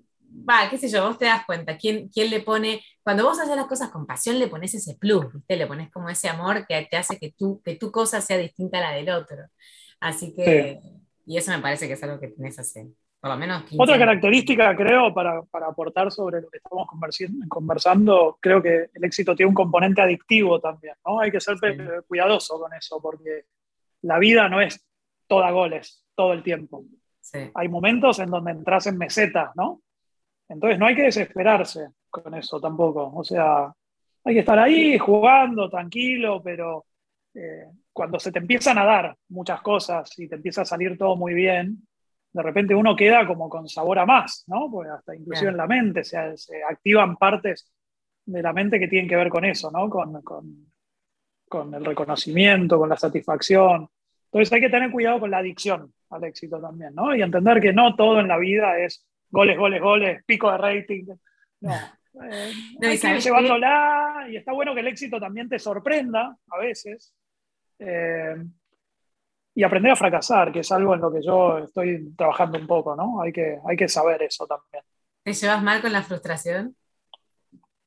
va, 0.47 0.69
qué 0.69 0.77
sé 0.77 0.89
yo, 0.89 1.08
vos 1.08 1.17
te 1.17 1.25
das 1.25 1.45
cuenta, 1.45 1.77
¿quién, 1.77 2.10
quién 2.10 2.29
le 2.29 2.41
pone, 2.41 2.84
cuando 3.03 3.23
vos 3.23 3.39
haces 3.39 3.56
las 3.56 3.67
cosas 3.67 3.89
con 3.89 4.06
pasión, 4.06 4.39
le 4.39 4.47
pones 4.47 4.73
ese 4.73 4.95
plus, 4.95 5.34
¿viste? 5.34 5.56
le 5.56 5.67
pones 5.67 5.91
como 5.91 6.10
ese 6.10 6.29
amor 6.29 6.65
que 6.67 6.88
te 6.89 6.97
hace 6.97 7.17
que, 7.17 7.34
tú, 7.38 7.62
que 7.63 7.75
tu 7.75 7.91
cosa 7.91 8.21
sea 8.21 8.38
distinta 8.38 8.79
a 8.79 8.82
la 8.82 8.91
del 8.91 9.10
otro. 9.10 9.38
Así 9.99 10.34
que, 10.34 10.79
y 11.25 11.38
eso 11.38 11.51
me 11.51 11.60
parece 11.60 11.88
que 11.88 11.93
es 11.93 12.03
algo 12.03 12.19
que 12.19 12.27
tenés 12.27 12.60
hacer. 12.60 12.88
Por 13.23 13.31
lo 13.31 13.38
menos 13.38 13.63
Otra 13.77 13.97
característica, 13.97 14.75
creo, 14.75 15.13
para, 15.13 15.43
para, 15.43 15.67
aportar 15.67 16.12
sobre 16.12 16.41
lo 16.41 16.49
que 16.49 16.57
estamos 16.57 16.86
conversando, 17.47 18.38
creo 18.41 18.62
que 18.62 18.89
el 18.93 19.03
éxito 19.05 19.33
tiene 19.33 19.47
un 19.47 19.55
componente 19.55 20.01
adictivo 20.01 20.59
también, 20.59 20.95
¿no? 21.05 21.21
Hay 21.21 21.31
que 21.31 21.39
ser 21.39 21.55
cuidadoso 22.05 22.59
con 22.59 22.73
eso, 22.73 22.99
porque 23.01 23.45
la 24.01 24.19
vida 24.19 24.49
no 24.49 24.59
es 24.59 24.86
toda 25.25 25.51
goles 25.51 26.03
todo 26.13 26.33
el 26.33 26.43
tiempo. 26.43 26.83
Hay 27.53 27.69
momentos 27.69 28.19
en 28.19 28.29
donde 28.29 28.51
entras 28.51 28.88
en 28.88 28.97
mesetas, 28.97 29.51
¿no? 29.55 29.79
Entonces 30.49 30.77
no 30.77 30.88
hay 30.88 30.95
que 30.95 31.03
desesperarse 31.03 31.91
con 32.09 32.33
eso 32.33 32.59
tampoco. 32.59 33.09
O 33.15 33.23
sea, 33.23 33.73
hay 34.25 34.33
que 34.33 34.41
estar 34.41 34.59
ahí 34.59 34.97
jugando, 34.97 35.69
tranquilo, 35.69 36.41
pero 36.43 36.88
eh, 37.36 37.67
cuando 37.93 38.19
se 38.19 38.33
te 38.33 38.39
empiezan 38.39 38.79
a 38.79 38.83
dar 38.83 39.15
muchas 39.29 39.62
cosas 39.62 40.12
y 40.19 40.27
te 40.27 40.36
empieza 40.36 40.63
a 40.63 40.65
salir 40.65 40.97
todo 40.97 41.15
muy 41.15 41.33
bien, 41.33 41.88
de 42.33 42.41
repente 42.41 42.73
uno 42.73 42.95
queda 42.95 43.27
como 43.27 43.47
con 43.47 43.69
sabor 43.69 43.99
a 43.99 44.05
más, 44.05 44.43
¿no? 44.47 44.69
Porque 44.69 44.89
hasta 44.89 45.15
inclusive 45.15 45.51
en 45.51 45.57
la 45.57 45.67
mente 45.67 46.03
se, 46.03 46.17
activan 46.67 47.15
partes 47.15 47.71
de 48.25 48.41
la 48.41 48.51
mente 48.53 48.79
que 48.79 48.87
tienen 48.87 49.07
que 49.07 49.15
ver 49.15 49.29
con 49.29 49.45
eso, 49.45 49.69
¿no? 49.69 49.89
Con, 49.89 50.21
con, 51.47 51.73
el 51.73 51.85
reconocimiento, 51.85 52.79
con 52.79 52.89
la 52.89 52.97
satisfacción. 52.97 53.87
Entonces 54.25 54.51
hay 54.51 54.61
que 54.61 54.69
tener 54.69 54.89
cuidado 54.91 55.19
con 55.19 55.29
la 55.29 55.37
adicción 55.37 55.93
al 56.09 56.23
éxito 56.23 56.59
también, 56.59 56.95
¿no? 56.95 57.15
Y 57.15 57.21
entender 57.21 57.61
que 57.61 57.71
no 57.71 57.95
todo 57.95 58.19
en 58.19 58.27
la 58.27 58.39
vida 58.39 58.79
es 58.79 59.05
goles, 59.29 59.55
goles, 59.55 59.79
goles, 59.79 60.23
pico 60.25 60.51
de 60.51 60.57
rating. 60.57 61.05
No. 61.61 61.73
Eh, 62.21 62.53
hay 62.79 62.99
que 62.99 63.07
ir 63.07 63.21
llevándola 63.21 64.27
y 64.29 64.35
está 64.35 64.53
bueno 64.53 64.75
que 64.75 64.81
el 64.81 64.87
éxito 64.87 65.19
también 65.19 65.49
te 65.49 65.57
sorprenda 65.57 66.37
a 66.47 66.57
veces. 66.59 67.11
Eh, 67.79 68.35
y 69.55 69.63
aprender 69.63 69.91
a 69.91 69.95
fracasar, 69.95 70.51
que 70.51 70.59
es 70.59 70.71
algo 70.71 70.95
en 70.95 71.01
lo 71.01 71.11
que 71.11 71.21
yo 71.21 71.59
estoy 71.59 72.13
trabajando 72.15 72.57
un 72.57 72.67
poco, 72.67 72.95
¿no? 72.95 73.21
Hay 73.21 73.31
que, 73.31 73.59
hay 73.67 73.75
que 73.75 73.87
saber 73.87 74.23
eso 74.23 74.47
también. 74.47 74.83
¿Te 75.23 75.33
llevas 75.33 75.63
mal 75.63 75.81
con 75.81 75.91
la 75.91 76.01
frustración? 76.01 76.75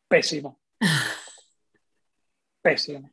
Pésimo. 0.08 0.60
Pésimo. 2.62 3.10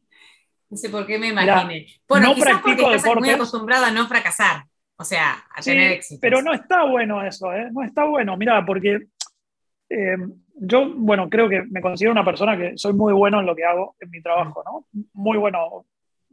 No 0.70 0.78
sé 0.78 0.90
por 0.90 1.06
qué 1.06 1.18
me 1.18 1.28
imaginé. 1.28 1.88
bueno, 2.08 2.30
no 2.30 2.36
quizás 2.36 2.62
porque 2.62 2.96
estás 2.96 3.16
muy 3.16 3.30
acostumbrado 3.30 3.86
a 3.86 3.92
no 3.92 4.08
fracasar, 4.08 4.66
o 4.98 5.04
sea, 5.04 5.46
a 5.54 5.62
tener 5.62 5.94
éxito. 5.94 6.20
Pero 6.22 6.42
no 6.42 6.54
está 6.54 6.84
bueno 6.86 7.24
eso, 7.26 7.52
¿eh? 7.54 7.70
No 7.72 7.84
está 7.84 8.06
bueno. 8.06 8.38
Mira, 8.38 8.66
porque 8.66 9.08
eh, 9.90 10.18
yo, 10.56 10.94
bueno, 10.96 11.30
creo 11.30 11.50
que 11.50 11.64
me 11.64 11.82
considero 11.82 12.12
una 12.12 12.26
persona 12.26 12.58
que 12.58 12.78
soy 12.78 12.94
muy 12.94 13.14
bueno 13.14 13.40
en 13.40 13.46
lo 13.46 13.56
que 13.56 13.66
hago 13.66 13.96
en 14.00 14.10
mi 14.10 14.22
trabajo, 14.22 14.64
¿no? 14.66 14.88
Muy 15.14 15.38
bueno. 15.38 15.86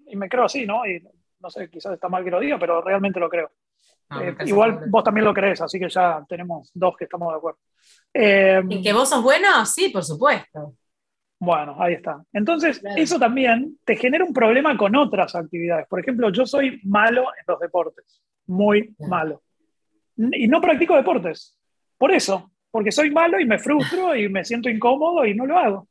Y 0.06 0.16
me 0.16 0.28
creo 0.28 0.44
así, 0.44 0.66
¿no? 0.66 0.86
Y 0.86 1.02
no 1.40 1.50
sé, 1.50 1.68
quizás 1.70 1.94
está 1.94 2.08
mal 2.08 2.24
que 2.24 2.30
lo 2.30 2.40
diga, 2.40 2.58
pero 2.58 2.82
realmente 2.82 3.20
lo 3.20 3.28
creo. 3.28 3.50
Ah, 4.10 4.24
eh, 4.24 4.36
igual 4.46 4.84
vos 4.88 5.04
también 5.04 5.24
lo 5.24 5.32
crees, 5.32 5.60
así 5.60 5.78
que 5.78 5.88
ya 5.88 6.24
tenemos 6.28 6.70
dos 6.74 6.96
que 6.96 7.04
estamos 7.04 7.32
de 7.32 7.36
acuerdo. 7.36 7.58
Eh, 8.12 8.60
¿Y 8.68 8.82
que 8.82 8.92
vos 8.92 9.08
sos 9.08 9.22
bueno? 9.22 9.64
Sí, 9.64 9.88
por 9.88 10.04
supuesto. 10.04 10.74
Bueno, 11.38 11.76
ahí 11.78 11.94
está. 11.94 12.22
Entonces, 12.32 12.82
eso 12.96 13.18
también 13.18 13.78
te 13.84 13.96
genera 13.96 14.24
un 14.24 14.34
problema 14.34 14.76
con 14.76 14.94
otras 14.94 15.34
actividades. 15.34 15.86
Por 15.88 16.00
ejemplo, 16.00 16.30
yo 16.30 16.44
soy 16.44 16.80
malo 16.84 17.22
en 17.22 17.44
los 17.46 17.58
deportes, 17.60 18.20
muy 18.46 18.94
malo. 18.98 19.42
Y 20.16 20.48
no 20.48 20.60
practico 20.60 20.96
deportes. 20.96 21.56
Por 21.96 22.12
eso, 22.12 22.50
porque 22.70 22.92
soy 22.92 23.10
malo 23.10 23.40
y 23.40 23.46
me 23.46 23.58
frustro 23.58 24.14
y 24.14 24.28
me 24.28 24.44
siento 24.44 24.68
incómodo 24.68 25.24
y 25.24 25.34
no 25.34 25.46
lo 25.46 25.56
hago. 25.56 25.88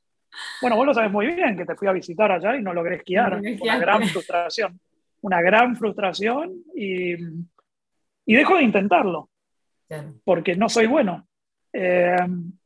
Bueno, 0.62 0.76
vos 0.76 0.86
lo 0.86 0.94
sabes 0.94 1.12
muy 1.12 1.26
bien, 1.26 1.58
que 1.58 1.66
te 1.66 1.76
fui 1.76 1.88
a 1.88 1.94
visitar 1.94 2.32
allá 2.32 2.56
y 2.56 2.62
no 2.62 2.72
logré 2.72 2.98
esquiar. 2.98 3.42
Una 3.62 3.80
gran 3.80 4.04
frustración 4.04 4.80
una 5.22 5.42
gran 5.42 5.76
frustración 5.76 6.64
y, 6.76 7.14
y 8.26 8.36
dejo 8.36 8.58
de 8.58 8.64
intentarlo, 8.64 9.30
porque 10.24 10.56
no 10.56 10.70
soy 10.70 10.88
bueno. 10.88 11.28
Eh, 11.72 12.16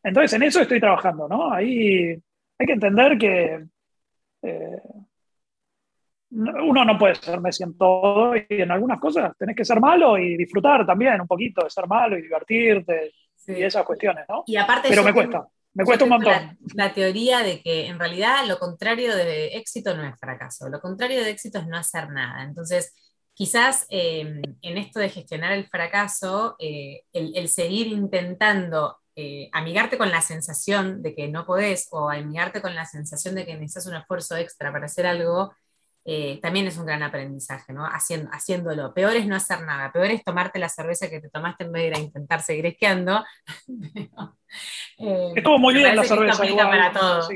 entonces 0.04 0.34
en 0.34 0.44
eso 0.44 0.62
estoy 0.62 0.80
trabajando, 0.80 1.28
¿no? 1.28 1.52
Ahí 1.52 2.12
hay 2.58 2.66
que 2.66 2.74
entender 2.74 3.18
que 3.18 3.66
eh, 4.42 4.82
uno 6.32 6.84
no 6.84 6.98
puede 6.98 7.16
ser 7.16 7.39
Messi 7.39 7.63
en 7.63 7.78
todo 7.78 8.36
y 8.36 8.46
en 8.50 8.72
algunas 8.72 9.00
cosas 9.00 9.38
tenés 9.38 9.56
que 9.56 9.66
ser 9.66 9.80
malo 9.80 10.18
y 10.18 10.36
disfrutar 10.36 10.86
también 10.86 11.22
un 11.22 11.28
poquito 11.28 11.63
de 11.63 11.70
ser 11.70 11.88
malo 11.88 12.18
y 12.18 12.24
divertirte 12.24 13.12
y 13.48 13.62
esas 13.62 13.86
cuestiones, 13.86 14.26
¿no? 14.28 14.44
Y 14.48 14.56
aparte 14.56 14.89
Pero 14.89 15.04
me 15.04 15.13
cuesta. 15.13 15.46
Me 15.74 15.86
cuesta 15.86 16.04
un 16.04 16.12
montón. 16.12 16.58
La, 16.76 16.94
teoría 16.94 17.40
de 17.40 17.62
que 17.62 17.88
en 17.88 17.98
realidad 17.98 18.46
lo 18.48 18.60
contrario 18.60 19.16
de 19.16 19.48
éxito 19.58 19.96
no 19.96 20.08
es 20.08 20.20
fracaso, 20.20 20.70
lo 20.70 20.80
contrario 20.80 21.24
de 21.24 21.32
éxito 21.32 21.60
es 21.60 21.68
no 21.68 21.78
hacer 21.78 22.10
nada. 22.10 22.44
Entonces, 22.44 22.94
quizás 23.34 23.86
em, 23.90 24.42
en 24.62 24.78
esto 24.78 25.00
de 25.00 25.10
gestionar 25.10 25.54
el 25.54 25.68
fracaso, 25.68 26.56
eh, 26.60 27.04
el, 27.12 27.48
seguir 27.50 27.88
intentando 27.88 28.98
eh, 29.16 29.50
amigarte 29.52 29.98
con 29.98 30.12
la 30.12 30.22
sensación 30.22 31.02
de 31.02 31.16
que 31.16 31.28
no 31.28 31.46
podés 31.46 31.88
o 31.92 32.10
amigarte 32.10 32.62
con 32.62 32.76
la 32.76 32.86
sensación 32.86 33.36
de 33.36 33.46
que 33.46 33.56
necesitas 33.56 33.88
un 33.88 33.96
esfuerzo 33.96 34.38
extra 34.38 34.72
para 34.72 34.86
hacer 34.86 35.08
algo, 35.08 35.54
eh, 36.06 36.39
también 36.42 36.68
es 36.68 36.78
un 36.78 36.86
gran 36.86 37.02
aprendizaje, 37.02 37.72
¿no? 37.72 37.86
Haciendo, 37.86 38.30
haciéndolo. 38.34 38.94
Peor 38.94 39.16
es 39.16 39.26
no 39.26 39.38
hacer 39.38 39.62
nada, 39.62 39.92
peor 39.92 40.08
es 40.08 40.24
tomarte 40.24 40.60
la 40.60 40.68
cerveza 40.68 41.10
que 41.10 41.22
te 41.22 41.30
tomaste 41.30 41.63
en 41.63 41.72
vez 41.72 41.84
de 41.84 41.88
ir 41.88 41.96
a 41.96 42.00
intentar 42.00 42.42
seguir 42.42 42.66
esquiando. 42.66 43.24
eh, 44.98 45.34
Estuvo 45.36 45.58
muy 45.60 45.74
bien 45.76 45.96
la 45.96 46.04
cerveza. 46.04 46.46
Igual, 46.46 46.70
para 46.70 46.92
todo. 46.92 47.30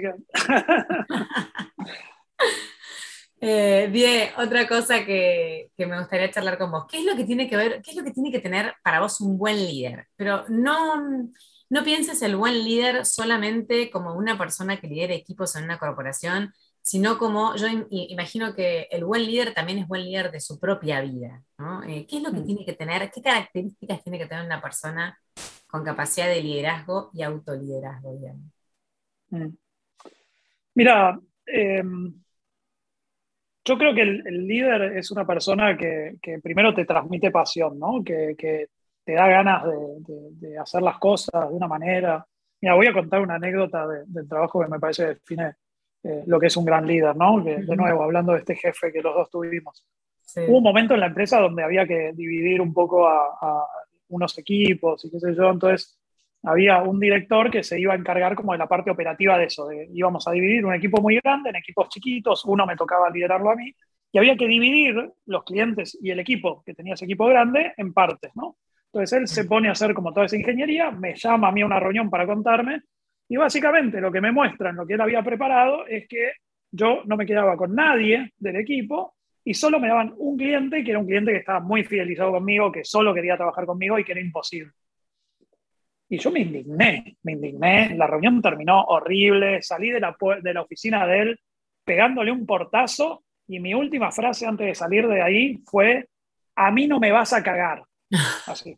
eh, 3.42 3.88
bien, 3.90 4.32
otra 4.38 4.68
cosa 4.68 5.06
que, 5.06 5.70
que, 5.78 5.86
me 5.86 5.98
gustaría 6.00 6.30
charlar 6.30 6.58
con 6.58 6.70
vos. 6.70 6.86
¿Qué 6.90 6.98
es 7.00 7.06
lo 7.06 7.16
que 7.16 7.24
tiene 7.24 7.50
que 7.50 7.56
ver, 7.56 7.82
qué 7.82 7.92
es 7.92 7.98
lo 7.98 8.04
que 8.04 8.12
tiene 8.12 8.32
que 8.32 8.40
tener 8.40 8.76
para 8.84 9.00
vos 9.00 9.22
un 9.22 9.38
buen 9.38 9.56
líder? 9.56 10.08
Pero 10.18 10.44
no, 10.50 11.30
no 11.70 11.84
pienses 11.86 12.22
el 12.22 12.36
buen 12.36 12.66
líder 12.66 13.06
solamente 13.06 13.90
como 13.92 14.14
una 14.14 14.38
persona 14.38 14.78
que 14.78 14.88
lidera 14.88 15.14
equipos 15.14 15.56
en 15.56 15.64
una 15.64 15.80
corporación, 15.80 16.54
sino 16.88 17.18
como 17.18 17.54
yo 17.58 17.68
imagino 17.90 18.56
que 18.56 18.88
el 18.90 19.04
buen 19.04 19.26
líder 19.26 19.54
también 19.54 19.80
es 19.80 19.90
buen 19.90 20.06
líder 20.06 20.32
de 20.32 20.40
su 20.40 20.58
propia 20.58 21.02
vida. 21.02 21.44
Eh, 21.86 22.08
¿Qué 22.08 22.16
es 22.16 22.24
lo 22.24 22.32
que 22.32 22.40
mm. 22.40 22.46
tiene 22.46 22.66
que 22.66 22.72
tener, 22.72 23.12
qué 23.12 23.22
características 23.22 24.02
tiene 24.04 24.18
que 24.18 24.26
tener 24.26 24.46
una 24.46 24.62
persona 24.62 25.20
con 25.68 25.84
capacidad 25.84 26.28
de 26.28 26.42
liderazgo 26.42 27.12
y 27.14 27.24
autoliderazgo? 27.24 28.18
Mm. 29.32 29.50
Mira, 30.76 31.20
em, 31.46 32.24
yo 33.66 33.78
creo 33.78 33.94
que 33.94 34.04
el, 34.04 34.48
líder 34.48 34.98
es 34.98 35.12
una 35.12 35.28
persona 35.28 35.76
que, 35.78 36.18
primero 36.42 36.74
te 36.74 36.86
transmite 36.86 37.32
pasión, 37.32 37.78
¿no? 37.78 38.02
que, 38.02 38.70
te 39.04 39.12
da 39.12 39.28
ganas 39.28 39.66
de, 40.40 40.58
hacer 40.58 40.82
las 40.82 40.98
cosas 41.00 41.50
de 41.50 41.54
una 41.54 41.68
manera. 41.68 42.26
Mira, 42.62 42.76
voy 42.76 42.88
a 42.88 42.94
contar 42.94 43.20
una 43.20 43.36
anécdota 43.36 43.86
del 44.06 44.30
trabajo 44.30 44.62
que 44.62 44.70
me 44.70 44.80
parece 44.80 45.08
define 45.08 45.56
eh, 46.08 46.24
lo 46.26 46.40
que 46.40 46.48
es 46.48 46.56
un 46.56 46.64
gran 46.64 46.88
líder, 46.88 47.16
¿no? 47.18 47.42
de 47.42 47.76
nuevo, 47.76 48.04
hablando 48.04 48.32
de 48.32 48.40
este 48.40 48.56
jefe 48.56 48.94
que 48.94 49.02
los 49.02 49.14
dos 49.14 49.30
tuvimos. 49.30 49.86
Hubo 50.48 50.58
un 50.58 50.64
momento 50.64 50.94
en 50.94 51.02
la 51.02 51.08
empresa 51.08 51.40
donde 51.40 51.64
había 51.64 51.86
que 51.86 52.14
dividir 52.14 52.62
un 52.62 52.74
poco 52.74 53.08
a, 53.08 53.68
unos 54.10 54.38
equipos 54.38 55.04
y 55.04 55.12
qué 55.12 55.20
sé 55.20 55.36
yo, 55.36 55.50
entonces 55.50 56.00
había 56.44 56.82
un 56.82 56.98
director 56.98 57.52
que 57.52 57.62
se 57.62 57.78
iba 57.78 57.92
a 57.92 57.98
encargar 57.98 58.36
como 58.36 58.54
de 58.54 58.58
la 58.58 58.68
parte 58.68 58.90
operativa 58.90 59.38
de 59.38 59.46
eso, 59.46 59.68
de, 59.68 59.90
íbamos 59.92 60.26
a 60.30 60.32
dividir 60.32 60.66
un 60.66 60.74
equipo 60.74 61.02
muy 61.02 61.20
grande 61.20 61.50
en 61.50 61.58
equipos 61.58 61.90
chiquitos, 61.90 62.46
uno 62.46 62.66
me 62.66 62.78
tocaba 62.78 63.10
liderarlo 63.10 63.52
a 63.52 63.56
mí, 63.58 63.76
y 64.14 64.18
había 64.18 64.38
que 64.38 64.48
dividir 64.48 65.12
los 65.26 65.44
clientes 65.44 65.98
y 66.02 66.10
el 66.12 66.22
equipo, 66.22 66.64
que 66.66 66.74
tenía 66.74 66.94
ese 66.94 67.04
equipo 67.04 67.26
grande, 67.26 67.74
en 67.76 67.94
partes, 67.94 68.32
¿no? 68.34 68.56
Entonces 68.94 69.20
él 69.20 69.28
se 69.28 69.44
pone 69.44 69.68
a 69.68 69.74
hacer 69.74 69.94
como 69.94 70.14
toda 70.14 70.28
esa 70.28 70.38
ingeniería, 70.38 70.90
me 70.90 71.16
llama 71.16 71.50
a 71.50 71.52
mí 71.52 71.64
a 71.64 71.66
una 71.66 71.82
reunión 71.82 72.10
para 72.10 72.26
contarme, 72.26 72.82
y 73.30 73.38
básicamente 73.38 74.00
lo 74.00 74.12
que 74.12 74.22
me 74.22 74.32
muestra 74.32 74.70
en 74.70 74.78
lo 74.78 74.86
que 74.86 74.94
él 74.94 75.02
había 75.02 75.22
preparado 75.22 75.86
es 75.88 76.08
que 76.08 76.32
yo 76.72 77.04
no 77.06 77.18
me 77.18 77.26
quedaba 77.26 77.58
con 77.58 77.76
nadie 77.76 78.34
del 78.38 78.56
equipo 78.58 79.16
y 79.44 79.54
solo 79.54 79.80
me 79.80 79.88
daban 79.88 80.14
un 80.18 80.38
cliente, 80.38 80.84
que 80.84 80.92
era 80.92 81.00
un 81.00 81.06
cliente 81.06 81.32
que 81.32 81.40
estaba 81.40 81.60
muy 81.60 81.84
fidelizado 81.84 82.32
conmigo, 82.32 82.72
que 82.72 82.84
solo 82.84 83.14
quería 83.14 83.38
trabajar 83.38 83.66
conmigo 83.66 83.98
y 83.98 84.04
que 84.04 84.12
era 84.12 84.22
imposible. 84.22 84.72
Y 86.10 86.18
yo 86.18 86.32
me 86.32 86.42
indigné, 86.42 87.18
me 87.24 87.34
indigné, 87.34 87.96
la 87.96 88.08
reunión 88.08 88.42
terminó 88.42 88.84
horrible, 88.84 89.62
salí 89.62 89.90
de 89.90 90.00
la, 90.00 90.16
de 90.42 90.54
la 90.54 90.62
oficina 90.62 91.06
de 91.06 91.20
él 91.20 91.40
pegándole 91.84 92.32
un 92.32 92.46
portazo 92.46 93.24
y 93.48 93.60
mi 93.60 93.74
última 93.74 94.12
frase 94.12 94.46
antes 94.46 94.68
de 94.68 94.76
salir 94.76 95.08
de 95.08 95.22
ahí 95.22 95.58
fue, 95.66 96.08
a 96.56 96.72
mí 96.72 96.88
no 96.88 97.00
me 97.00 97.12
vas 97.12 97.32
a 97.34 97.44
cagar. 97.44 97.84
Así. 98.48 98.78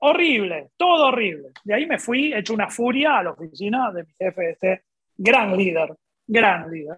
Horrible, 0.00 0.70
todo 0.76 1.06
horrible. 1.06 1.50
De 1.64 1.74
ahí 1.74 1.86
me 1.86 1.98
fui, 1.98 2.32
hecho 2.32 2.54
una 2.54 2.68
furia 2.68 3.18
a 3.18 3.22
la 3.22 3.30
oficina 3.30 3.90
de 3.92 4.04
mi 4.04 4.12
jefe, 4.18 4.50
este 4.50 4.82
gran 5.16 5.56
líder, 5.56 5.94
gran 6.26 6.70
líder. 6.70 6.96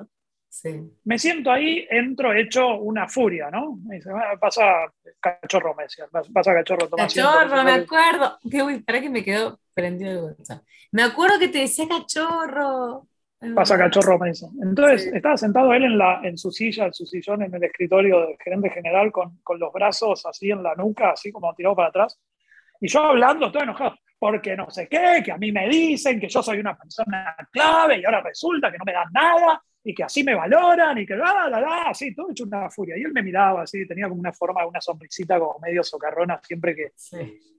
Me 1.05 1.18
siento 1.18 1.50
ahí, 1.50 1.86
entro 1.88 2.34
hecho 2.34 2.76
una 2.76 3.09
furia, 3.09 3.50
¿no? 3.50 3.78
Me 3.84 3.96
dice, 3.96 4.11
pasa 4.38 4.92
cachorro, 5.18 5.74
me 5.74 5.84
decía, 5.84 6.05
pasa 6.11 6.53
cachorro. 6.53 6.88
Toma 6.88 7.05
cachorro, 7.05 7.64
me 7.64 7.72
acuerdo. 7.72 8.38
Qué 8.50 8.62
uy, 8.62 8.80
para 8.82 9.00
que 9.00 9.09
me 9.09 9.24
quedó 9.24 9.59
prendido 9.72 10.28
el 10.28 10.36
Me 10.92 11.03
acuerdo 11.03 11.38
que 11.38 11.48
te 11.48 11.59
decía 11.59 11.88
cachorro. 11.88 13.07
Pasa 13.55 13.78
cachorro, 13.78 14.18
me 14.18 14.28
dice. 14.28 14.46
Entonces, 14.62 15.07
estaba 15.07 15.36
sentado 15.36 15.72
él 15.72 15.84
en, 15.84 15.98
la, 15.98 16.20
en 16.22 16.36
su 16.36 16.53
silla, 16.53 16.86
en 16.86 16.92
su 16.92 17.07
sillón, 17.07 17.42
en 17.42 17.55
el 17.55 17.64
escritorio 17.64 18.20
del 18.20 18.36
gerente 18.38 18.70
general, 18.70 19.11
con, 19.11 19.38
con 19.42 19.59
los 19.59 19.72
brazos 19.72 20.24
así 20.26 20.50
en 20.50 20.62
la 20.62 20.74
nuca, 20.74 21.12
así 21.12 21.32
como 21.32 21.53
tirado 21.55 21.74
para 21.74 21.88
atrás. 21.88 22.20
Y 22.83 22.89
yo 22.89 23.01
hablando, 23.01 23.47
estoy 23.47 23.62
enojado, 23.62 23.97
porque 24.18 24.57
no 24.57 24.68
sé 24.68 24.89
qué, 24.89 25.22
que 25.24 25.30
a 25.30 25.39
mí 25.39 25.53
me 25.53 25.68
dicen 25.68 26.18
que 26.18 26.28
yo 26.28 26.43
soy 26.43 26.59
una 26.59 26.76
persona 26.76 27.33
clave 27.53 28.01
y 28.01 28.05
ahora 28.05 28.22
resulta 28.22 28.72
que 28.72 28.78
no 28.78 28.85
me 28.85 28.93
dan 28.93 29.07
nada 29.12 29.62
y 29.85 29.95
que 29.95 30.03
así 30.03 30.24
me 30.24 30.35
valoran 30.35 30.99
y 30.99 31.07
que 31.07 31.14
la, 31.14 31.49
la, 31.49 31.61
la, 31.61 31.83
así, 31.83 32.12
todo 32.12 32.33
hecho 32.33 32.43
una 32.43 32.68
furia. 32.70 32.99
Y 32.99 33.03
él 33.03 33.12
me 33.12 33.22
miraba 33.22 33.62
así, 33.62 33.87
tenía 33.87 34.09
como 34.09 34.18
una 34.18 34.33
forma, 34.33 34.66
una 34.66 34.80
sonrisita 34.80 35.39
como 35.39 35.61
medio 35.61 35.85
socarrona 35.85 36.41
siempre 36.43 36.74
que... 36.74 36.93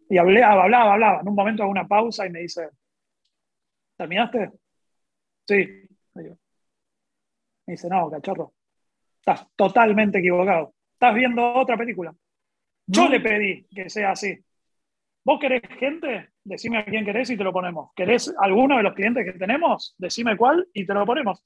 Y 0.09 0.17
hablaba, 0.17 0.63
hablaba, 0.63 0.93
hablaba. 0.93 1.21
En 1.21 1.30
un 1.30 1.36
momento 1.36 1.63
hago 1.63 1.71
una 1.71 1.88
pausa 1.88 2.28
y 2.28 2.30
me 2.30 2.41
dice, 2.41 2.67
¿terminaste? 3.95 4.51
Sí. 5.47 5.88
Me 6.15 6.36
dice, 7.65 7.88
no, 7.88 8.11
cachorro, 8.11 8.51
estás 9.19 9.47
totalmente 9.55 10.19
equivocado. 10.19 10.74
Estás 10.91 11.15
viendo 11.15 11.53
otra 11.53 11.78
película. 11.78 12.13
Yo 12.88 13.07
le 13.07 13.21
pedí 13.21 13.65
que 13.74 13.89
sea 13.89 14.11
así. 14.11 14.38
¿Vos 15.26 15.39
querés 15.39 15.61
gente? 15.80 16.30
Decime 16.43 16.80
a 16.80 16.86
quién 16.86 17.05
querés 17.05 17.30
y 17.30 17.38
te 17.38 17.43
lo 17.45 17.53
ponemos. 17.53 17.91
¿Querés 17.95 18.34
alguno 18.39 18.76
de 18.76 18.84
los 18.84 18.93
clientes 18.93 19.24
que 19.24 19.39
tenemos? 19.39 19.95
Decime 19.97 20.36
cuál 20.36 20.67
y 20.74 20.86
te 20.86 20.93
lo 20.93 21.05
ponemos. 21.05 21.41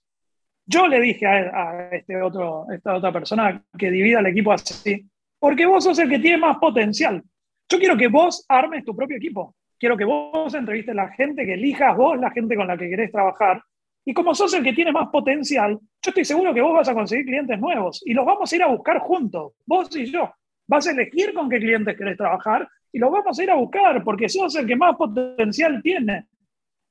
Yo 0.65 0.87
le 0.87 0.99
dije 0.99 1.27
a, 1.27 1.89
este 1.91 2.19
otro, 2.21 2.65
esta 2.71 2.95
otra 2.95 3.11
persona 3.11 3.63
que 3.77 3.91
divida 3.91 4.19
el 4.19 4.25
equipo 4.25 4.51
así, 4.51 5.07
porque 5.39 5.67
vos 5.67 5.83
sos 5.83 5.99
el 5.99 6.09
que 6.09 6.17
tiene 6.17 6.37
más 6.39 6.57
potencial. 6.57 7.23
Yo 7.69 7.77
quiero 7.77 7.95
que 7.95 8.07
vos 8.07 8.43
armes 8.49 8.83
tu 8.83 8.95
propio 8.95 9.17
equipo. 9.17 9.55
Quiero 9.77 9.95
que 9.95 10.05
vos 10.05 10.53
entrevistes 10.55 10.93
a 10.93 11.03
la 11.03 11.09
gente, 11.09 11.45
que 11.45 11.53
elijas 11.53 11.95
vos 11.95 12.19
la 12.19 12.31
gente 12.31 12.55
con 12.55 12.67
la 12.67 12.77
que 12.77 12.89
querés 12.89 13.11
trabajar. 13.11 13.61
Y 14.03 14.13
como 14.13 14.33
sos 14.33 14.53
el 14.55 14.63
que 14.63 14.73
tiene 14.73 14.91
más 14.91 15.09
potencial, 15.09 15.77
yo 16.01 16.09
estoy 16.09 16.25
seguro 16.25 16.51
que 16.51 16.61
vos 16.61 16.73
vas 16.73 16.89
a 16.89 16.95
conseguir 16.95 17.25
clientes 17.27 17.59
nuevos 17.59 18.01
y 18.05 18.13
los 18.13 18.25
vamos 18.25 18.51
a 18.51 18.55
ir 18.55 18.63
a 18.63 18.67
buscar 18.67 18.99
juntos, 18.99 19.53
vos 19.67 19.95
y 19.95 20.05
yo. 20.11 20.33
Vas 20.67 20.87
a 20.87 20.91
elegir 20.91 21.33
con 21.33 21.47
qué 21.47 21.59
clientes 21.59 21.95
querés 21.95 22.17
trabajar 22.17 22.67
y 22.91 22.99
los 22.99 23.11
vamos 23.11 23.37
a 23.37 23.43
ir 23.43 23.51
a 23.51 23.55
buscar 23.55 24.03
porque 24.03 24.29
sos 24.29 24.55
el 24.55 24.65
que 24.65 24.75
más 24.75 24.95
potencial 24.95 25.81
tiene. 25.81 26.25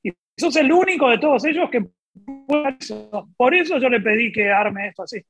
Y 0.02 0.12
sos 0.36 0.56
el 0.56 0.70
único 0.70 1.08
de 1.08 1.18
todos 1.18 1.44
ellos 1.44 1.68
que 1.70 1.86
por 3.36 3.54
eso 3.54 3.78
yo 3.78 3.88
le 3.88 4.00
pedí 4.00 4.32
que 4.32 4.50
arme 4.50 4.88
esto 4.88 5.02
así. 5.02 5.22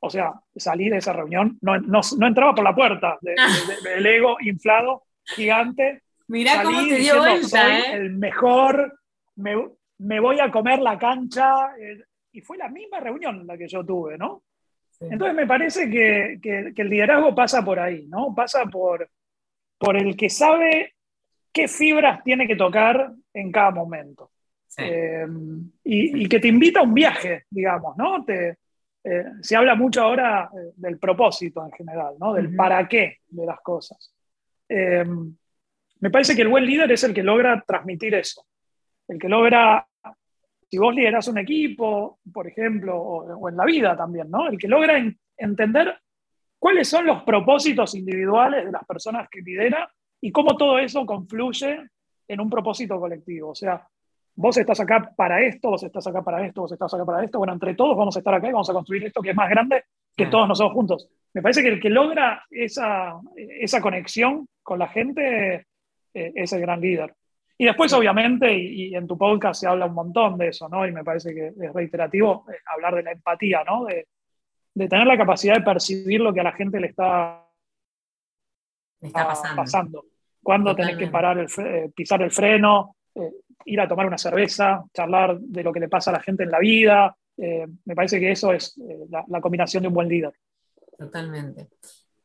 O 0.00 0.10
sea, 0.10 0.32
salí 0.54 0.90
de 0.90 0.98
esa 0.98 1.14
reunión, 1.14 1.58
no, 1.62 1.78
no, 1.78 2.00
no 2.18 2.26
entraba 2.26 2.54
por 2.54 2.64
la 2.64 2.74
puerta, 2.74 3.18
del 3.22 4.06
ego 4.06 4.36
inflado, 4.40 5.04
gigante. 5.24 6.02
Mirá 6.28 6.62
cómo 6.62 6.86
te 6.86 6.96
dio 6.96 7.18
vuelta, 7.18 7.78
¿eh? 7.78 7.94
El 7.94 8.16
mejor, 8.16 9.00
me, 9.36 9.54
me, 9.98 10.20
voy 10.20 10.40
a 10.40 10.50
comer 10.50 10.80
la 10.80 10.98
cancha. 10.98 11.74
Eh, 11.78 12.02
y 12.32 12.40
fue 12.40 12.58
la 12.58 12.68
misma 12.68 13.00
reunión 13.00 13.46
la 13.46 13.56
que 13.56 13.68
yo 13.68 13.84
tuve, 13.84 14.18
¿no? 14.18 14.42
Entonces 15.00 15.34
me 15.34 15.46
parece 15.46 15.90
que, 15.90 16.38
que, 16.40 16.72
que, 16.74 16.82
el 16.82 16.88
liderazgo 16.88 17.34
pasa 17.34 17.64
por 17.64 17.78
ahí, 17.78 18.06
¿no? 18.06 18.34
Pasa 18.34 18.64
por, 18.66 19.08
por 19.84 19.96
el 19.96 20.16
que 20.16 20.30
sabe 20.30 20.94
qué 21.52 21.68
fibras 21.68 22.22
tiene 22.24 22.46
que 22.46 22.56
tocar 22.56 23.12
en 23.34 23.52
cada 23.52 23.70
momento. 23.70 24.30
Eh, 24.78 25.26
y, 25.84 26.28
que 26.28 26.40
te 26.40 26.48
invita 26.48 26.80
a 26.80 26.82
un 26.82 26.94
viaje, 26.94 27.44
digamos, 27.50 27.96
¿no? 27.96 28.24
Te, 28.24 28.56
eh, 29.04 29.24
se 29.40 29.54
habla 29.54 29.74
mucho 29.74 30.02
ahora 30.02 30.50
eh, 30.52 30.72
del 30.76 30.98
propósito 30.98 31.64
en 31.64 31.70
general, 31.72 32.14
¿no? 32.18 32.32
Del 32.32 32.56
para 32.56 32.88
qué 32.88 33.18
de 33.28 33.46
las 33.46 33.60
cosas. 33.60 34.12
me 34.68 36.10
parece 36.10 36.34
que 36.34 36.42
el 36.42 36.48
buen 36.48 36.66
líder 36.66 36.90
es 36.90 37.04
el 37.04 37.14
que 37.14 37.22
logra 37.22 37.62
transmitir 37.66 38.14
eso, 38.14 38.44
el 39.06 39.18
que 39.18 39.28
logra, 39.28 39.86
si 40.68 40.78
vos 40.78 40.94
lideras 40.94 41.28
un 41.28 41.38
equipo, 41.38 42.18
por 42.32 42.48
ejemplo, 42.48 42.96
o, 42.96 43.48
en 43.48 43.56
la 43.56 43.64
vida 43.64 43.96
también, 43.96 44.30
¿no? 44.30 44.48
El 44.48 44.58
que 44.58 44.66
logra 44.66 45.00
entender 45.36 45.94
cuáles 46.64 46.88
son 46.88 47.04
los 47.04 47.22
propósitos 47.24 47.94
individuales 47.94 48.64
de 48.64 48.72
las 48.72 48.86
personas 48.86 49.28
que 49.30 49.42
lidera 49.42 49.86
y 50.18 50.32
cómo 50.32 50.56
todo 50.56 50.78
eso 50.78 51.04
confluye 51.04 51.78
en 52.26 52.40
un 52.40 52.48
propósito 52.48 52.98
colectivo. 52.98 53.50
O 53.50 53.54
sea, 53.54 53.86
vos 54.34 54.56
estás 54.56 54.80
acá 54.80 55.12
para 55.14 55.42
esto, 55.42 55.68
vos 55.68 55.82
estás 55.82 56.06
acá 56.06 56.22
para 56.22 56.46
esto, 56.46 56.62
vos 56.62 56.72
estás 56.72 56.94
acá 56.94 57.04
para 57.04 57.22
esto, 57.22 57.36
bueno, 57.36 57.52
entre 57.52 57.74
todos 57.74 57.94
vamos 57.94 58.16
a 58.16 58.20
estar 58.20 58.32
acá 58.32 58.48
y 58.48 58.52
vamos 58.52 58.70
a 58.70 58.72
construir 58.72 59.04
esto 59.04 59.20
que 59.20 59.28
es 59.28 59.36
más 59.36 59.50
grande 59.50 59.84
que 60.16 60.24
todos 60.24 60.48
nosotros 60.48 60.72
juntos. 60.72 61.10
Me 61.34 61.42
parece 61.42 61.62
que 61.62 61.68
el 61.68 61.78
que 61.78 61.90
logra 61.90 62.42
esa, 62.50 63.20
esa 63.36 63.82
conexión 63.82 64.48
con 64.62 64.78
la 64.78 64.88
gente 64.88 65.66
eh, 66.14 66.32
es 66.34 66.50
el 66.54 66.62
gran 66.62 66.80
líder. 66.80 67.14
Y 67.58 67.66
después, 67.66 67.92
obviamente, 67.92 68.56
y, 68.56 68.94
en 68.94 69.06
tu 69.06 69.18
podcast 69.18 69.60
se 69.60 69.68
habla 69.68 69.84
un 69.84 69.94
montón 69.94 70.38
de 70.38 70.48
eso, 70.48 70.66
¿no? 70.70 70.88
Y 70.88 70.92
me 70.92 71.04
parece 71.04 71.34
que 71.34 71.48
es 71.48 71.72
reiterativo 71.74 72.46
eh, 72.50 72.56
hablar 72.74 72.94
de 72.94 73.02
la 73.02 73.12
empatía, 73.12 73.62
¿no? 73.64 73.84
De, 73.84 74.06
de, 74.74 74.88
tener 74.88 75.06
la 75.06 75.16
capacidad 75.16 75.54
de 75.54 75.62
percibir 75.62 76.20
lo 76.20 76.32
que 76.34 76.40
a 76.40 76.44
la 76.44 76.52
gente 76.52 76.80
le 76.80 76.88
está, 76.88 77.46
está 79.00 79.36
pasando. 79.56 80.04
Cuando 80.42 80.74
tenés 80.74 80.96
que 80.96 81.06
parar 81.06 81.38
el, 81.38 81.48
eh, 81.58 81.90
pisar 81.94 82.20
el 82.22 82.30
freno, 82.30 82.96
ir 83.64 83.80
a 83.80 83.88
tomar 83.88 84.06
una 84.06 84.18
cerveza, 84.18 84.84
charlar 84.92 85.38
de 85.38 85.62
lo 85.62 85.72
que 85.72 85.80
le 85.80 85.88
pasa 85.88 86.10
a 86.10 86.14
la 86.14 86.20
gente 86.20 86.42
en 86.42 86.50
la 86.50 86.58
vida. 86.58 87.16
Eh, 87.36 87.66
me 87.84 87.94
parece 87.94 88.20
que 88.20 88.30
eso 88.30 88.52
es 88.52 88.76
eh, 88.78 89.06
la, 89.28 89.40
combinación 89.40 89.82
de 89.82 89.88
un 89.88 89.94
buen 89.94 90.08
líder. 90.08 90.32
Totalmente. 90.98 91.68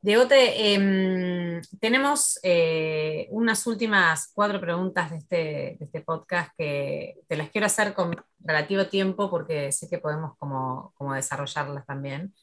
Diegote, 0.02 0.74
em, 0.74 1.62
tenemos 1.80 2.39
eh, 2.43 3.28
unas 3.32 3.68
últimas 3.68 4.32
cuatro 4.34 4.62
preguntas 4.62 5.12
de 5.12 5.18
este, 5.18 5.36
de 5.78 5.86
este, 5.86 6.02
podcast 6.02 6.52
que 6.58 7.16
te 7.28 7.36
las 7.36 7.50
quiero 7.50 7.68
hacer 7.68 7.93
con 7.93 8.16
relativo 8.39 8.88
tiempo 8.88 9.30
porque 9.30 9.72
sé 9.74 9.89
que 9.89 9.97
podemos 10.00 10.38
como, 10.38 10.93
como 10.95 11.14
desarrollarlas 11.14 11.86
también. 11.86 12.34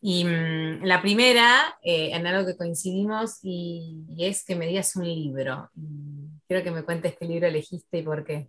Y 0.00 0.24
mm, 0.24 0.84
la 0.84 1.02
primera, 1.02 1.76
en 1.82 2.26
algo 2.26 2.46
que 2.46 2.56
coincidimos, 2.56 3.38
y, 3.42 4.04
y, 4.08 4.26
es 4.26 4.44
que 4.44 4.56
me 4.56 4.66
digas 4.66 4.94
un 4.96 5.04
libro. 5.04 5.70
Quiero 6.46 6.62
que 6.62 6.70
me 6.70 6.84
cuentes 6.84 7.16
qué 7.18 7.24
libro 7.26 7.48
elegiste 7.48 7.98
y 7.98 8.02
por 8.02 8.24
qué. 8.24 8.48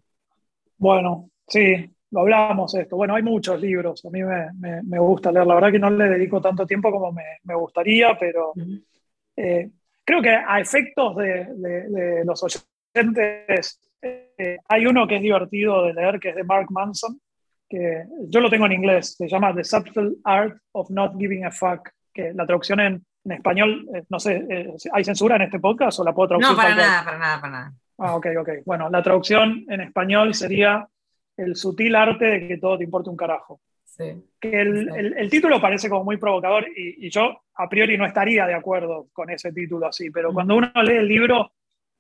Bueno, 0.78 1.30
sí, 1.48 1.92
lo 2.14 2.20
hablamos 2.20 2.76
esto. 2.76 2.96
Bueno, 2.96 3.16
hay 3.16 3.24
muchos 3.24 3.60
libros, 3.60 4.06
a 4.06 4.10
mí 4.12 4.24
me, 4.24 4.84
me, 4.84 5.00
gusta 5.00 5.32
leer. 5.32 5.48
La 5.48 5.56
verdad 5.56 5.72
que 5.72 5.80
no 5.80 5.90
le 5.90 6.10
dedico 6.10 6.40
tanto 6.40 6.66
tiempo 6.66 6.92
como 6.92 7.12
me, 7.12 7.24
me 7.44 7.56
gustaría, 7.56 8.16
pero 8.20 8.54
eh, 9.36 9.72
creo 10.06 10.22
que 10.22 10.30
a 10.30 10.60
efectos 10.60 11.16
de, 11.16 11.46
de, 11.56 12.24
los 12.24 12.44
oyentes, 12.44 13.80
eh, 14.02 14.60
hay 14.70 14.86
uno 14.86 15.08
que 15.08 15.16
es 15.16 15.22
divertido 15.24 15.84
de 15.86 15.94
leer, 15.94 16.20
que 16.20 16.30
es 16.30 16.36
de 16.36 16.44
Mark 16.44 16.68
Manson, 16.70 17.20
que 17.68 18.06
yo 18.28 18.40
lo 18.40 18.50
tengo 18.50 18.68
en 18.68 18.74
inglés, 18.74 19.16
se 19.18 19.28
llama 19.28 19.54
The 19.56 19.64
Subtle 19.64 20.18
Art 20.24 20.56
of 20.74 20.92
Not 20.92 21.18
Giving 21.18 21.46
a 21.46 21.52
Fuck, 21.52 21.90
que 22.14 22.32
la 22.32 22.46
traducción 22.46 22.80
en, 22.80 23.04
en 23.26 23.32
español, 23.32 23.88
eh, 23.96 24.04
no 24.08 24.20
sé, 24.20 24.46
¿hay 24.92 25.04
censura 25.04 25.38
en 25.38 25.42
este 25.44 25.60
podcast 25.60 26.00
o 26.00 26.04
la 26.04 26.14
puedo 26.14 26.28
traducir? 26.28 26.52
No, 26.52 26.58
para 26.58 26.76
nada, 26.76 27.04
para 27.04 27.18
nada, 27.18 27.42
para 27.42 27.54
nada. 27.54 27.74
Ah, 27.98 28.16
ok, 28.16 28.28
ok. 28.40 28.50
Bueno, 28.66 28.90
la 28.92 29.02
traducción 29.02 29.66
en 29.68 29.82
español 29.82 30.36
sería 30.36 30.88
el 31.38 31.56
sutil 31.56 31.96
arte 31.96 32.26
de 32.26 32.48
que 32.48 32.58
todo 32.58 32.78
te 32.78 32.84
importe 32.84 33.10
un 33.10 33.18
carajo. 33.18 33.62
Sí. 33.86 34.24
Que 34.40 34.62
el, 34.62 35.30
título 35.30 35.62
parece 35.62 35.88
como 35.88 36.04
muy 36.04 36.18
provocador 36.18 36.66
y, 36.76 37.10
yo 37.10 37.44
a 37.56 37.70
priori 37.70 37.98
no 37.98 38.06
estaría 38.06 38.48
de 38.48 38.56
acuerdo 38.56 39.08
con 39.14 39.30
ese 39.30 39.52
título 39.52 39.88
así, 39.88 40.10
pero 40.10 40.32
mm. 40.32 40.34
cuando 40.34 40.56
uno 40.56 40.72
lee 40.84 40.98
el 40.98 41.08
libro 41.08 41.52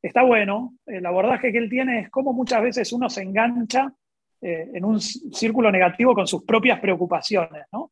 está 0.01 0.23
bueno. 0.23 0.75
El 0.86 1.05
abordaje 1.05 1.51
que 1.51 1.57
él 1.57 1.69
tiene 1.69 1.99
es 1.99 2.09
cómo 2.09 2.34
muchas 2.34 2.63
veces 2.63 2.91
uno 2.93 3.09
se 3.09 3.21
engancha 3.21 3.93
eh, 4.41 4.71
en 4.73 4.84
un 4.84 4.99
círculo 4.99 5.71
negativo 5.71 6.13
con 6.13 6.27
sus 6.27 6.43
propias 6.43 6.79
preocupaciones. 6.79 7.65
¿no? 7.71 7.91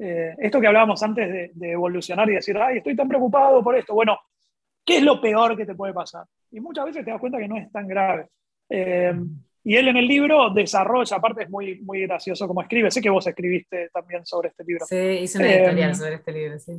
Eh, 0.00 0.34
esto 0.38 0.60
que 0.60 0.66
hablábamos 0.66 1.02
antes 1.02 1.32
de, 1.32 1.50
de, 1.54 1.72
evolucionar 1.72 2.28
y 2.30 2.34
decir, 2.34 2.56
ay, 2.58 2.78
estoy 2.78 2.96
tan 2.96 3.08
preocupado 3.08 3.62
por 3.62 3.76
esto. 3.76 3.94
Bueno, 3.94 4.18
¿qué 4.84 4.96
es 4.96 5.02
lo 5.02 5.20
peor 5.20 5.56
que 5.56 5.66
te 5.66 5.74
puede 5.74 5.92
pasar? 5.92 6.26
Y 6.50 6.60
muchas 6.60 6.86
veces 6.86 7.04
te 7.04 7.10
das 7.10 7.20
cuenta 7.20 7.38
que 7.38 7.48
no 7.48 7.56
es 7.56 7.70
tan 7.70 7.86
grave. 7.86 8.28
Eh, 8.68 9.14
Y 9.64 9.76
él 9.76 9.88
en 9.88 9.96
el 9.96 10.06
libro 10.06 10.50
desarrolla, 10.50 11.16
aparte 11.16 11.44
es 11.44 11.50
muy, 11.50 11.80
muy 11.82 12.02
gracioso 12.02 12.48
como 12.48 12.62
escribe, 12.62 12.90
sé 12.90 13.00
que 13.00 13.10
vos 13.10 13.26
escribiste 13.26 13.90
también 13.92 14.26
sobre 14.26 14.48
este 14.48 14.64
libro. 14.64 14.84
Sí, 14.86 14.96
hice 14.96 15.38
una 15.38 15.54
editorial 15.54 15.90
em, 15.90 15.94
sobre 15.94 16.14
este 16.14 16.32
libro, 16.32 16.58
sí. 16.58 16.72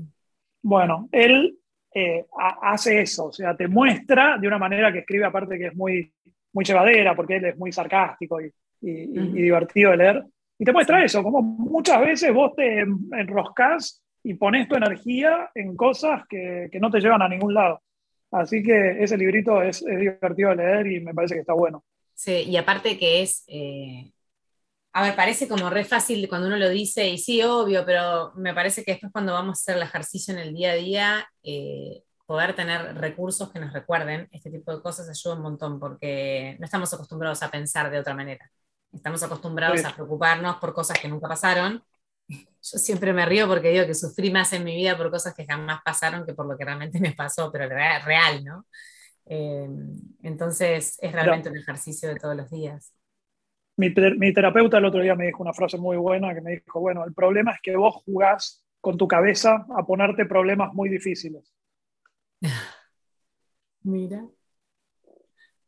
Bueno, 0.61 1.07
él 1.11 1.57
eh, 1.93 2.25
hace 2.61 3.01
eso, 3.01 3.25
o 3.25 3.31
sea, 3.31 3.55
te 3.55 3.67
muestra 3.67 4.37
de 4.37 4.47
una 4.47 4.57
manera 4.57 4.91
que 4.91 4.99
escribe, 4.99 5.25
aparte 5.25 5.57
que 5.57 5.67
es 5.67 5.75
muy, 5.75 6.11
muy 6.51 6.65
llevadera, 6.65 7.15
porque 7.15 7.37
él 7.37 7.45
es 7.45 7.57
muy 7.57 7.71
sarcástico 7.71 8.41
y, 8.41 8.51
divertido 8.81 9.91
de 9.91 9.97
leer, 9.97 10.23
y 10.59 10.65
te 10.65 10.73
muestra 10.73 11.03
eso, 11.03 11.23
como 11.23 11.41
muchas 11.41 12.01
veces 12.01 12.33
vos 12.33 12.53
te 12.53 12.81
enroscás 12.81 14.03
y 14.23 14.33
pones 14.33 14.67
tu 14.67 14.75
energía 14.75 15.49
en 15.55 15.75
cosas 15.77 16.23
que, 16.27 16.67
que 16.69 16.79
no 16.81 16.91
te 16.91 16.99
llevan 16.99 17.21
a 17.21 17.29
ningún 17.29 17.53
lado. 17.53 17.81
Así 18.31 18.61
que 18.61 19.01
ese 19.01 19.17
librito 19.17 19.61
es, 19.61 19.81
es 19.83 19.99
divertido 19.99 20.49
de 20.49 20.55
leer 20.57 20.87
y 20.87 20.99
me 20.99 21.13
parece 21.13 21.35
que 21.35 21.41
está 21.41 21.53
bueno. 21.53 21.83
Sí, 22.23 22.31
y 22.47 22.55
aparte 22.57 22.97
que 22.97 23.21
es, 23.21 23.43
eh, 23.47 24.13
a 24.93 25.03
ver, 25.03 25.15
parece 25.15 25.49
como 25.49 25.69
re 25.69 25.85
fácil 25.85 26.29
cuando 26.29 26.47
uno 26.47 26.57
lo 26.57 26.69
dice, 26.69 27.09
y 27.09 27.17
sí, 27.17 27.43
obvio, 27.43 27.85
pero 27.85 28.31
me 28.35 28.53
parece 28.53 28.85
que 28.85 28.93
después 28.93 29.11
cuando 29.11 29.33
vamos 29.33 29.59
a 29.59 29.61
hacer 29.61 29.77
el 29.77 29.83
ejercicio 29.83 30.33
en 30.33 30.39
el 30.39 30.53
día 30.53 30.71
a 30.71 30.75
día, 30.75 31.29
eh, 31.43 32.03
poder 32.25 32.55
tener 32.55 32.95
recursos 32.95 33.51
que 33.51 33.59
nos 33.59 33.73
recuerden 33.73 34.29
este 34.31 34.49
tipo 34.51 34.73
de 34.75 34.81
cosas 34.81 35.09
ayuda 35.09 35.35
un 35.35 35.41
montón, 35.43 35.81
porque 35.81 36.55
no 36.59 36.65
estamos 36.65 36.93
acostumbrados 36.93 37.43
a 37.43 37.51
pensar 37.51 37.91
de 37.91 37.99
otra 37.99 38.13
manera. 38.15 38.49
Estamos 38.93 39.21
acostumbrados 39.23 39.83
a 39.85 39.93
preocuparnos 39.93 40.57
por 40.57 40.73
cosas 40.73 40.97
que 40.99 41.09
nunca 41.09 41.27
pasaron. 41.27 41.83
Yo 42.29 42.79
siempre 42.79 43.11
me 43.13 43.25
río 43.25 43.49
porque 43.49 43.71
digo 43.71 43.85
que 43.85 43.95
sufrí 43.95 44.31
más 44.31 44.53
en 44.53 44.63
mi 44.63 44.75
vida 44.77 44.97
por 44.97 45.11
cosas 45.11 45.33
que 45.35 45.45
jamás 45.45 45.81
pasaron 45.83 46.25
que 46.25 46.33
por 46.33 46.47
lo 46.47 46.57
que 46.57 46.63
realmente 46.65 47.01
me 47.01 47.11
pasó, 47.13 47.51
pero 47.51 47.67
real, 47.67 48.45
¿no? 48.45 48.65
Eh, 49.25 49.69
entonces 50.21 50.97
es 51.01 51.11
realmente 51.11 51.49
un 51.49 51.57
ejercicio 51.57 52.09
de 52.09 52.15
todos 52.15 52.35
los 52.35 52.49
días. 52.49 52.93
Mi, 53.77 53.89
mi, 53.89 54.33
terapeuta 54.33 54.77
el 54.77 54.85
otro 54.85 55.01
día 55.01 55.15
me 55.15 55.25
dijo 55.25 55.41
una 55.41 55.53
frase 55.53 55.77
muy 55.77 55.97
buena 55.97 56.33
que 56.33 56.41
me 56.41 56.51
dijo, 56.51 56.79
bueno, 56.79 57.03
el 57.05 57.13
problema 57.13 57.51
es 57.51 57.59
que 57.61 57.75
vos 57.75 57.95
jugás 58.05 58.63
con 58.81 58.97
tu 58.97 59.07
cabeza 59.07 59.65
a 59.75 59.85
ponerte 59.85 60.25
problemas 60.25 60.73
muy 60.73 60.89
difíciles. 60.89 61.53
Mira. 63.83 64.25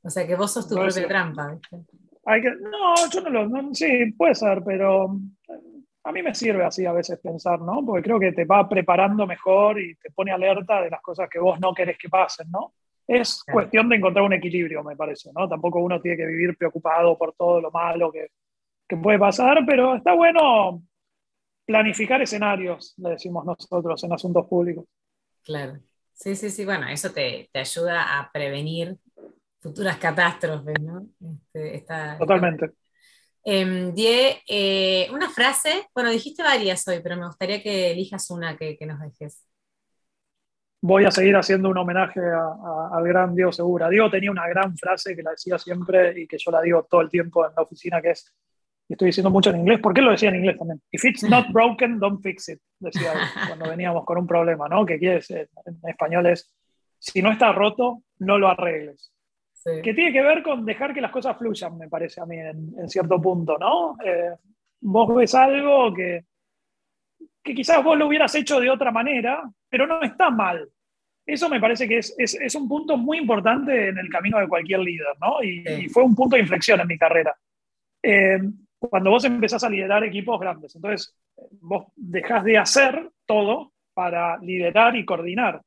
O 0.03 0.09
sea 0.09 0.27
que 0.27 0.35
vos 0.35 0.53
sos 0.53 0.67
tu 0.67 0.75
propia 0.75 1.07
trampa. 1.07 1.59
Hay 2.25 2.41
que, 2.41 2.51
no, 2.51 3.09
yo 3.11 3.21
no 3.21 3.29
lo... 3.29 3.73
sí, 3.73 4.11
puede 4.17 4.35
ser, 4.35 4.63
pero 4.63 5.17
a 6.03 6.11
mí 6.11 6.21
me 6.21 6.35
sirve 6.35 6.63
así 6.63 6.85
a 6.85 6.91
veces 6.91 7.19
pensar, 7.19 7.59
¿no? 7.61 7.83
Porque 7.83 8.03
creo 8.03 8.19
que 8.19 8.31
te 8.31 8.45
va 8.45 8.69
preparando 8.69 9.25
mejor 9.25 9.79
y 9.79 9.95
te 9.95 10.11
pone 10.11 10.31
alerta 10.31 10.81
de 10.81 10.91
las 10.91 11.01
cosas 11.01 11.27
que 11.29 11.39
vos 11.39 11.59
no 11.59 11.73
querés 11.73 11.97
que 11.97 12.09
pasen, 12.09 12.51
¿no? 12.51 12.73
Es 13.07 13.43
cuestión 13.43 13.87
de 13.89 13.97
encontrar 13.97 14.25
un 14.25 14.33
equilibrio, 14.33 14.83
me 14.83 14.95
parece, 14.95 15.31
¿no? 15.33 15.47
Tampoco 15.47 15.79
uno 15.79 16.01
tiene 16.01 16.17
que 16.17 16.25
vivir 16.25 16.57
preocupado 16.57 17.17
por 17.17 17.33
todo 17.33 17.61
lo 17.61 17.69
malo 17.71 18.11
que, 18.11 18.31
que 18.87 18.97
puede 18.97 19.19
pasar, 19.19 19.63
pero 19.65 19.95
está 19.95 20.13
bueno 20.13 20.81
planificar 21.65 22.21
escenarios, 22.21 22.93
le 22.97 23.11
decimos 23.11 23.45
nosotros, 23.45 24.03
en 24.03 24.13
asuntos 24.13 24.47
públicos. 24.47 24.85
Claro. 25.43 25.79
Sí, 26.13 26.35
sí, 26.35 26.49
sí, 26.49 26.63
bueno, 26.65 26.87
eso 26.87 27.11
te, 27.11 27.49
te 27.51 27.59
ayuda 27.59 28.19
a 28.19 28.31
prevenir 28.31 28.97
futuras 29.59 29.97
catástrofes, 29.97 30.79
¿no? 30.81 31.07
Este, 31.43 31.85
Totalmente. 32.17 32.71
Em, 33.43 33.93
Die, 33.93 34.41
eh, 34.47 35.07
una 35.11 35.29
frase, 35.29 35.87
bueno, 35.93 36.09
dijiste 36.09 36.41
varias 36.41 36.87
hoy, 36.87 36.99
pero 37.03 37.17
me 37.17 37.27
gustaría 37.27 37.61
que 37.61 37.91
elijas 37.91 38.29
una 38.31 38.57
que, 38.57 38.77
que 38.77 38.85
nos 38.85 38.99
dejes 38.99 39.45
voy 40.85 41.03
a 41.05 41.11
seguir 41.11 41.35
haciendo 41.35 41.69
un 41.69 41.77
homenaje 41.77 42.19
al 42.21 43.03
gran 43.03 43.35
Diego 43.35 43.51
Segura. 43.51 43.89
Diego 43.89 44.09
tenía 44.09 44.29
una 44.29 44.47
gran 44.47 44.77
frase 44.77 45.15
que 45.15 45.23
la 45.23 45.31
decía 45.31 45.57
siempre 45.57 46.19
y 46.19 46.27
que 46.27 46.37
yo 46.37 46.51
la 46.51 46.61
digo 46.61 46.83
todo 46.83 47.01
el 47.01 47.09
tiempo 47.09 47.45
en 47.45 47.53
la 47.55 47.63
oficina, 47.63 48.01
que 48.01 48.11
es, 48.11 48.31
y 48.87 48.93
estoy 48.93 49.07
diciendo 49.07 49.31
mucho 49.31 49.49
en 49.49 49.61
inglés, 49.61 49.79
¿por 49.79 49.95
qué 49.95 50.01
lo 50.01 50.11
decía 50.11 50.29
en 50.29 50.35
inglés 50.35 50.59
también? 50.59 50.79
If 50.91 51.03
it's 51.03 51.23
not 51.23 51.47
broken, 51.51 51.99
don't 51.99 52.21
fix 52.21 52.49
it, 52.49 52.59
decía 52.79 53.13
cuando 53.47 53.67
veníamos 53.67 54.05
con 54.05 54.19
un 54.19 54.27
problema, 54.27 54.69
¿no? 54.69 54.85
Que 54.85 54.99
quiere 54.99 55.15
decir, 55.15 55.49
en 55.65 55.89
español 55.89 56.27
es, 56.27 56.53
si 56.99 57.21
no 57.21 57.31
está 57.31 57.51
roto, 57.51 58.03
no 58.19 58.37
lo 58.37 58.47
arregles. 58.47 59.11
Que 59.81 59.95
tiene 59.95 60.13
que 60.13 60.21
ver 60.21 60.43
con 60.43 60.63
dejar 60.63 60.93
que 60.93 61.01
las 61.01 61.11
cosas 61.11 61.35
fluyan, 61.35 61.75
me 61.75 61.89
parece 61.89 62.21
a 62.21 62.27
mí, 62.27 62.37
en, 62.37 62.87
cierto 62.87 63.19
punto, 63.19 63.57
¿no? 63.57 63.97
Eh, 64.05 64.35
vos 64.81 65.15
ves 65.15 65.33
algo 65.33 65.91
que, 65.91 66.25
que 67.41 67.55
quizás 67.55 67.83
vos 67.83 67.97
lo 67.97 68.05
hubieras 68.05 68.35
hecho 68.35 68.59
de 68.59 68.69
otra 68.69 68.91
manera, 68.91 69.41
pero 69.67 69.87
no 69.87 70.03
está 70.03 70.29
mal. 70.29 70.69
Eso 71.25 71.49
me 71.49 71.59
parece 71.59 71.87
que 71.87 71.97
es, 71.97 72.13
es, 72.17 72.35
es, 72.39 72.53
un 72.53 72.67
punto 72.67 72.97
muy 72.97 73.17
importante 73.17 73.89
en 73.89 73.97
el 73.97 74.09
camino 74.09 74.39
de 74.39 74.47
cualquier 74.47 74.81
líder, 74.81 75.07
¿no? 75.19 75.41
Y, 75.41 75.89
fue 75.89 76.03
un 76.03 76.13
punto 76.13 76.35
de 76.35 76.43
inflexión 76.43 76.79
en 76.79 76.87
mi 76.87 76.97
carrera. 76.97 77.35
Eh, 78.03 78.39
cuando 78.77 79.09
vos 79.09 79.25
empezás 79.25 79.63
a 79.63 79.69
liderar 79.69 80.03
equipos 80.03 80.39
grandes, 80.39 80.75
entonces 80.75 81.15
vos 81.61 81.87
dejás 81.95 82.43
de 82.43 82.57
hacer 82.59 83.09
todo 83.25 83.73
para 83.93 84.37
liderar 84.37 84.95
y 84.95 85.03
coordinar. 85.03 85.61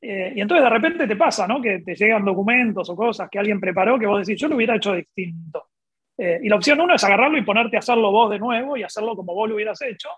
Eh, 0.00 0.32
y 0.36 0.40
entonces 0.40 0.64
de 0.64 0.70
repente 0.70 1.06
te 1.06 1.16
pasa, 1.16 1.46
¿no? 1.46 1.60
Que 1.60 1.80
te 1.80 1.94
llegan 1.94 2.24
documentos 2.24 2.88
o 2.88 2.96
cosas 2.96 3.28
que 3.28 3.38
alguien 3.38 3.60
preparó 3.60 3.98
que 3.98 4.06
vos 4.06 4.26
decís, 4.26 4.40
yo 4.40 4.48
lo 4.48 4.56
hubiera 4.56 4.76
hecho 4.76 4.94
distinto. 4.94 5.68
Eh, 6.16 6.40
y 6.42 6.48
la 6.48 6.56
opción 6.56 6.80
uno 6.80 6.94
es 6.94 7.04
agarrarlo 7.04 7.36
y 7.36 7.42
ponerte 7.42 7.76
a 7.76 7.80
hacerlo 7.80 8.10
vos 8.10 8.30
de 8.30 8.38
nuevo 8.38 8.78
y 8.78 8.82
hacerlo 8.82 9.14
como 9.14 9.34
vos 9.34 9.48
lo 9.48 9.56
hubieras 9.56 9.80
hecho, 9.82 10.08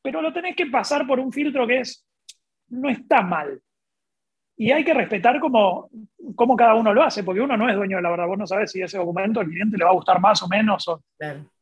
pero 0.00 0.22
lo 0.22 0.32
tenés 0.32 0.56
que 0.56 0.66
pasar 0.66 1.06
por 1.06 1.20
un 1.20 1.30
filtro 1.30 1.66
que 1.66 1.80
es, 1.80 2.06
no 2.68 2.88
está 2.88 3.20
mal 3.20 3.60
y 4.56 4.72
hay 4.72 4.84
que 4.84 4.94
respetar 4.94 5.38
cómo, 5.38 5.90
cómo, 6.34 6.56
cada 6.56 6.74
uno 6.74 6.94
lo 6.94 7.02
hace, 7.02 7.22
porque 7.22 7.40
uno 7.40 7.56
no 7.56 7.68
es 7.68 7.76
dueño 7.76 7.96
de 7.96 8.02
la 8.02 8.10
verdad, 8.10 8.26
vos 8.26 8.38
no 8.38 8.46
sabes 8.46 8.72
si 8.72 8.80
ese 8.80 8.96
documento 8.96 9.40
al 9.40 9.46
cliente 9.46 9.76
le 9.76 9.84
va 9.84 9.90
a 9.90 9.94
gustar 9.94 10.20
más 10.20 10.42
o 10.42 10.48
menos. 10.48 10.86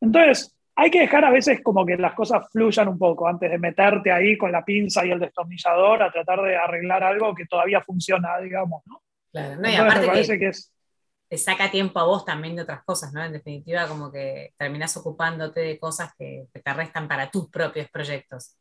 Entonces, 0.01 0.57
hay 0.77 0.91
que 0.91 1.01
dejar 1.01 1.25
a 1.25 1.31
veces 1.31 1.61
como 1.63 1.85
que 1.85 1.97
las 1.97 2.15
cosas 2.15 2.49
fluyan 2.51 2.89
un 2.89 2.99
poco 2.99 3.27
antes 3.29 3.51
de 3.51 3.59
meterte 3.59 4.13
ahí 4.13 4.39
con 4.39 4.53
la 4.53 4.65
pinza 4.65 5.05
y 5.05 5.11
el 5.11 5.21
destornillador 5.21 6.03
a 6.03 6.13
tratar 6.13 6.43
de 6.43 6.57
arreglar 6.57 7.03
algo 7.03 7.35
que 7.35 7.47
todavía 7.47 7.81
funciona, 7.81 8.39
digamos. 8.39 8.83
¿no? 8.87 9.03
Claro, 9.33 9.61
no, 9.61 9.69
y 9.69 9.75
aparte 9.75 10.39
que, 10.39 10.49
es... 10.49 10.73
te 11.29 11.37
saca 11.37 11.71
tiempo 11.71 11.99
a 11.99 12.05
vos 12.05 12.25
también 12.25 12.57
de 12.57 12.63
otras 12.63 12.85
cosas, 12.85 13.13
¿no? 13.13 13.25
En 13.25 13.33
definitiva, 13.33 13.89
como 13.89 14.11
que 14.11 14.53
terminás 14.57 14.97
ocupándote 14.97 15.61
de 15.61 15.79
cosas 15.79 16.13
que 16.17 16.47
te 16.53 16.75
restan 16.75 17.09
para 17.09 17.31
tus 17.31 17.51
propios 17.51 17.89
proyectos. 17.91 18.57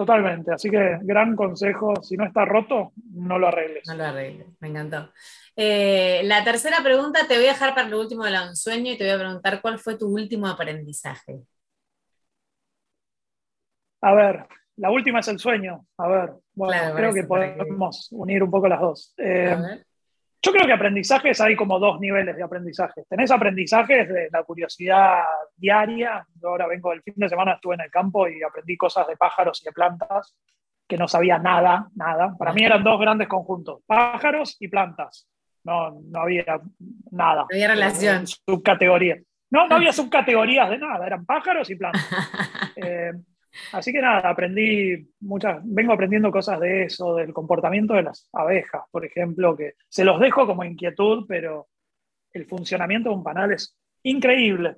Totalmente, 0.00 0.50
así 0.50 0.70
que 0.70 0.98
gran 1.02 1.36
consejo, 1.36 1.92
si 2.02 2.16
no 2.16 2.24
está 2.24 2.46
roto, 2.46 2.94
no 3.12 3.38
lo 3.38 3.48
arregles. 3.48 3.86
No 3.86 3.96
lo 3.96 4.04
arregles, 4.04 4.46
me 4.58 4.68
encantó. 4.68 5.12
Eh, 5.54 6.22
la 6.24 6.42
tercera 6.42 6.78
pregunta 6.82 7.26
te 7.28 7.36
voy 7.36 7.44
a 7.44 7.52
dejar 7.52 7.74
para 7.74 7.86
lo 7.86 8.00
último 8.00 8.24
de 8.24 8.30
la 8.30 8.54
sueño 8.54 8.92
y 8.92 8.96
te 8.96 9.04
voy 9.04 9.12
a 9.12 9.18
preguntar 9.18 9.60
cuál 9.60 9.78
fue 9.78 9.98
tu 9.98 10.08
último 10.08 10.46
aprendizaje. 10.46 11.40
A 14.00 14.14
ver, 14.14 14.46
la 14.76 14.90
última 14.90 15.20
es 15.20 15.28
el 15.28 15.38
sueño. 15.38 15.84
A 15.98 16.08
ver, 16.08 16.30
bueno, 16.54 16.94
creo 16.94 17.12
que 17.12 17.24
podemos 17.24 18.08
unir 18.12 18.42
un 18.42 18.50
poco 18.50 18.68
las 18.68 18.80
dos. 18.80 19.12
Eh, 19.18 19.54
yo 20.42 20.52
creo 20.52 20.66
que 20.66 20.72
aprendizajes 20.72 21.40
hay 21.40 21.54
como 21.54 21.78
dos 21.78 22.00
niveles 22.00 22.36
de 22.36 22.42
aprendizaje. 22.42 23.04
Tenés 23.08 23.30
aprendizajes 23.30 24.08
de 24.08 24.28
la 24.32 24.42
curiosidad 24.42 25.22
diaria. 25.56 26.26
Yo 26.40 26.48
ahora 26.48 26.66
vengo 26.66 26.90
del 26.90 27.02
fin 27.02 27.14
de 27.16 27.28
semana, 27.28 27.54
estuve 27.54 27.74
en 27.74 27.82
el 27.82 27.90
campo 27.90 28.26
y 28.26 28.42
aprendí 28.42 28.76
cosas 28.76 29.06
de 29.06 29.16
pájaros 29.16 29.60
y 29.62 29.66
de 29.66 29.72
plantas 29.72 30.34
que 30.88 30.96
no 30.96 31.06
sabía 31.06 31.38
nada, 31.38 31.88
nada. 31.94 32.34
Para 32.38 32.52
mí 32.52 32.64
eran 32.64 32.82
dos 32.82 32.98
grandes 32.98 33.28
conjuntos, 33.28 33.80
pájaros 33.86 34.56
y 34.58 34.68
plantas. 34.68 35.28
No, 35.62 36.00
no 36.02 36.20
había 36.22 36.60
nada. 37.12 37.42
No 37.42 37.48
había 37.52 37.68
relación. 37.68 38.26
Subcategoría. 38.26 39.18
No, 39.50 39.68
no 39.68 39.76
había 39.76 39.92
subcategorías 39.92 40.70
de 40.70 40.78
nada, 40.78 41.06
eran 41.06 41.24
pájaros 41.26 41.70
y 41.70 41.76
plantas. 41.76 42.08
Eh, 42.76 43.12
Así 43.72 43.92
que 43.92 44.00
nada, 44.00 44.28
aprendí 44.28 45.08
muchas, 45.20 45.60
vengo 45.64 45.92
aprendiendo 45.92 46.30
cosas 46.30 46.60
de 46.60 46.84
eso, 46.84 47.16
del 47.16 47.32
comportamiento 47.32 47.94
de 47.94 48.04
las 48.04 48.28
abejas, 48.32 48.82
por 48.90 49.04
ejemplo, 49.04 49.56
que 49.56 49.74
se 49.88 50.04
los 50.04 50.20
dejo 50.20 50.46
como 50.46 50.64
inquietud, 50.64 51.24
pero 51.28 51.68
el 52.32 52.46
funcionamiento 52.46 53.10
de 53.10 53.16
un 53.16 53.24
panal 53.24 53.52
es 53.52 53.76
increíble. 54.04 54.76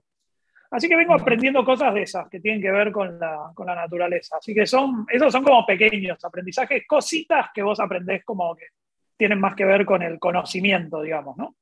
Así 0.70 0.89
que 0.89 0.97
vengo 0.97 1.12
aprendiendo 1.12 1.62
cosas 1.64 1.93
de 1.93 2.03
esas 2.03 2.29
que 2.31 2.41
tienen 2.41 2.62
que 2.62 2.70
ver 2.70 2.93
con 2.93 3.18
la, 3.18 3.53
con 3.55 3.66
la 3.66 3.75
naturaleza. 3.75 4.39
Así 4.39 4.55
que 4.55 4.66
son, 4.66 5.05
esos 5.11 5.31
son 5.31 5.45
como 5.45 5.66
pequeños 5.66 6.25
aprendizajes, 6.25 6.85
cositas 6.87 7.51
que 7.55 7.62
vos 7.62 7.79
aprendés 7.79 8.25
como 8.25 8.57
que 8.57 8.68
tienen 9.14 9.39
más 9.39 9.55
que 9.55 9.66
ver 9.66 9.85
con 9.85 10.03
el 10.03 10.18
conocimiento, 10.18 11.03
digamos, 11.03 11.37
¿no? 11.37 11.57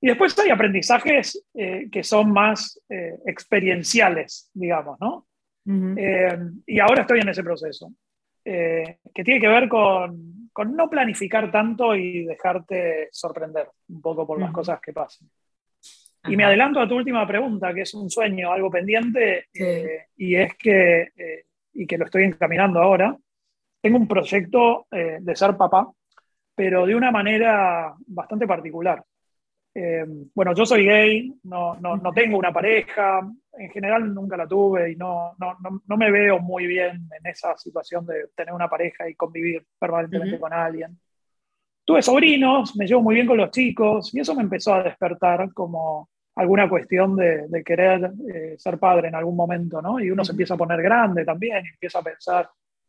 Y 0.00 0.08
después 0.08 0.38
hay 0.38 0.50
aprendizajes 0.50 1.46
eh, 1.54 1.88
que 1.90 2.02
son 2.02 2.30
más 2.30 2.78
eh, 2.90 3.14
experienciales, 3.24 4.50
digamos, 4.52 5.00
¿no? 5.00 5.28
Eh, 5.66 6.38
y 6.66 6.78
ahora 6.78 7.02
estoy 7.02 7.20
en 7.20 7.28
ese 7.28 7.42
proceso, 7.42 7.92
eh, 8.44 8.98
que 9.14 9.24
tiene 9.24 9.40
que 9.40 9.48
ver 9.48 9.68
con, 9.68 10.50
con, 10.52 10.76
no 10.76 10.90
planificar 10.90 11.50
tanto 11.50 11.94
y 11.94 12.24
dejarte 12.24 13.08
sorprender 13.10 13.68
un 13.88 14.02
poco 14.02 14.26
por 14.26 14.40
las 14.40 14.52
cosas 14.52 14.80
que 14.80 14.92
pasan. 14.92 15.28
Y 16.26 16.36
me 16.36 16.44
adelanto 16.44 16.80
a 16.80 16.88
tu 16.88 16.96
última 16.96 17.26
pregunta, 17.26 17.72
que 17.74 17.82
es 17.82 17.94
un 17.94 18.08
sueño, 18.08 18.52
algo 18.52 18.70
pendiente, 18.70 19.46
eh, 19.54 20.06
y 20.16 20.34
es 20.36 20.54
que, 20.56 21.08
y 21.72 21.86
que 21.86 21.98
lo 21.98 22.06
estoy 22.06 22.24
encaminando 22.24 22.80
ahora, 22.80 23.16
tengo 23.80 23.98
un 23.98 24.08
proyecto 24.08 24.86
de 24.90 25.36
ser 25.36 25.56
papá, 25.56 25.90
pero 26.54 26.86
de 26.86 26.94
una 26.94 27.10
manera 27.10 27.94
bastante 28.06 28.46
particular. 28.46 29.02
Eh, 29.74 30.04
bueno, 30.34 30.54
yo 30.54 30.64
soy 30.64 30.84
gay, 30.84 31.34
no, 31.42 31.74
no, 31.80 31.96
no, 31.96 32.12
tengo 32.12 32.38
una 32.38 32.52
pareja, 32.52 33.28
en 33.58 33.70
general 33.70 34.12
nunca 34.14 34.36
la 34.36 34.46
tuve 34.46 34.92
y 34.92 34.96
no, 34.96 35.34
no, 35.38 35.56
no, 35.86 35.96
me 35.96 36.10
veo 36.10 36.38
muy 36.40 36.66
bien 36.66 37.08
en 37.18 37.26
esa 37.26 37.56
situación 37.56 38.06
de 38.06 38.28
tener 38.34 38.54
una 38.54 38.68
pareja 38.68 39.08
y 39.08 39.14
convivir 39.14 39.64
permanentemente 39.78 40.38
con 40.38 40.52
alguien. 40.52 40.98
Tuve 41.84 42.02
sobrinos, 42.02 42.76
me 42.76 42.86
llevo 42.86 43.02
muy 43.02 43.14
bien 43.14 43.26
con 43.26 43.36
los 43.36 43.50
chicos 43.50 44.14
y 44.14 44.20
eso 44.20 44.34
me 44.34 44.42
empezó 44.42 44.74
a 44.74 44.82
despertar 44.82 45.52
como 45.52 46.08
alguna 46.36 46.68
cuestión 46.68 47.14
de, 47.14 47.46
de 47.48 47.62
querer 47.62 48.10
eh, 48.34 48.54
ser 48.58 48.78
padre 48.78 49.08
en 49.08 49.14
algún 49.14 49.36
momento, 49.36 49.80
¿no? 49.80 50.00
Y 50.00 50.10
uno 50.10 50.24
se 50.24 50.32
empieza 50.32 50.54
a 50.54 50.58
poner 50.58 50.82
grande 50.82 51.24
también 51.24 51.64
y 51.64 51.68
empieza 51.68 52.00
a 52.00 52.02
pensar 52.02 52.48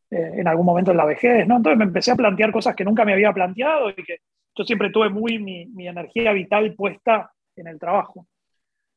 eh, 0.10 0.32
en 0.38 0.48
algún 0.48 0.66
momento 0.66 0.92
en 0.92 0.98
la 0.98 1.06
vejez, 1.06 1.48
¿no? 1.48 1.58
Entonces 1.58 1.78
me 1.78 1.86
empecé 1.86 2.12
a 2.12 2.16
plantear 2.16 2.52
cosas 2.52 2.76
que 2.76 2.86
nunca 2.86 3.06
me 3.06 3.14
había 3.14 3.34
planteado 3.34 3.90
y 3.90 3.96
que 3.96 4.20
yo 4.56 4.64
siempre 4.64 4.90
tuve 4.90 5.10
muy 5.10 5.40
mi, 5.40 5.66
mi 5.68 5.88
energía 5.88 6.32
vital 6.32 6.74
puesta 6.74 7.32
en 7.56 7.68
el 7.68 7.80
trabajo. 7.80 8.26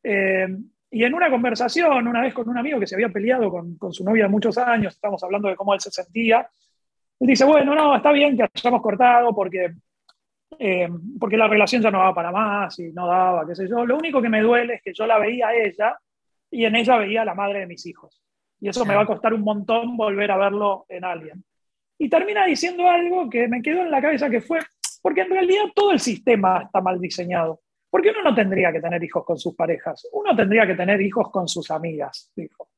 Eh, 0.03 0.49
y 0.91 1.05
en 1.05 1.15
una 1.15 1.31
conversación, 1.31 2.07
una 2.07 2.23
vez 2.23 2.33
con 2.33 2.49
un 2.49 2.57
amigo 2.57 2.81
que 2.81 2.87
se 2.87 2.95
había 2.95 3.11
peleado 3.11 3.51
con, 3.51 3.77
con 3.77 3.93
su 3.93 4.05
novia 4.05 4.29
muchos 4.29 4.57
años, 4.59 4.95
estamos 4.95 5.23
hablando 5.23 5.49
de 5.49 5.57
cómo 5.57 5.75
él 5.75 5.81
se 5.81 5.91
sentía, 5.91 6.49
él 7.21 7.27
dice, 7.27 7.45
bueno, 7.45 7.75
no, 7.75 7.97
está 7.97 8.13
bien 8.13 8.37
que 8.37 8.45
hayamos 8.55 8.81
cortado 8.81 9.35
porque, 9.35 9.75
eh, 10.59 10.89
porque 11.19 11.37
la 11.37 11.49
relación 11.49 11.83
ya 11.83 11.91
no 11.91 11.99
va 11.99 12.15
para 12.15 12.31
más 12.31 12.79
y 12.79 12.93
no 12.93 13.07
daba, 13.07 13.47
qué 13.47 13.55
sé 13.55 13.69
yo. 13.69 13.85
Lo 13.85 13.97
único 13.97 14.23
que 14.23 14.29
me 14.29 14.41
duele 14.41 14.75
es 14.75 14.83
que 14.83 14.95
yo 14.95 15.07
la 15.07 15.19
veía 15.19 15.49
a 15.49 15.55
ella 15.55 15.99
y 16.51 16.65
en 16.65 16.77
ella 16.77 16.97
veía 16.97 17.23
a 17.23 17.25
la 17.25 17.35
madre 17.35 17.61
de 17.61 17.67
mis 17.67 17.85
hijos. 17.87 18.23
Y 18.61 18.69
eso 18.69 18.85
me 18.85 18.95
va 18.95 19.03
a 19.03 19.07
costar 19.07 19.35
un 19.35 19.43
montón 19.43 19.97
volver 19.97 20.31
a 20.31 20.37
verlo 20.37 20.87
en 20.89 21.05
alguien. 21.05 21.45
Y 21.99 22.09
termina 22.09 22.47
diciendo 22.47 22.89
algo 22.89 23.29
que 23.29 23.49
me 23.49 23.63
quedó 23.63 23.83
en 23.83 23.91
la 23.91 24.01
cabeza 24.01 24.31
que 24.31 24.41
fue, 24.41 24.61
porque 25.03 25.23
en 25.23 25.31
realidad 25.31 25.65
todo 25.75 25.93
el 25.93 26.01
sistema 26.01 26.63
está 26.63 26.81
mal 26.81 27.01
diseñado. 27.01 27.61
Porque 27.91 28.11
uno 28.11 28.23
no 28.23 28.35
tendría 28.35 28.73
que 28.73 28.81
tener 28.81 29.03
hijos 29.03 29.25
con 29.25 29.39
sus 29.39 29.55
parejas, 29.55 30.07
uno 30.13 30.37
tendría 30.37 30.67
que 30.67 30.75
tener 30.75 31.01
hijos 31.01 31.31
con 31.31 31.49
sus 31.49 31.71
amigas, 31.71 32.31
dijo. 32.37 32.69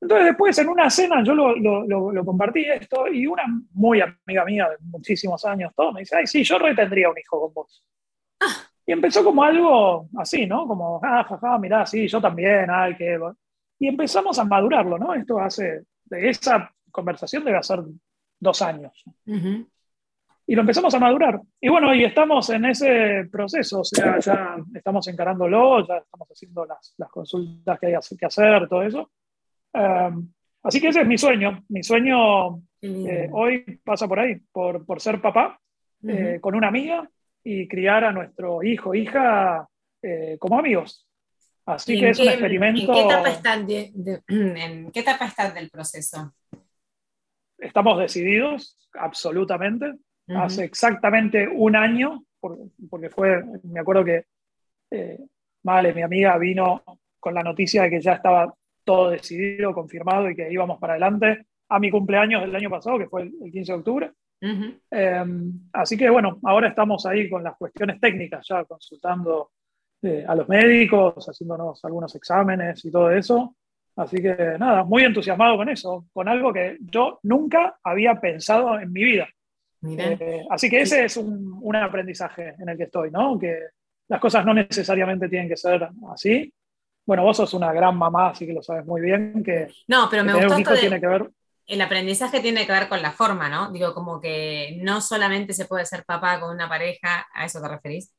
Entonces 0.00 0.26
después 0.26 0.58
en 0.58 0.68
una 0.68 0.90
cena 0.90 1.24
yo 1.24 1.34
lo, 1.34 1.56
lo, 1.56 2.12
lo, 2.12 2.24
compartí 2.24 2.64
esto 2.64 3.08
y 3.08 3.26
una 3.26 3.44
muy 3.72 4.00
amiga 4.00 4.44
mía 4.44 4.68
de 4.68 4.76
muchísimos 4.80 5.44
años, 5.44 5.72
todo, 5.74 5.92
me 5.92 6.00
dice, 6.00 6.16
ay, 6.16 6.26
sí, 6.26 6.44
yo 6.44 6.58
retendría 6.58 7.08
un 7.08 7.18
hijo 7.18 7.40
con 7.40 7.54
vos. 7.54 7.84
Ah. 8.40 8.68
Y 8.86 8.92
empezó 8.92 9.24
como 9.24 9.42
algo 9.42 10.08
así, 10.18 10.46
¿no? 10.46 10.66
Como, 10.68 11.00
ah, 11.02 11.24
jaja, 11.24 11.58
mirá, 11.58 11.84
sí, 11.86 12.06
yo 12.06 12.20
también, 12.20 12.66
ay, 12.70 12.94
qué... 12.96 13.18
Y 13.78 13.88
empezamos 13.88 14.38
a 14.38 14.44
madurarlo, 14.44 14.96
¿no? 14.96 15.12
Esto 15.12 15.40
hace, 15.40 15.82
de 16.04 16.28
esa 16.28 16.72
conversación 16.92 17.44
debe 17.44 17.58
hacer 17.58 17.80
dos 18.38 18.62
años. 18.62 19.04
Y 20.46 20.54
lo 20.54 20.60
empezamos 20.60 20.94
a 20.94 21.00
madurar. 21.00 21.40
Y 21.60 21.68
bueno, 21.68 21.92
y 21.94 22.04
estamos 22.04 22.48
en 22.50 22.66
ese 22.66 23.28
proceso, 23.30 23.80
o 23.80 23.84
sea, 23.84 24.18
ya 24.20 24.56
estamos 24.74 25.08
encarándolo, 25.08 25.86
ya 25.86 25.96
estamos 25.98 26.28
haciendo 26.28 26.64
las, 26.64 26.94
las 26.98 27.10
consultas 27.10 27.78
que 27.80 27.86
hay 27.86 27.94
que 28.18 28.26
hacer, 28.26 28.68
todo 28.68 28.82
eso. 28.82 29.10
Um, 29.72 30.32
así 30.62 30.80
que 30.80 30.88
ese 30.88 31.00
es 31.00 31.06
mi 31.06 31.18
sueño. 31.18 31.64
Mi 31.68 31.82
sueño 31.82 32.60
eh, 32.80 33.28
hoy 33.32 33.80
pasa 33.84 34.06
por 34.06 34.20
ahí, 34.20 34.36
por, 34.52 34.86
por 34.86 35.00
ser 35.00 35.20
papá, 35.20 35.60
eh, 36.06 36.38
con 36.40 36.54
una 36.54 36.68
amiga 36.68 37.08
y 37.42 37.66
criar 37.66 38.04
a 38.04 38.12
nuestro 38.12 38.62
hijo, 38.62 38.94
hija, 38.94 39.68
eh, 40.02 40.36
como 40.38 40.58
amigos. 40.58 41.06
Así 41.64 41.98
que 41.98 42.10
es 42.10 42.20
un 42.20 42.28
experimento. 42.28 42.82
¿En 42.82 42.94
qué 42.94 43.00
etapa 43.00 43.28
están, 43.30 43.66
¿en 44.28 44.92
qué 44.92 45.00
etapa 45.00 45.26
están 45.26 45.54
del 45.54 45.68
proceso? 45.68 46.32
Estamos 47.58 47.98
decididos, 47.98 48.76
absolutamente. 48.94 49.94
Hace 50.28 50.64
exactamente 50.64 51.46
un 51.46 51.76
año, 51.76 52.24
porque 52.40 53.10
fue, 53.10 53.44
me 53.62 53.80
acuerdo 53.80 54.04
que 54.04 54.24
eh, 54.90 55.18
Vale, 55.66 55.92
mi 55.92 56.02
amiga, 56.02 56.38
vino 56.38 56.84
con 57.18 57.34
la 57.34 57.42
noticia 57.42 57.82
de 57.82 57.90
que 57.90 58.00
ya 58.00 58.12
estaba 58.12 58.54
todo 58.84 59.10
decidido, 59.10 59.74
confirmado 59.74 60.30
y 60.30 60.36
que 60.36 60.48
íbamos 60.48 60.78
para 60.78 60.92
adelante 60.92 61.44
a 61.68 61.80
mi 61.80 61.90
cumpleaños 61.90 62.42
del 62.42 62.54
año 62.54 62.70
pasado, 62.70 63.00
que 63.00 63.08
fue 63.08 63.22
el, 63.22 63.50
15 63.50 63.72
de 63.72 63.78
octubre. 63.78 64.12
Em, 64.40 65.52
así 65.72 65.96
que 65.96 66.08
bueno, 66.08 66.38
ahora 66.44 66.68
estamos 66.68 67.04
ahí 67.04 67.28
con 67.28 67.42
las 67.42 67.56
cuestiones 67.56 67.98
técnicas, 67.98 68.46
ya 68.48 68.64
consultando 68.64 69.50
eh, 70.02 70.24
a 70.24 70.36
los 70.36 70.48
médicos, 70.48 71.28
haciéndonos 71.28 71.84
algunos 71.84 72.14
exámenes 72.14 72.84
y 72.84 72.90
todo 72.92 73.10
eso. 73.10 73.56
Así 73.96 74.22
que 74.22 74.36
nada, 74.56 74.84
muy 74.84 75.02
entusiasmado 75.02 75.56
con 75.56 75.68
eso, 75.68 76.06
con 76.12 76.28
algo 76.28 76.52
que 76.52 76.76
yo 76.80 77.18
nunca 77.24 77.76
había 77.82 78.20
pensado 78.20 78.78
en 78.78 78.92
mi 78.92 79.02
vida. 79.02 79.26
Eh, 79.88 80.46
así 80.50 80.68
que 80.68 80.80
ese 80.80 81.04
es 81.04 81.16
un, 81.16 81.58
un, 81.60 81.76
aprendizaje 81.76 82.54
en 82.58 82.68
el 82.68 82.76
que 82.76 82.84
estoy, 82.84 83.10
¿no? 83.10 83.38
Que 83.38 83.58
las 84.08 84.20
cosas 84.20 84.44
no 84.44 84.54
necesariamente 84.54 85.28
tienen 85.28 85.48
que 85.48 85.56
ser 85.56 85.88
así. 86.12 86.52
Bueno, 87.04 87.22
vos 87.22 87.36
sos 87.36 87.54
una 87.54 87.72
gran 87.72 87.96
mamá, 87.96 88.30
así 88.30 88.46
que 88.46 88.52
lo 88.52 88.62
sabes 88.62 88.84
muy 88.84 89.00
bien. 89.00 89.42
Que, 89.44 89.68
no, 89.88 90.08
pero 90.10 90.24
me 90.24 90.34
gustó 90.34 90.56
esto 90.56 90.74
tiene 90.74 91.00
que 91.00 91.06
ver... 91.06 91.30
El 91.66 91.80
aprendizaje 91.80 92.40
tiene 92.40 92.64
que 92.64 92.72
ver 92.72 92.88
con 92.88 93.02
la 93.02 93.10
forma, 93.10 93.48
¿no? 93.48 93.72
Digo, 93.72 93.92
como 93.92 94.20
que 94.20 94.78
no 94.82 95.00
solamente 95.00 95.52
se 95.52 95.64
puede 95.64 95.84
ser 95.84 96.04
papá 96.04 96.38
con 96.38 96.54
una 96.54 96.68
pareja, 96.68 97.26
¿a 97.34 97.44
eso 97.44 97.60
te 97.60 97.68
referís? 97.68 98.12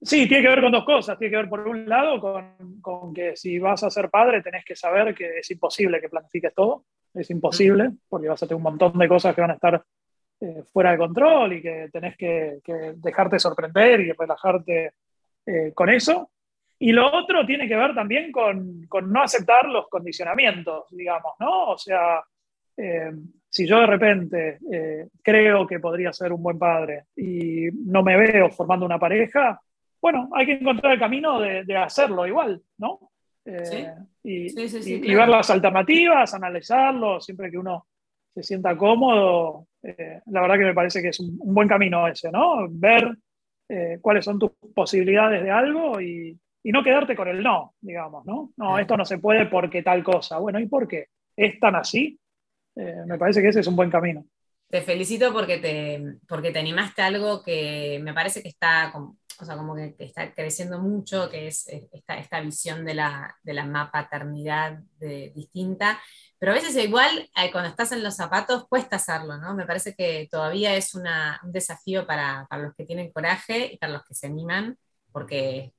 Sí, 0.00 0.28
tiene 0.28 0.42
que 0.42 0.48
ver 0.48 0.60
con 0.60 0.72
dos 0.72 0.84
cosas. 0.84 1.18
Tiene 1.18 1.30
que 1.30 1.36
ver, 1.38 1.48
por 1.48 1.66
un 1.66 1.88
lado, 1.88 2.20
con, 2.20 2.80
con, 2.80 3.14
que 3.14 3.36
si 3.36 3.58
vas 3.58 3.82
a 3.82 3.90
ser 3.90 4.10
padre, 4.10 4.42
tenés 4.42 4.64
que 4.64 4.76
saber 4.76 5.14
que 5.14 5.38
es 5.38 5.50
imposible 5.50 6.00
que 6.00 6.08
planifiques 6.08 6.54
todo. 6.54 6.84
Es 7.14 7.30
imposible, 7.30 7.92
porque 8.08 8.28
vas 8.28 8.42
a 8.42 8.46
tener 8.46 8.56
un 8.56 8.62
montón 8.62 8.98
de 8.98 9.08
cosas 9.08 9.34
que 9.34 9.40
van 9.40 9.52
a 9.52 9.54
estar 9.54 9.82
eh, 10.38 10.62
fuera 10.70 10.92
de 10.92 10.98
control 10.98 11.54
y 11.54 11.62
que 11.62 11.88
tenés 11.90 12.14
que, 12.14 12.58
que 12.62 12.92
dejarte 12.96 13.38
sorprender 13.38 14.00
y 14.00 14.12
relajarte 14.12 14.92
eh, 15.46 15.72
con 15.74 15.88
eso. 15.88 16.30
Y 16.78 16.92
lo 16.92 17.06
otro 17.10 17.46
tiene 17.46 17.66
que 17.66 17.74
ver 17.74 17.94
también 17.94 18.30
con, 18.30 18.84
con 18.86 19.10
no 19.10 19.22
aceptar 19.22 19.66
los 19.66 19.88
condicionamientos, 19.88 20.84
digamos, 20.90 21.32
¿no? 21.40 21.70
O 21.70 21.78
sea, 21.78 22.22
eh, 22.76 23.12
si 23.48 23.66
yo 23.66 23.80
de 23.80 23.86
repente 23.86 24.58
creo 25.22 25.66
que 25.66 25.80
podría 25.80 26.12
ser 26.12 26.34
un 26.34 26.42
buen 26.42 26.58
padre 26.58 27.04
y 27.16 27.68
no 27.72 28.02
me 28.02 28.18
veo 28.18 28.50
formando 28.50 28.84
una 28.84 28.98
pareja, 28.98 29.58
bueno, 30.06 30.28
hay 30.34 30.46
que 30.46 30.52
encontrar 30.52 30.92
el 30.92 31.00
camino 31.00 31.40
de, 31.40 31.76
hacerlo 31.76 32.28
igual, 32.28 32.62
¿no? 32.78 33.10
Eh, 33.44 33.92
y, 34.22 35.14
ver 35.14 35.28
las 35.28 35.50
alternativas, 35.50 36.32
analizarlo, 36.32 37.20
siempre 37.20 37.50
que 37.50 37.58
uno 37.58 37.88
se 38.32 38.44
sienta 38.44 38.76
cómodo. 38.76 39.66
Eh, 39.82 40.20
la 40.26 40.42
verdad 40.42 40.58
que 40.58 40.64
me 40.66 40.74
parece 40.74 41.02
que 41.02 41.08
es 41.08 41.18
un, 41.18 41.36
buen 41.38 41.66
camino 41.66 42.06
ese, 42.06 42.30
¿no? 42.30 42.68
Ver 42.70 43.16
eh, 43.68 43.98
cuáles 44.00 44.24
son 44.24 44.38
tus 44.38 44.52
posibilidades 44.72 45.42
de 45.42 45.50
algo 45.50 46.00
y, 46.00 46.38
no 46.62 46.84
quedarte 46.84 47.16
con 47.16 47.26
el 47.26 47.42
no, 47.42 47.74
digamos, 47.80 48.24
¿no? 48.26 48.52
No, 48.56 48.78
esto 48.78 48.96
no 48.96 49.04
se 49.04 49.18
puede 49.18 49.46
porque 49.46 49.82
tal 49.82 50.04
cosa. 50.04 50.38
Bueno, 50.38 50.60
¿y 50.60 50.66
por 50.66 50.86
qué? 50.86 51.06
¿Es 51.36 51.58
tan 51.58 51.74
así? 51.74 52.16
me 52.76 53.18
parece 53.18 53.42
que 53.42 53.48
ese 53.48 53.60
es 53.60 53.66
un 53.66 53.74
buen 53.74 53.90
camino. 53.90 54.24
Te 54.68 54.82
felicito 54.82 55.32
porque 55.32 55.58
te, 55.58 56.18
porque 56.28 56.52
te 56.52 56.58
animaste 56.60 57.02
a 57.02 57.06
algo 57.06 57.42
que 57.42 57.98
me 58.02 58.14
parece 58.14 58.42
que 58.42 58.48
está 58.48 58.90
como 58.92 59.16
o 59.40 59.44
sea, 59.44 59.56
como 59.56 59.74
que, 59.74 59.94
está 59.98 60.32
creciendo 60.34 60.78
mucho, 60.80 61.28
que 61.30 61.48
es 61.48 61.66
esta, 61.68 62.18
esta 62.18 62.40
visión 62.40 62.84
de 62.84 62.94
la, 62.94 63.36
de 63.42 63.54
la 63.54 63.90
paternidad 63.92 64.78
de, 64.98 65.32
distinta, 65.34 66.00
pero 66.38 66.52
a 66.52 66.54
veces 66.54 66.76
igual 66.76 67.30
eh, 67.36 67.50
cuando 67.50 67.70
estás 67.70 67.92
en 67.92 68.02
los 68.02 68.16
zapatos 68.16 68.66
cuesta 68.68 68.96
hacerlo, 68.96 69.38
¿no? 69.38 69.54
Me 69.54 69.66
parece 69.66 69.94
que 69.94 70.28
todavía 70.30 70.74
es 70.74 70.94
un 70.94 71.04
desafío 71.44 72.06
para, 72.06 72.46
para, 72.48 72.62
los 72.62 72.74
que 72.74 72.84
tienen 72.84 73.12
coraje 73.12 73.72
y 73.72 73.78
para 73.78 73.92
los 73.94 74.04
que 74.04 74.14
se 74.14 74.26
animan, 74.26 74.78
porque 75.12 75.72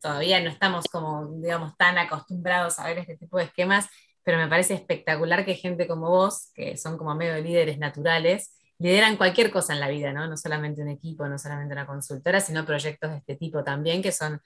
todavía 0.00 0.40
no 0.40 0.50
estamos 0.50 0.86
como, 0.86 1.26
digamos, 1.40 1.76
tan 1.76 1.98
acostumbrados 1.98 2.78
a 2.78 2.86
ver 2.86 2.98
este 2.98 3.16
tipo 3.16 3.38
de 3.38 3.44
esquemas, 3.44 3.88
pero 4.22 4.38
me 4.38 4.48
parece 4.48 4.74
espectacular 4.74 5.44
que 5.44 5.54
gente 5.54 5.86
como 5.86 6.08
vos, 6.08 6.50
que 6.54 6.76
son 6.76 6.96
como 6.98 7.14
medio 7.14 7.42
líderes 7.42 7.78
naturales, 7.78 8.56
lideran 8.78 9.16
cualquier 9.16 9.50
cosa 9.50 9.72
en 9.72 9.80
la 9.80 9.88
vida, 9.88 10.12
¿no? 10.12 10.26
No 10.26 10.36
solamente 10.36 10.82
un 10.82 10.88
equipo, 10.88 11.26
no 11.28 11.38
solamente 11.38 11.74
una 11.74 11.86
consultora, 11.86 12.40
sino 12.40 12.64
proyectos 12.64 13.10
de 13.10 13.18
este 13.18 13.36
tipo 13.36 13.62
también, 13.62 14.02
que 14.02 14.12
son, 14.12 14.40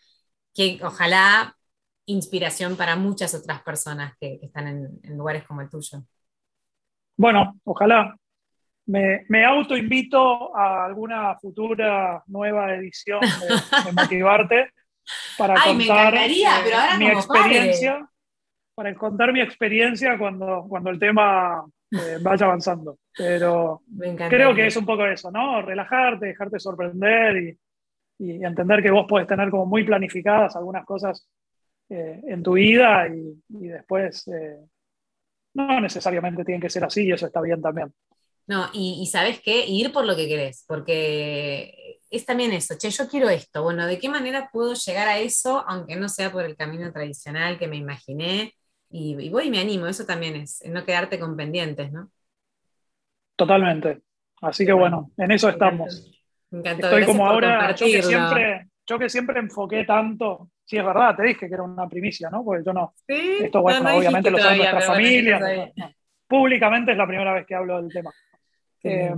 que 0.55 0.79
ojalá 0.83 1.57
inspiración 2.07 2.77
para 2.77 2.97
muchas 2.97 3.35
otras 3.35 3.63
personas 3.63 4.15
que, 4.21 4.39
están 4.43 4.69
en, 5.03 5.17
lugares 5.17 5.45
como 5.45 5.61
el 5.61 5.71
tuyo. 5.71 6.03
Bueno, 7.17 7.59
ojalá. 7.65 8.17
Me, 8.87 9.27
me 9.29 9.45
autoinvito 9.45 10.57
a 10.57 10.87
alguna 10.87 11.37
futura 11.39 12.23
nueva 12.27 12.75
edición 12.75 13.21
de, 13.21 13.93
Motivarte 13.93 14.73
para 15.37 15.63
contar 15.63 16.15
mi 16.99 17.07
experiencia. 17.07 18.09
Para 18.75 18.95
contar 18.95 19.33
mi 19.33 19.41
experiencia 19.43 20.17
cuando, 20.17 20.65
cuando 20.69 20.89
el 20.89 20.99
tema 20.99 21.67
eh, 21.91 22.19
vaya 22.21 22.47
avanzando. 22.47 22.99
Pero 23.17 23.83
creo 24.29 24.55
que 24.55 24.67
es 24.67 24.77
un 24.77 24.87
poco 24.87 25.07
eso, 25.07 25.31
¿no? 25.31 25.63
Relajarte, 25.63 26.27
dejarte 26.27 26.59
sorprender 26.59 27.37
y, 27.37 27.59
y 28.19 28.45
entender 28.45 28.83
que 28.83 28.91
vos 28.91 29.07
podés 29.09 29.27
tener 29.27 29.51
como 29.51 29.67
muy 29.67 29.85
planificadas 29.85 30.57
algunas 30.57 30.85
cosas 30.85 31.27
eh, 31.89 32.21
en 32.27 32.43
tu 32.43 32.53
vida 32.53 33.09
y, 33.09 33.43
y 33.49 33.69
después 33.69 34.29
eh, 34.29 34.59
no 35.55 35.81
necesariamente 35.81 36.45
tienen 36.45 36.61
que 36.61 36.71
ser 36.71 36.85
así 36.85 37.05
y 37.05 37.13
eso 37.13 37.27
está 37.27 37.41
bien 37.41 37.63
también. 37.63 37.93
No, 38.47 38.67
y, 38.73 38.99
y 39.03 39.07
sabes 39.07 39.41
qué, 39.43 39.67
ir 39.67 39.93
por 39.93 40.07
lo 40.07 40.17
que 40.17 40.27
querés, 40.27 40.65
porque 40.67 41.99
es 42.11 42.25
también 42.25 42.53
eso, 42.53 42.77
che, 42.79 42.89
yo 42.89 43.07
quiero 43.07 43.29
esto, 43.29 43.63
bueno, 43.63 43.87
¿de 43.87 43.99
qué 43.99 44.09
manera 44.09 44.49
puedo 44.51 44.73
llegar 44.73 45.07
a 45.07 45.19
eso, 45.19 45.65
aunque 45.69 45.97
no 45.97 46.09
sea 46.09 46.33
por 46.33 46.45
el 46.45 46.57
camino 46.57 46.91
tradicional 46.91 47.59
que 47.59 47.69
me 47.69 47.77
imaginé? 47.77 48.55
Y, 48.91 49.29
voy 49.31 49.47
y 49.47 49.51
me 49.51 49.61
animo, 49.61 49.87
eso 49.87 50.07
también 50.07 50.37
es, 50.37 50.63
no 50.67 50.85
quedarte 50.85 51.19
con 51.19 51.37
pendientes, 51.37 51.93
¿no? 51.93 52.11
Totalmente. 53.37 54.01
Así 54.41 54.65
que 54.65 54.73
bueno, 54.73 55.11
en 55.17 55.31
eso 55.33 55.49
estamos. 55.49 56.11
Me 56.51 56.61
encantó. 56.61 56.87
Estoy 56.87 57.05
como 57.05 57.27
ahora, 57.27 57.75
yo 57.75 57.87
que, 57.87 58.03
siempre, 58.03 58.69
yo 58.87 58.99
que 58.99 59.09
siempre 59.09 59.39
enfoqué 59.41 59.85
tanto, 59.85 60.51
sí 60.65 60.79
es 60.79 60.85
verdad, 60.85 61.17
te 61.17 61.25
dije 61.25 61.49
que 61.49 61.55
era 61.55 61.63
una 61.63 61.89
primicia, 61.89 62.31
¿no? 62.31 62.45
Porque 62.45 62.65
yo 62.65 62.73
no, 62.73 62.95
esto 63.07 63.61
bueno, 63.61 63.97
obviamente 63.97 64.31
lo 64.31 64.39
saben 64.39 64.59
nuestra 64.59 64.81
familia, 64.81 65.71
públicamente 66.27 66.93
es 66.93 66.99
la 66.99 67.07
primera 67.07 67.35
vez 67.35 67.47
que 67.47 67.55
hablo 67.55 67.83
del 67.83 67.93
tema. 67.93 68.13
Eh, 68.85 69.15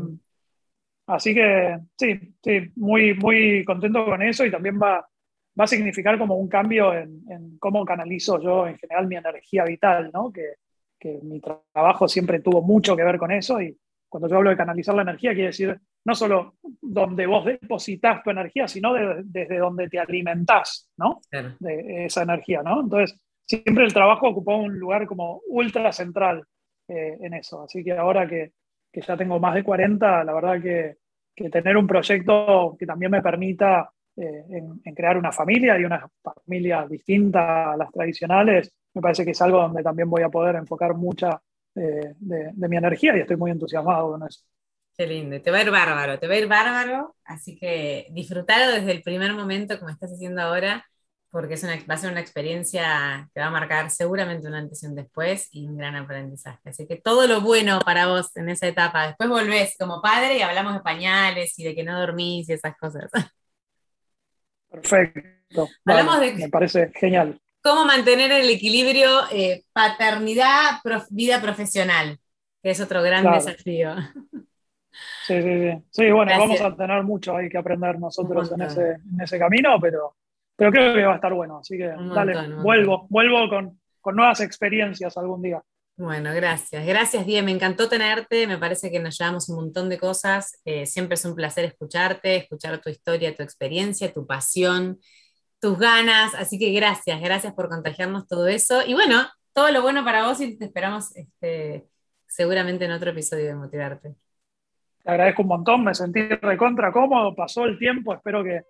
así 1.06 1.34
que 1.34 1.78
sí, 1.96 2.34
sí, 2.42 2.72
muy, 2.76 3.14
muy 3.14 3.64
contento 3.64 4.04
con 4.04 4.22
eso 4.22 4.44
y 4.44 4.50
también 4.50 4.80
va, 4.80 5.06
va 5.58 5.64
a 5.64 5.68
significar 5.68 6.18
como 6.18 6.36
un 6.36 6.48
cambio 6.48 6.94
en, 6.94 7.22
en, 7.28 7.58
cómo 7.58 7.84
canalizo 7.84 8.40
yo 8.40 8.66
en 8.66 8.78
general 8.78 9.06
mi 9.06 9.16
energía 9.16 9.64
vital, 9.64 10.10
¿no? 10.12 10.32
Que, 10.32 10.54
que 10.98 11.18
mi 11.22 11.40
trabajo 11.40 12.06
siempre 12.06 12.40
tuvo 12.40 12.62
mucho 12.62 12.94
que 12.94 13.04
ver 13.04 13.18
con 13.18 13.32
eso 13.32 13.60
y 13.60 13.76
cuando 14.08 14.28
yo 14.28 14.36
hablo 14.36 14.50
de 14.50 14.56
canalizar 14.56 14.94
la 14.94 15.02
energía, 15.02 15.32
quiere 15.32 15.48
decir 15.48 15.80
no 16.04 16.14
solo 16.14 16.56
donde 16.82 17.26
vos 17.26 17.44
depositas 17.44 18.22
tu 18.22 18.30
energía, 18.30 18.66
sino 18.66 18.92
desde 19.22 19.58
donde 19.58 19.88
te 19.88 19.98
alimentás, 19.98 20.90
¿no? 20.96 21.20
De 21.30 22.06
esa 22.06 22.22
energía, 22.22 22.62
¿no? 22.62 22.80
Entonces, 22.80 23.20
siempre 23.46 23.84
el 23.84 23.92
trabajo 23.92 24.28
ocupó 24.28 24.56
un 24.56 24.78
lugar 24.78 25.06
como 25.06 25.42
ultra 25.46 25.92
central 25.92 26.44
eh, 26.88 27.18
en 27.20 27.34
eso. 27.34 27.62
Así 27.62 27.84
que 27.84 27.92
ahora 27.92 28.26
que, 28.26 28.52
que, 28.90 29.00
ya 29.00 29.16
tengo 29.16 29.38
más 29.38 29.54
de 29.54 29.62
40, 29.62 30.24
la 30.24 30.32
verdad 30.32 30.60
que, 30.60 30.96
que 31.36 31.50
tener 31.50 31.76
un 31.76 31.86
proyecto 31.86 32.76
que 32.78 32.86
también 32.86 33.12
me 33.12 33.22
permita 33.22 33.90
eh, 34.16 34.44
en, 34.50 34.94
crear 34.94 35.16
una 35.16 35.32
familia 35.32 35.78
y 35.78 35.84
una 35.84 36.08
familia 36.22 36.86
distinta 36.88 37.72
a 37.72 37.76
las 37.76 37.90
tradicionales, 37.90 38.72
me 38.94 39.00
parece 39.00 39.24
que 39.24 39.30
es 39.30 39.42
algo 39.42 39.58
donde 39.58 39.82
también 39.82 40.10
voy 40.10 40.22
a 40.22 40.28
poder 40.28 40.56
enfocar 40.56 40.94
mucha 40.94 41.40
de, 41.74 42.14
de, 42.18 42.68
mi 42.68 42.76
energía 42.76 43.16
y 43.16 43.20
estoy 43.20 43.36
muy 43.36 43.50
entusiasmado 43.50 44.12
con 44.12 44.26
eso. 44.26 44.40
Qué 44.96 45.06
lindo, 45.06 45.40
te 45.40 45.50
va 45.50 45.58
a 45.58 45.62
ir 45.62 45.70
bárbaro, 45.70 46.18
te 46.18 46.26
va 46.26 46.34
a 46.34 46.38
ir 46.38 46.48
bárbaro, 46.48 47.16
así 47.24 47.56
que 47.56 48.08
disfrútalo 48.10 48.72
desde 48.72 48.92
el 48.92 49.02
primer 49.02 49.32
momento 49.32 49.78
como 49.78 49.90
estás 49.90 50.12
haciendo 50.12 50.42
ahora, 50.42 50.84
porque 51.30 51.54
es 51.54 51.62
una, 51.62 51.76
va 51.88 51.94
a 51.94 51.96
ser 51.96 52.10
una 52.10 52.20
experiencia 52.20 53.30
que 53.32 53.40
va 53.40 53.46
a 53.46 53.50
marcar 53.50 53.90
seguramente 53.90 54.48
un 54.48 54.54
antes 54.54 54.82
y 54.82 54.86
un 54.86 54.96
después 54.96 55.48
y 55.52 55.66
un 55.66 55.76
gran 55.76 55.96
aprendizaje. 55.96 56.58
Así 56.68 56.86
que 56.86 56.96
todo 56.96 57.26
lo 57.26 57.40
bueno 57.40 57.78
para 57.84 58.08
vos 58.08 58.36
en 58.36 58.48
esa 58.48 58.66
etapa. 58.66 59.06
Después 59.06 59.28
volvés 59.30 59.76
como 59.78 60.02
padre 60.02 60.38
y 60.38 60.42
hablamos 60.42 60.74
de 60.74 60.80
pañales 60.80 61.58
y 61.58 61.64
de 61.64 61.74
que 61.74 61.84
no 61.84 61.98
dormís 61.98 62.48
y 62.48 62.54
esas 62.54 62.76
cosas. 62.76 63.10
Perfecto. 64.70 65.68
Hablamos 65.84 66.20
de... 66.20 66.32
Me 66.34 66.48
parece 66.48 66.92
genial 66.94 67.40
cómo 67.62 67.84
mantener 67.84 68.30
el 68.32 68.48
equilibrio 68.50 69.20
eh, 69.32 69.64
paternidad, 69.72 70.80
vida 71.10 71.40
profesional, 71.40 72.18
que 72.62 72.70
es 72.70 72.80
otro 72.80 73.02
gran 73.02 73.30
desafío. 73.32 73.94
Sí, 75.24 75.40
sí, 75.40 75.48
sí. 75.48 75.84
Sí, 75.90 76.10
bueno, 76.10 76.32
vamos 76.36 76.60
a 76.60 76.74
tener 76.74 77.04
mucho 77.04 77.36
ahí 77.36 77.48
que 77.48 77.56
aprender 77.56 77.98
nosotros 77.98 78.50
en 78.52 78.62
ese, 78.62 78.90
en 78.90 79.20
ese, 79.20 79.38
camino, 79.38 79.78
pero, 79.80 80.16
pero 80.56 80.72
creo 80.72 80.92
que 80.92 81.04
va 81.04 81.12
a 81.12 81.14
estar 81.14 81.32
bueno. 81.32 81.58
Así 81.58 81.78
que 81.78 81.86
dale, 81.86 82.56
vuelvo, 82.56 83.06
vuelvo 83.08 83.48
con, 83.48 83.80
con 84.00 84.16
nuevas 84.16 84.40
experiencias 84.40 85.16
algún 85.16 85.40
día. 85.40 85.62
Bueno, 86.00 86.32
gracias. 86.32 86.86
Gracias, 86.86 87.26
Die. 87.26 87.42
Me 87.42 87.50
encantó 87.50 87.88
tenerte. 87.88 88.46
Me 88.46 88.56
parece 88.56 88.90
que 88.90 89.00
nos 89.00 89.18
llevamos 89.18 89.50
un 89.50 89.56
montón 89.56 89.90
de 89.90 89.98
cosas. 89.98 90.58
Eh, 90.64 90.86
siempre 90.86 91.14
es 91.14 91.24
un 91.26 91.34
placer 91.34 91.66
escucharte, 91.66 92.36
escuchar 92.36 92.80
tu 92.80 92.88
historia, 92.88 93.34
tu 93.36 93.42
experiencia, 93.42 94.10
tu 94.12 94.26
pasión 94.26 94.98
tus 95.60 95.78
ganas. 95.78 96.34
Así 96.34 96.58
que 96.58 96.72
gracias, 96.72 97.20
gracias 97.20 97.52
por 97.52 97.68
contagiarnos 97.68 98.26
todo 98.26 98.48
eso. 98.48 98.80
Y 98.86 98.94
bueno, 98.94 99.26
todo 99.52 99.70
lo 99.70 99.82
bueno 99.82 100.04
para 100.04 100.26
vos 100.26 100.40
y 100.40 100.56
te 100.56 100.64
esperamos 100.64 101.14
este, 101.14 101.86
seguramente 102.26 102.86
en 102.86 102.92
otro 102.92 103.10
episodio 103.10 103.46
de 103.46 103.54
Motivarte. 103.54 104.14
Te 105.02 105.10
agradezco 105.10 105.42
un 105.42 105.48
montón, 105.48 105.84
me 105.84 105.94
sentí 105.94 106.22
recontra 106.22 106.92
cómodo, 106.92 107.34
pasó 107.34 107.64
el 107.64 107.78
tiempo, 107.78 108.14
espero 108.14 108.42
que 108.42 108.62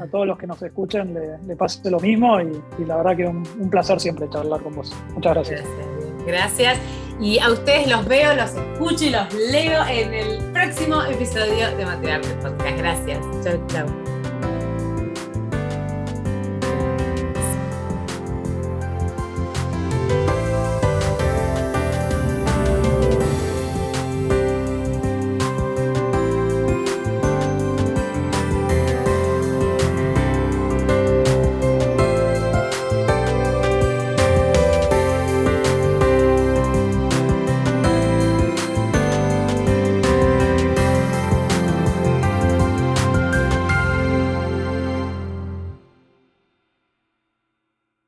a 0.00 0.06
todos 0.06 0.26
los 0.26 0.38
que 0.38 0.46
nos 0.46 0.62
escuchen 0.62 1.12
le, 1.12 1.56
pase 1.56 1.90
lo 1.90 2.00
mismo 2.00 2.40
y, 2.40 2.84
la 2.86 2.96
verdad 2.96 3.16
que 3.16 3.26
un, 3.26 3.42
un 3.58 3.70
placer 3.70 4.00
siempre 4.00 4.28
charlar 4.30 4.62
con 4.62 4.74
vos. 4.74 4.94
Muchas 5.14 5.34
gracias. 5.34 5.62
Gracias. 5.62 6.03
Gracias. 6.26 6.78
Y 7.20 7.38
a 7.38 7.50
ustedes 7.50 7.88
los 7.88 8.04
veo, 8.06 8.34
los 8.34 8.54
escucho 8.54 9.04
y 9.04 9.10
los 9.10 9.32
leo 9.34 9.86
en 9.86 10.14
el 10.14 10.52
próximo 10.52 11.02
episodio 11.02 11.74
de 11.76 11.86
Motivarte 11.86 12.28
Podcast. 12.42 12.76
Gracias. 12.78 13.18
Chao, 13.44 13.66
chao. 13.68 14.13